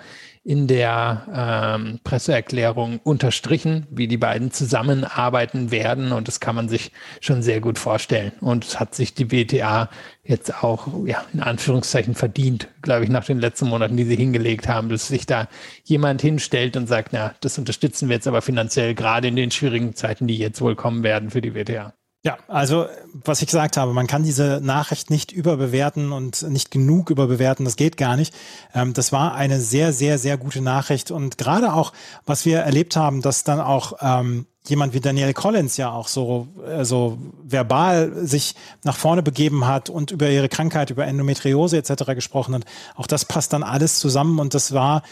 [0.46, 6.12] in der ähm, Presseerklärung unterstrichen, wie die beiden zusammenarbeiten werden.
[6.12, 8.30] Und das kann man sich schon sehr gut vorstellen.
[8.40, 9.90] Und es hat sich die WTA
[10.22, 14.68] jetzt auch, ja, in Anführungszeichen verdient, glaube ich, nach den letzten Monaten, die sie hingelegt
[14.68, 15.48] haben, dass sich da
[15.82, 19.96] jemand hinstellt und sagt, na, das unterstützen wir jetzt aber finanziell, gerade in den schwierigen
[19.96, 21.92] Zeiten, die jetzt wohl kommen werden für die WTA.
[22.26, 22.86] Ja, also
[23.24, 27.76] was ich gesagt habe, man kann diese Nachricht nicht überbewerten und nicht genug überbewerten, das
[27.76, 28.34] geht gar nicht.
[28.74, 31.92] Ähm, das war eine sehr, sehr, sehr gute Nachricht und gerade auch,
[32.24, 36.48] was wir erlebt haben, dass dann auch ähm, jemand wie Daniel Collins ja auch so,
[36.66, 42.14] äh, so verbal sich nach vorne begeben hat und über ihre Krankheit, über Endometriose etc.
[42.14, 42.64] gesprochen hat.
[42.94, 45.02] Auch das passt dann alles zusammen und das war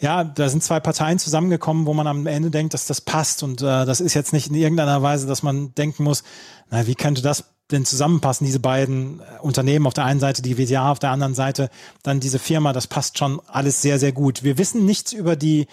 [0.00, 3.42] ja, da sind zwei Parteien zusammengekommen, wo man am Ende denkt, dass das passt.
[3.42, 6.24] Und äh, das ist jetzt nicht in irgendeiner Weise, dass man denken muss,
[6.70, 10.58] na, wie könnte das denn zusammenpassen, diese beiden äh, Unternehmen, auf der einen Seite die
[10.58, 11.70] WTA, auf der anderen Seite
[12.02, 14.42] dann diese Firma, das passt schon alles sehr, sehr gut.
[14.42, 15.66] Wir wissen nichts über die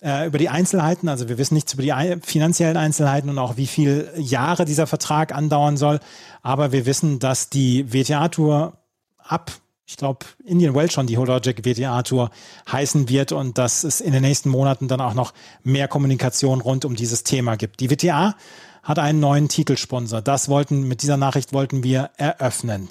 [0.00, 3.66] äh, über die Einzelheiten, also wir wissen nichts über die finanziellen Einzelheiten und auch wie
[3.66, 6.00] viele Jahre dieser Vertrag andauern soll,
[6.42, 8.76] aber wir wissen, dass die WTA-Tour
[9.18, 9.52] ab
[9.88, 12.30] ich glaube, Indian Wells schon die Hologic WTA Tour
[12.70, 15.32] heißen wird und dass es in den nächsten Monaten dann auch noch
[15.62, 17.78] mehr Kommunikation rund um dieses Thema gibt.
[17.78, 18.34] Die WTA
[18.82, 20.22] hat einen neuen Titelsponsor.
[20.22, 22.88] Das wollten, mit dieser Nachricht wollten wir eröffnen.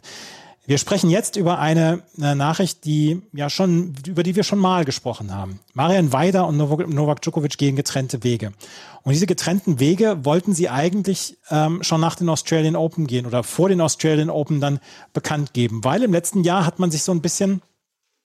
[0.67, 4.83] Wir sprechen jetzt über eine, eine, Nachricht, die ja schon, über die wir schon mal
[4.83, 5.59] gesprochen haben.
[5.73, 8.51] Marian Weider und Novak Djokovic gehen getrennte Wege.
[9.03, 13.43] Und diese getrennten Wege wollten sie eigentlich ähm, schon nach den Australian Open gehen oder
[13.43, 14.79] vor den Australian Open dann
[15.13, 17.61] bekannt geben, weil im letzten Jahr hat man sich so ein bisschen,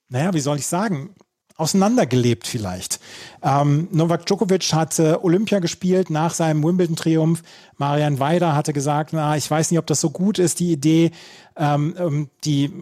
[0.08, 1.14] naja, wie soll ich sagen,
[1.60, 3.00] auseinandergelebt vielleicht.
[3.42, 7.42] Ähm, Novak Djokovic hat äh, Olympia gespielt nach seinem Wimbledon-Triumph.
[7.76, 11.10] Marian Weider hatte gesagt, na, ich weiß nicht, ob das so gut ist, die Idee,
[11.61, 12.73] ähm, die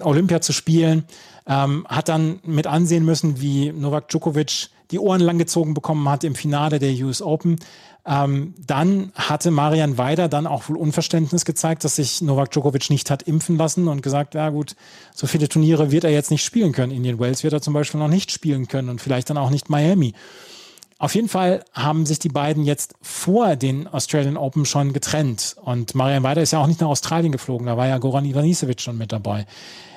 [0.00, 1.04] Olympia zu spielen.
[1.46, 6.34] Ähm, hat dann mit ansehen müssen, wie Novak Djokovic die Ohren langgezogen bekommen hat im
[6.34, 7.58] Finale der US Open.
[8.08, 13.10] Ähm, dann hatte Marian Weider dann auch wohl Unverständnis gezeigt, dass sich Novak Djokovic nicht
[13.10, 14.76] hat impfen lassen und gesagt, ja gut,
[15.12, 16.92] so viele Turniere wird er jetzt nicht spielen können.
[16.92, 19.70] Indian Wells wird er zum Beispiel noch nicht spielen können und vielleicht dann auch nicht
[19.70, 20.14] Miami.
[20.98, 25.56] Auf jeden Fall haben sich die beiden jetzt vor den Australian Open schon getrennt.
[25.62, 28.80] Und Marian Weider ist ja auch nicht nach Australien geflogen, da war ja Goran Ivanisevic
[28.80, 29.46] schon mit dabei.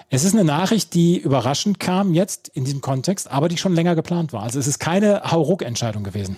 [0.10, 3.96] Es ist eine Nachricht, die überraschend kam jetzt in diesem Kontext, aber die schon länger
[3.96, 4.44] geplant war.
[4.44, 6.36] Also es ist keine Hauruck-Entscheidung gewesen.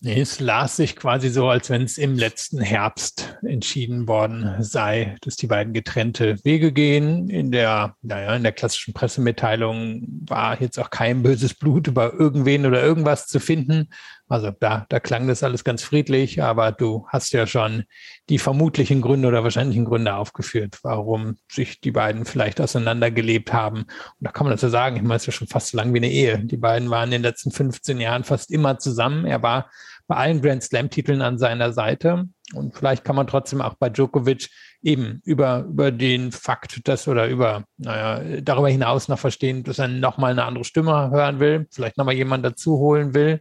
[0.00, 5.16] Nee, es las sich quasi so, als wenn es im letzten Herbst entschieden worden sei,
[5.22, 7.30] dass die beiden getrennte Wege gehen.
[7.30, 12.66] In der, naja, in der klassischen Pressemitteilung war jetzt auch kein böses Blut über irgendwen
[12.66, 13.88] oder irgendwas zu finden.
[14.28, 17.84] Also da, da klang das alles ganz friedlich, aber du hast ja schon
[18.28, 23.82] die vermutlichen Gründe oder wahrscheinlichen Gründe aufgeführt, warum sich die beiden vielleicht auseinandergelebt haben.
[23.82, 23.88] Und
[24.20, 25.98] da kann man ja sagen, ich meine, es ist ja schon fast so lang wie
[25.98, 26.40] eine Ehe.
[26.40, 29.26] Die beiden waren in den letzten 15 Jahren fast immer zusammen.
[29.26, 29.70] Er war
[30.08, 32.24] bei allen Grand Slam-Titeln an seiner Seite.
[32.52, 34.48] Und vielleicht kann man trotzdem auch bei Djokovic
[34.82, 39.88] eben über, über den Fakt, dass oder über, naja, darüber hinaus noch verstehen, dass er
[39.88, 43.40] nochmal eine andere Stimme hören will, vielleicht nochmal jemanden dazu holen will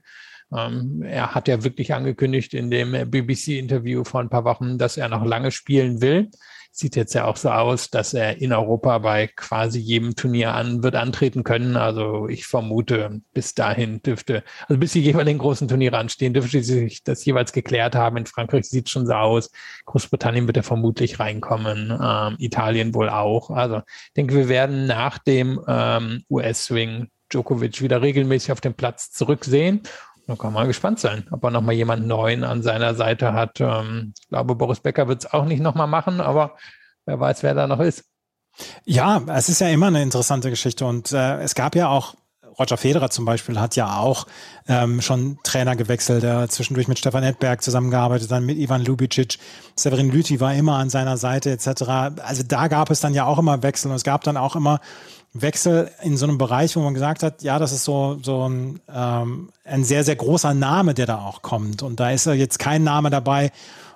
[0.53, 5.09] ähm, er hat ja wirklich angekündigt in dem BBC-Interview vor ein paar Wochen, dass er
[5.09, 6.29] noch lange spielen will.
[6.71, 10.83] sieht jetzt ja auch so aus, dass er in Europa bei quasi jedem Turnier an
[10.83, 11.77] wird antreten können.
[11.77, 17.03] Also ich vermute, bis dahin dürfte, also bis die jeweiligen großen Turniere anstehen, dürfte sich
[17.03, 18.17] das jeweils geklärt haben.
[18.17, 19.51] In Frankreich sieht es schon so aus.
[19.85, 23.51] Großbritannien wird er vermutlich reinkommen, ähm, Italien wohl auch.
[23.51, 29.11] Also ich denke, wir werden nach dem ähm, US-Swing Djokovic wieder regelmäßig auf dem Platz
[29.11, 29.81] zurücksehen.
[30.27, 33.59] Da kann man gespannt sein, ob er nochmal jemanden neuen an seiner Seite hat.
[33.59, 36.57] Ähm, ich glaube, Boris Becker wird es auch nicht nochmal machen, aber
[37.05, 38.03] wer weiß, wer da noch ist.
[38.85, 42.15] Ja, es ist ja immer eine interessante Geschichte und äh, es gab ja auch
[42.57, 44.27] Roger Federer zum Beispiel hat ja auch
[44.67, 49.37] ähm, schon Trainer gewechselt, der zwischendurch mit Stefan Edberg zusammengearbeitet, dann mit Ivan Lubicic,
[49.75, 51.67] Severin Lüthi war immer an seiner Seite etc.
[52.23, 54.79] Also da gab es dann ja auch immer Wechsel und es gab dann auch immer
[55.41, 58.79] Wechsel in so einem Bereich, wo man gesagt hat, ja, das ist so, so ein,
[58.93, 61.83] ähm, ein sehr, sehr großer Name, der da auch kommt.
[61.83, 63.51] Und da ist jetzt kein Name dabei,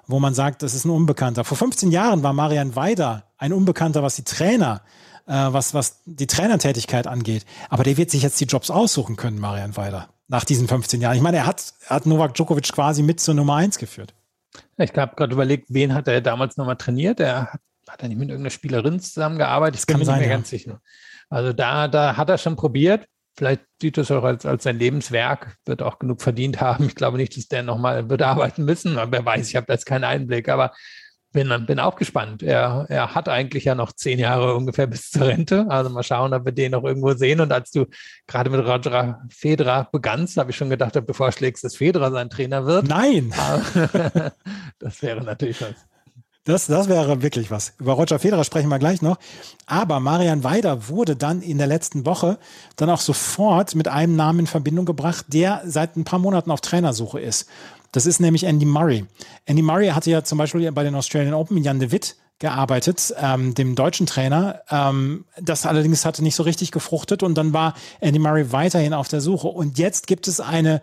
[0.05, 1.45] wo man sagt, das ist ein Unbekannter.
[1.45, 4.81] Vor 15 Jahren war Marian Weider ein Unbekannter, was die Trainer,
[5.27, 7.45] äh, was, was die Trainertätigkeit angeht.
[7.69, 11.15] Aber der wird sich jetzt die Jobs aussuchen können, Marian Weider, nach diesen 15 Jahren.
[11.15, 14.13] Ich meine, er hat, er hat Novak Djokovic quasi mit zur Nummer 1 geführt.
[14.77, 17.19] Ich habe gerade überlegt, wen hat er damals nochmal trainiert?
[17.19, 19.79] Er hat, hat er nicht mit irgendeiner Spielerin zusammengearbeitet?
[19.79, 20.33] Ich bin mir nicht mehr ja.
[20.33, 20.81] ganz sicher.
[21.29, 23.05] Also da, da hat er schon probiert.
[23.37, 26.85] Vielleicht sieht es auch als, als sein Lebenswerk, wird auch genug verdient haben.
[26.85, 28.97] Ich glaube nicht, dass der nochmal wird arbeiten müssen.
[28.97, 30.49] Aber wer weiß, ich habe da jetzt keinen Einblick.
[30.49, 30.73] Aber
[31.31, 32.41] bin, bin auch gespannt.
[32.41, 35.67] Er, er hat eigentlich ja noch zehn Jahre ungefähr bis zur Rente.
[35.69, 37.39] Also mal schauen, ob wir den noch irgendwo sehen.
[37.39, 37.85] Und als du
[38.27, 42.29] gerade mit Roger Federer begannst, habe ich schon gedacht, ob du vorschlägst, dass Federer sein
[42.29, 42.87] Trainer wird.
[42.87, 43.31] Nein!
[44.79, 45.88] das wäre natürlich was.
[46.49, 47.73] Das, das wäre wirklich was.
[47.77, 49.19] Über Roger Federer sprechen wir gleich noch.
[49.67, 52.39] Aber Marian Weider wurde dann in der letzten Woche
[52.75, 56.61] dann auch sofort mit einem Namen in Verbindung gebracht, der seit ein paar Monaten auf
[56.61, 57.47] Trainersuche ist.
[57.91, 59.05] Das ist nämlich Andy Murray.
[59.45, 63.13] Andy Murray hatte ja zum Beispiel bei den Australian Open mit Jan de Witt gearbeitet,
[63.21, 64.61] ähm, dem deutschen Trainer.
[64.71, 69.07] Ähm, das allerdings hatte nicht so richtig gefruchtet und dann war Andy Murray weiterhin auf
[69.07, 69.49] der Suche.
[69.49, 70.81] Und jetzt gibt es eine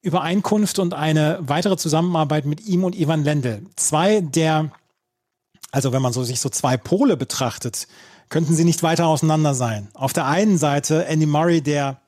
[0.00, 3.66] Übereinkunft und eine weitere Zusammenarbeit mit ihm und Ivan Lendl.
[3.76, 4.70] Zwei der
[5.74, 7.88] also wenn man so sich so zwei Pole betrachtet,
[8.28, 9.88] könnten sie nicht weiter auseinander sein.
[9.92, 12.00] Auf der einen Seite Andy Murray, der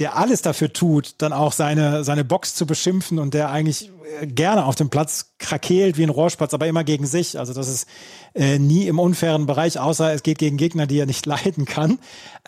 [0.00, 3.90] der alles dafür tut, dann auch seine, seine Box zu beschimpfen und der eigentlich
[4.20, 7.36] äh, gerne auf dem Platz krakeelt wie ein Rohrspatz, aber immer gegen sich.
[7.36, 7.88] Also das ist
[8.34, 11.98] äh, nie im unfairen Bereich, außer es geht gegen Gegner, die er nicht leiden kann.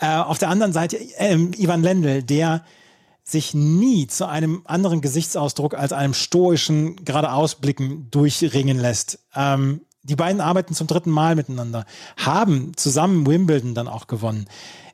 [0.01, 2.65] Äh, auf der anderen Seite äh, Ivan Lendl, der
[3.25, 9.19] sich nie zu einem anderen Gesichtsausdruck als einem stoischen geradeausblicken durchringen lässt.
[9.35, 11.85] Ähm, die beiden arbeiten zum dritten Mal miteinander,
[12.17, 14.47] haben zusammen Wimbledon dann auch gewonnen.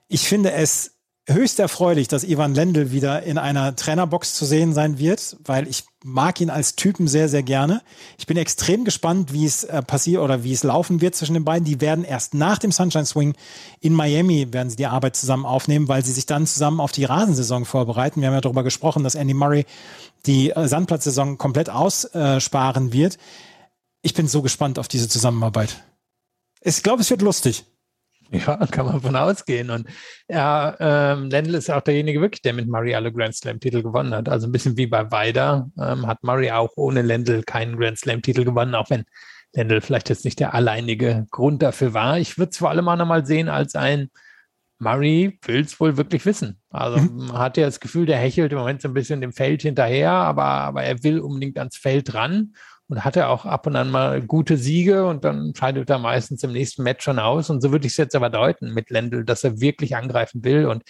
[0.08, 0.96] Ich finde es
[1.28, 5.84] höchst erfreulich, dass Ivan Lendl wieder in einer Trainerbox zu sehen sein wird, weil ich
[6.04, 7.82] mag ihn als Typen sehr, sehr gerne.
[8.16, 11.44] Ich bin extrem gespannt, wie es äh, passiert oder wie es laufen wird zwischen den
[11.44, 11.64] beiden.
[11.64, 13.34] Die werden erst nach dem Sunshine Swing
[13.80, 17.04] in Miami werden sie die Arbeit zusammen aufnehmen, weil sie sich dann zusammen auf die
[17.04, 18.20] Rasensaison vorbereiten.
[18.20, 19.66] Wir haben ja darüber gesprochen, dass Andy Murray
[20.26, 23.18] die äh, Sandplatzsaison komplett aussparen wird
[24.06, 25.82] ich bin so gespannt auf diese Zusammenarbeit.
[26.60, 27.64] Ich glaube, es wird lustig.
[28.30, 29.68] Ja, kann man von ausgehen.
[29.70, 29.88] Und
[30.28, 34.28] ja, ähm, Lendl ist auch derjenige wirklich, der mit Murray alle Grand Slam-Titel gewonnen hat.
[34.28, 38.44] Also ein bisschen wie bei Weider ähm, hat Murray auch ohne Lendl keinen Grand Slam-Titel
[38.44, 39.06] gewonnen, auch wenn
[39.54, 42.18] Lendl vielleicht jetzt nicht der alleinige Grund dafür war.
[42.20, 44.10] Ich würde es vor allem auch nochmal sehen als ein
[44.78, 46.60] Murray will es wohl wirklich wissen.
[46.70, 47.26] Also mhm.
[47.28, 50.12] man hat ja das Gefühl, der hechelt im Moment so ein bisschen dem Feld hinterher,
[50.12, 52.52] aber, aber er will unbedingt ans Feld ran
[52.88, 56.52] und hatte auch ab und an mal gute Siege und dann scheidet er meistens im
[56.52, 57.50] nächsten Match schon aus.
[57.50, 60.66] Und so würde ich es jetzt aber deuten mit Lendl, dass er wirklich angreifen will.
[60.66, 60.84] Und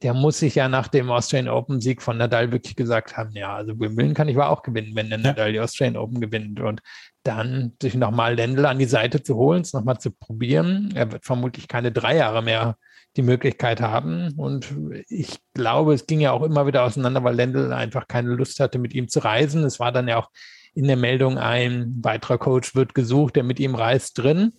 [0.00, 3.54] der muss sich ja nach dem Australian Open Sieg von Nadal wirklich gesagt haben, ja,
[3.54, 5.26] also Wimbledon kann ich aber auch gewinnen, wenn der ja.
[5.28, 6.60] Nadal die Australian Open gewinnt.
[6.60, 6.80] Und
[7.22, 10.92] dann sich nochmal Lendl an die Seite zu holen, es nochmal zu probieren.
[10.94, 12.76] Er wird vermutlich keine drei Jahre mehr
[13.16, 14.32] die Möglichkeit haben.
[14.38, 14.74] Und
[15.08, 18.78] ich glaube, es ging ja auch immer wieder auseinander, weil Lendl einfach keine Lust hatte,
[18.78, 19.64] mit ihm zu reisen.
[19.64, 20.30] Es war dann ja auch
[20.74, 24.52] in der Meldung ein weiterer Coach wird gesucht, der mit ihm reist drin.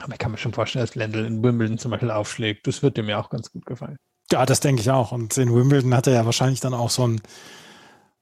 [0.00, 2.66] Aber ich kann mir schon vorstellen, dass Lendl in Wimbledon zum Beispiel aufschlägt.
[2.66, 3.96] Das wird dem ja auch ganz gut gefallen.
[4.30, 5.12] Ja, das denke ich auch.
[5.12, 7.20] Und in Wimbledon hat er ja wahrscheinlich dann auch so ein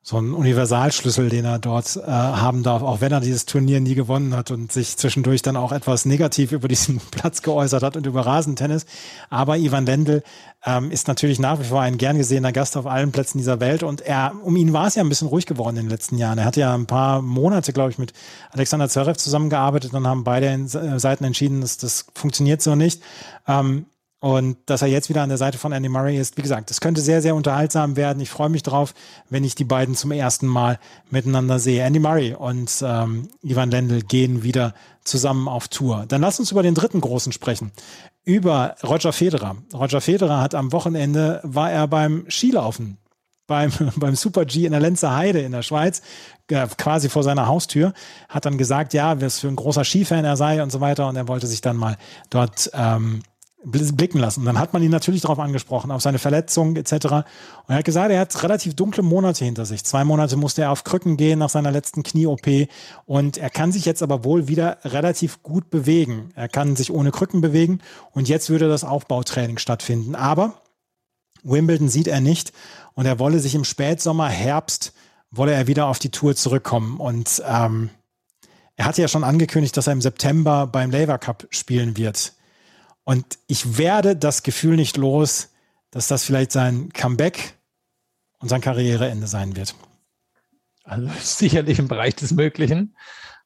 [0.07, 3.95] so ein Universalschlüssel, den er dort äh, haben darf, auch wenn er dieses Turnier nie
[3.95, 8.05] gewonnen hat und sich zwischendurch dann auch etwas negativ über diesen Platz geäußert hat und
[8.05, 8.85] über Rasentennis.
[9.31, 10.23] Aber Ivan Lendl
[10.67, 13.83] ähm, ist natürlich nach wie vor ein gern gesehener Gast auf allen Plätzen dieser Welt
[13.83, 16.37] und er, um ihn war es ja ein bisschen ruhig geworden in den letzten Jahren.
[16.37, 18.13] Er hat ja ein paar Monate, glaube ich, mit
[18.51, 23.01] Alexander Zverev zusammengearbeitet und haben beide äh, Seiten entschieden, dass das funktioniert so nicht.
[23.49, 23.87] Ähm,
[24.25, 26.81] Und dass er jetzt wieder an der Seite von Andy Murray ist, wie gesagt, es
[26.81, 28.23] könnte sehr, sehr unterhaltsam werden.
[28.23, 28.95] Ich freue mich drauf,
[29.29, 30.79] wenn ich die beiden zum ersten Mal
[31.11, 31.83] miteinander sehe.
[31.83, 34.73] Andy Murray und ähm, Ivan Lendl gehen wieder
[35.05, 36.07] zusammen auf Tour.
[36.09, 37.71] Dann lass uns über den dritten großen sprechen.
[38.25, 39.57] Über Roger Federer.
[39.75, 42.97] Roger Federer hat am Wochenende, war er beim Skilaufen
[43.47, 46.03] beim, beim Super G in der Lenzer Heide in der Schweiz,
[46.49, 47.93] äh, quasi vor seiner Haustür,
[48.29, 51.09] hat dann gesagt, ja, was für ein großer Skifan er sei und so weiter.
[51.09, 51.97] Und er wollte sich dann mal
[52.31, 53.23] dort ähm,
[53.65, 54.41] blicken lassen.
[54.41, 56.93] Und dann hat man ihn natürlich darauf angesprochen, auf seine Verletzung etc.
[56.93, 57.25] Und
[57.69, 59.85] er hat gesagt, er hat relativ dunkle Monate hinter sich.
[59.85, 62.69] Zwei Monate musste er auf Krücken gehen nach seiner letzten Knie-OP
[63.07, 66.31] und er kann sich jetzt aber wohl wieder relativ gut bewegen.
[66.35, 67.81] Er kann sich ohne Krücken bewegen
[68.13, 70.15] und jetzt würde das Aufbautraining stattfinden.
[70.15, 70.55] Aber
[71.43, 72.53] Wimbledon sieht er nicht
[72.95, 74.93] und er wolle sich im Spätsommer, Herbst,
[75.31, 76.99] wolle er wieder auf die Tour zurückkommen.
[76.99, 77.91] Und ähm,
[78.77, 82.33] er hatte ja schon angekündigt, dass er im September beim Laver Cup spielen wird.
[83.05, 85.53] Und ich werde das Gefühl nicht los,
[85.91, 87.59] dass das vielleicht sein Comeback
[88.39, 89.75] und sein Karriereende sein wird.
[90.85, 92.97] Also sicherlich im Bereich des Möglichen.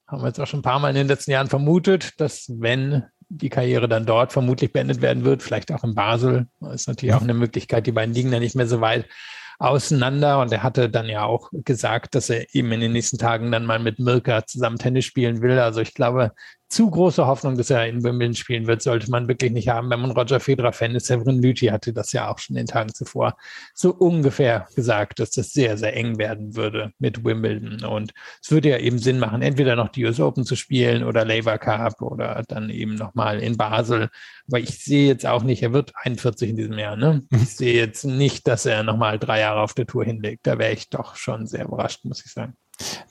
[0.07, 3.03] Haben wir jetzt auch schon ein paar Mal in den letzten Jahren vermutet, dass wenn
[3.29, 7.21] die Karriere dann dort vermutlich beendet werden wird, vielleicht auch in Basel, ist natürlich auch
[7.21, 9.05] eine Möglichkeit, die beiden liegen ja nicht mehr so weit
[9.59, 13.51] auseinander und er hatte dann ja auch gesagt, dass er eben in den nächsten Tagen
[13.51, 15.59] dann mal mit Mirka zusammen Tennis spielen will.
[15.59, 16.31] Also ich glaube,
[16.69, 20.01] zu große Hoffnung, dass er in Wimbledon spielen wird, sollte man wirklich nicht haben, wenn
[20.01, 21.07] man Roger Federer-Fan ist.
[21.07, 23.35] Severin Lüthi hatte das ja auch schon in den Tagen zuvor
[23.73, 27.83] so ungefähr gesagt, dass das sehr, sehr eng werden würde mit Wimbledon.
[27.83, 31.25] Und es würde ja eben Sinn machen, entweder noch die US Open zu spielen oder
[31.25, 34.09] Labour Cup oder dann eben nochmal in Basel.
[34.47, 36.95] Aber ich sehe jetzt auch nicht, er wird 41 in diesem Jahr.
[36.95, 37.23] Ne?
[37.31, 40.45] Ich sehe jetzt nicht, dass er nochmal drei Jahre auf der Tour hinlegt.
[40.45, 42.53] Da wäre ich doch schon sehr überrascht, muss ich sagen.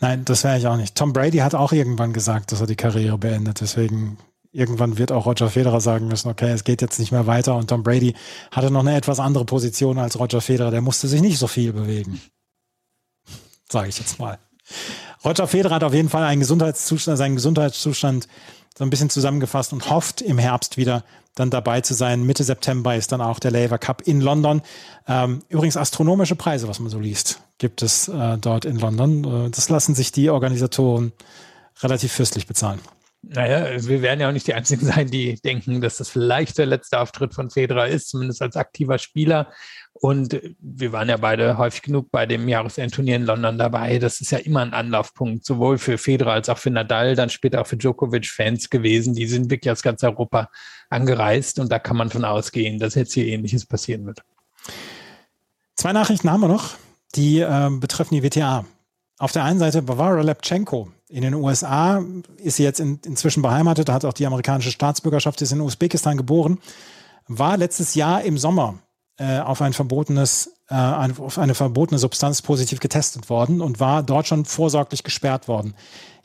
[0.00, 0.94] Nein, das wäre ich auch nicht.
[0.94, 3.60] Tom Brady hat auch irgendwann gesagt, dass er die Karriere beendet.
[3.60, 4.18] Deswegen
[4.52, 7.54] irgendwann wird auch Roger Federer sagen müssen, okay, es geht jetzt nicht mehr weiter.
[7.56, 8.14] Und Tom Brady
[8.50, 10.70] hatte noch eine etwas andere Position als Roger Federer.
[10.70, 12.20] Der musste sich nicht so viel bewegen.
[13.70, 14.38] Sage ich jetzt mal.
[15.24, 18.28] Roger Federer hat auf jeden Fall einen Gesundheitszustand, seinen Gesundheitszustand
[18.76, 21.04] so ein bisschen zusammengefasst und hofft im Herbst wieder
[21.34, 22.24] dann dabei zu sein.
[22.24, 24.62] Mitte September ist dann auch der Laver Cup in London.
[25.06, 29.46] Ähm, übrigens astronomische Preise, was man so liest, gibt es äh, dort in London.
[29.46, 31.12] Äh, das lassen sich die Organisatoren
[31.82, 32.80] relativ fürstlich bezahlen.
[33.22, 36.66] Naja, wir werden ja auch nicht die Einzigen sein, die denken, dass das vielleicht der
[36.66, 39.52] letzte Auftritt von Federer ist, zumindest als aktiver Spieler.
[39.92, 43.98] Und wir waren ja beide häufig genug bei dem Jahresendturnier in London dabei.
[43.98, 47.60] Das ist ja immer ein Anlaufpunkt, sowohl für Federer als auch für Nadal, dann später
[47.60, 49.14] auch für Djokovic-Fans gewesen.
[49.14, 50.50] Die sind wirklich aus ganz Europa
[50.88, 54.22] angereist und da kann man von ausgehen, dass jetzt hier Ähnliches passieren wird.
[55.74, 56.76] Zwei Nachrichten haben wir noch,
[57.14, 58.64] die äh, betreffen die WTA.
[59.18, 60.88] Auf der einen Seite Bavara Lepchenko.
[61.08, 62.04] In den USA
[62.36, 66.58] ist sie jetzt in, inzwischen beheimatet, hat auch die amerikanische Staatsbürgerschaft, ist in Usbekistan geboren,
[67.26, 68.78] war letztes Jahr im Sommer
[69.16, 74.28] äh, auf ein verbotenes, äh, auf eine verbotene Substanz positiv getestet worden und war dort
[74.28, 75.74] schon vorsorglich gesperrt worden.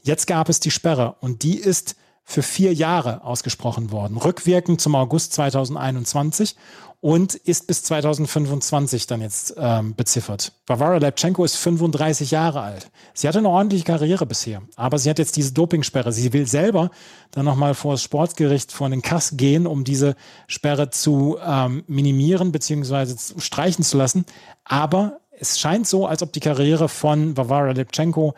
[0.02, 1.96] Jetzt gab es die Sperre und die ist
[2.26, 6.56] für vier Jahre ausgesprochen worden, rückwirkend zum August 2021
[7.04, 10.54] und ist bis 2025 dann jetzt ähm, beziffert.
[10.66, 12.90] Barbara Lepchenko ist 35 Jahre alt.
[13.14, 16.14] Sie hatte eine ordentliche Karriere bisher, aber sie hat jetzt diese Dopingsperre.
[16.14, 16.92] Sie will selber
[17.32, 20.16] dann nochmal vor das Sportgericht, vor den Kass gehen, um diese
[20.48, 23.16] Sperre zu ähm, minimieren bzw.
[23.38, 24.24] streichen zu lassen.
[24.64, 28.34] Aber es scheint so, als ob die Karriere von Barbara Lepchenko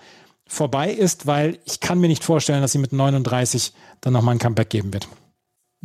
[0.48, 4.40] vorbei ist, weil ich kann mir nicht vorstellen, dass sie mit 39 dann nochmal ein
[4.40, 5.08] Comeback geben wird.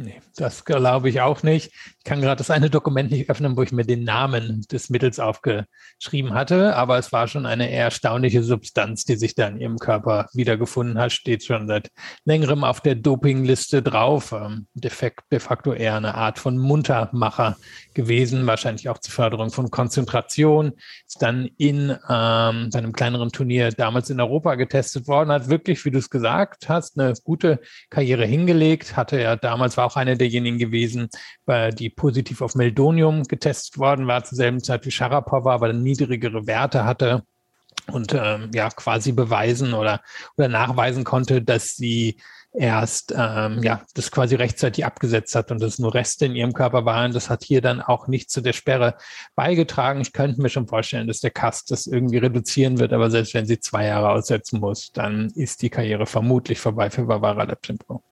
[0.03, 1.73] Nee, das glaube ich auch nicht.
[1.99, 5.21] Ich kann gerade das eine Dokument nicht öffnen, wo ich mir den Namen des Mittels
[5.21, 10.31] aufgeschrieben hatte, aber es war schon eine erstaunliche Substanz, die sich da in ihrem Körper
[10.33, 11.91] wiedergefunden hat, steht schon seit
[12.25, 14.33] längerem auf der Dopingliste drauf.
[14.33, 17.59] Ähm, de facto eher eine Art von Muntermacher
[17.93, 20.73] gewesen, wahrscheinlich auch zur Förderung von Konzentration.
[21.07, 25.91] Ist dann in ähm, einem kleineren Turnier damals in Europa getestet worden, hat wirklich, wie
[25.91, 27.61] du es gesagt hast, eine gute
[27.91, 31.09] Karriere hingelegt, hatte ja damals war auch einer derjenigen gewesen,
[31.73, 36.85] die positiv auf Meldonium getestet worden war, zur selben Zeit wie Sharapova, aber niedrigere Werte
[36.85, 37.23] hatte
[37.93, 40.01] und ähm, ja quasi beweisen oder,
[40.37, 42.21] oder nachweisen konnte, dass sie
[42.53, 46.85] erst ähm, ja das quasi rechtzeitig abgesetzt hat und das nur Reste in ihrem Körper
[46.85, 47.13] waren.
[47.13, 48.97] Das hat hier dann auch nicht zu der Sperre
[49.37, 50.01] beigetragen.
[50.01, 53.47] Ich könnte mir schon vorstellen, dass der Cast das irgendwie reduzieren wird, aber selbst wenn
[53.47, 58.03] sie zwei Jahre aussetzen muss, dann ist die Karriere vermutlich vorbei für Barbara Lepchenko.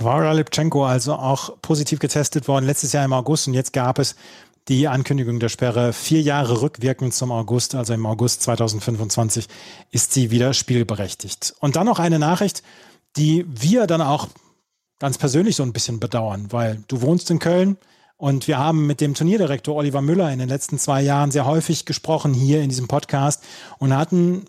[0.00, 4.16] Barbara Lepchenko also auch positiv getestet worden letztes Jahr im August und jetzt gab es
[4.68, 9.46] die Ankündigung der Sperre vier Jahre rückwirkend zum August, also im August 2025,
[9.92, 11.54] ist sie wieder spielberechtigt.
[11.60, 12.64] Und dann noch eine Nachricht,
[13.16, 14.28] die wir dann auch
[14.98, 17.76] ganz persönlich so ein bisschen bedauern, weil du wohnst in Köln
[18.16, 21.84] Und wir haben mit dem Turnierdirektor Oliver Müller in den letzten zwei Jahren sehr häufig
[21.84, 23.44] gesprochen hier in diesem Podcast
[23.78, 24.46] und hatten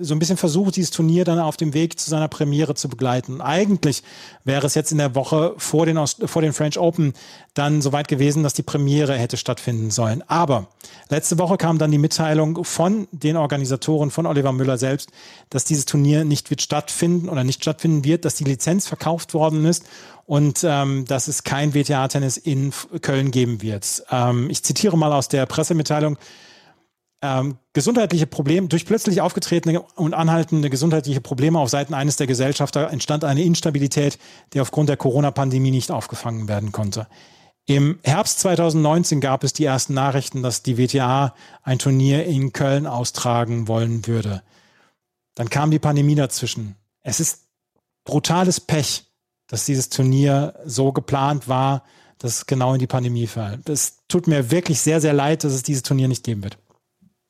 [0.00, 3.40] so ein bisschen versucht, dieses Turnier dann auf dem Weg zu seiner Premiere zu begleiten.
[3.40, 4.02] Eigentlich
[4.44, 7.12] wäre es jetzt in der Woche vor den, vor den French Open
[7.54, 10.22] dann soweit gewesen, dass die Premiere hätte stattfinden sollen.
[10.26, 10.68] Aber
[11.08, 15.10] letzte Woche kam dann die Mitteilung von den Organisatoren, von Oliver Müller selbst,
[15.50, 19.64] dass dieses Turnier nicht wird stattfinden oder nicht stattfinden wird, dass die Lizenz verkauft worden
[19.64, 19.84] ist
[20.26, 22.72] und ähm, dass es kein WTA-Tennis in
[23.02, 24.04] Köln geben wird.
[24.10, 26.16] Ähm, ich zitiere mal aus der Pressemitteilung
[27.22, 32.90] ähm, gesundheitliche Probleme, durch plötzlich aufgetretene und anhaltende gesundheitliche Probleme auf Seiten eines der Gesellschafter
[32.90, 34.18] entstand eine Instabilität,
[34.52, 37.06] die aufgrund der Corona-Pandemie nicht aufgefangen werden konnte.
[37.66, 42.86] Im Herbst 2019 gab es die ersten Nachrichten, dass die WTA ein Turnier in Köln
[42.86, 44.42] austragen wollen würde.
[45.34, 46.74] Dann kam die Pandemie dazwischen.
[47.02, 47.44] Es ist
[48.04, 49.04] brutales Pech,
[49.46, 51.84] dass dieses Turnier so geplant war,
[52.18, 53.68] dass es genau in die Pandemie fällt.
[53.68, 56.58] Es tut mir wirklich sehr, sehr leid, dass es dieses Turnier nicht geben wird.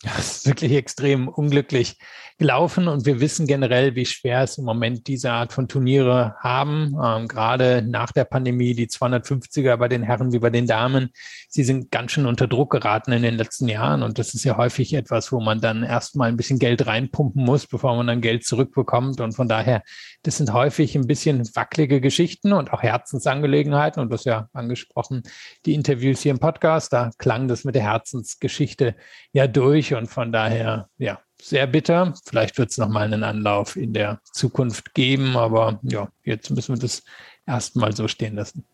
[0.02, 1.98] Ja, es ist wirklich extrem unglücklich
[2.38, 6.96] gelaufen und wir wissen generell, wie schwer es im Moment diese Art von Turniere haben.
[7.04, 11.10] Ähm, gerade nach der Pandemie, die 250er bei den Herren wie bei den Damen,
[11.50, 14.56] sie sind ganz schön unter Druck geraten in den letzten Jahren und das ist ja
[14.56, 18.46] häufig etwas, wo man dann erstmal ein bisschen Geld reinpumpen muss, bevor man dann Geld
[18.46, 19.82] zurückbekommt und von daher,
[20.22, 25.24] das sind häufig ein bisschen wackelige Geschichten und auch Herzensangelegenheiten und das ja angesprochen,
[25.66, 28.94] die Interviews hier im Podcast, da klang das mit der Herzensgeschichte
[29.32, 32.14] ja durch und von daher, ja, sehr bitter.
[32.24, 36.80] Vielleicht wird es nochmal einen Anlauf in der Zukunft geben, aber ja, jetzt müssen wir
[36.80, 37.02] das
[37.46, 38.64] erstmal so stehen lassen.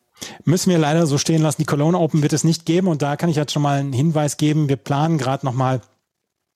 [0.44, 1.62] Müssen wir leider so stehen lassen.
[1.62, 3.92] Die Cologne Open wird es nicht geben und da kann ich jetzt schon mal einen
[3.92, 4.68] Hinweis geben.
[4.68, 5.80] Wir planen gerade nochmal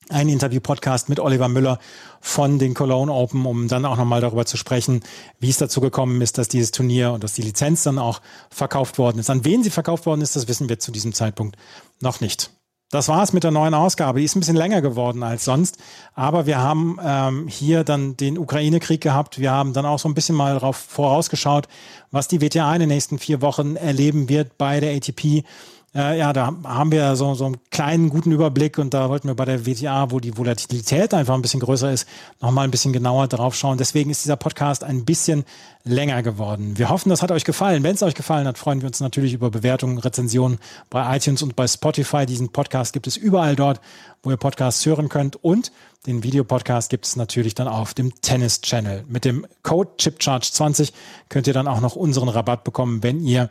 [0.08, 1.78] einen Interview-Podcast mit Oliver Müller
[2.20, 5.02] von den Cologne Open, um dann auch nochmal darüber zu sprechen,
[5.38, 8.20] wie es dazu gekommen ist, dass dieses Turnier und dass die Lizenz dann auch
[8.50, 9.30] verkauft worden ist.
[9.30, 11.56] An wen sie verkauft worden ist, das wissen wir zu diesem Zeitpunkt
[12.00, 12.50] noch nicht.
[12.90, 14.18] Das war es mit der neuen Ausgabe.
[14.18, 15.78] Die ist ein bisschen länger geworden als sonst.
[16.14, 19.38] Aber wir haben ähm, hier dann den Ukraine-Krieg gehabt.
[19.38, 21.68] Wir haben dann auch so ein bisschen mal darauf vorausgeschaut,
[22.10, 25.44] was die WTA in den nächsten vier Wochen erleben wird bei der ATP.
[25.92, 29.34] Äh, ja, da haben wir so, so einen kleinen guten Überblick und da wollten wir
[29.34, 32.06] bei der WTA, wo die Volatilität einfach ein bisschen größer ist,
[32.40, 33.76] nochmal ein bisschen genauer drauf schauen.
[33.76, 35.44] Deswegen ist dieser Podcast ein bisschen
[35.82, 36.78] länger geworden.
[36.78, 37.82] Wir hoffen, das hat euch gefallen.
[37.82, 40.58] Wenn es euch gefallen hat, freuen wir uns natürlich über Bewertungen, Rezensionen
[40.90, 42.24] bei iTunes und bei Spotify.
[42.24, 43.80] Diesen Podcast gibt es überall dort,
[44.22, 45.72] wo ihr Podcasts hören könnt und
[46.06, 49.04] den Videopodcast gibt es natürlich dann auf dem Tennis Channel.
[49.08, 50.92] Mit dem Code ChipCharge20
[51.28, 53.50] könnt ihr dann auch noch unseren Rabatt bekommen, wenn ihr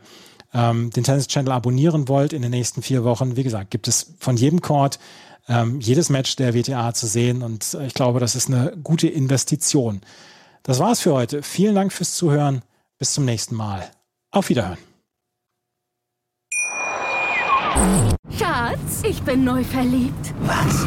[0.52, 4.14] ähm, den Tennis Channel abonnieren wollt in den nächsten vier Wochen, wie gesagt, gibt es
[4.18, 4.98] von jedem Court
[5.48, 9.08] ähm, jedes Match der WTA zu sehen und äh, ich glaube, das ist eine gute
[9.08, 10.00] Investition.
[10.62, 11.42] Das war's für heute.
[11.42, 12.62] Vielen Dank fürs Zuhören.
[12.98, 13.90] Bis zum nächsten Mal.
[14.30, 14.78] Auf Wiederhören.
[18.38, 20.34] Schatz, ich bin neu verliebt.
[20.42, 20.86] Was?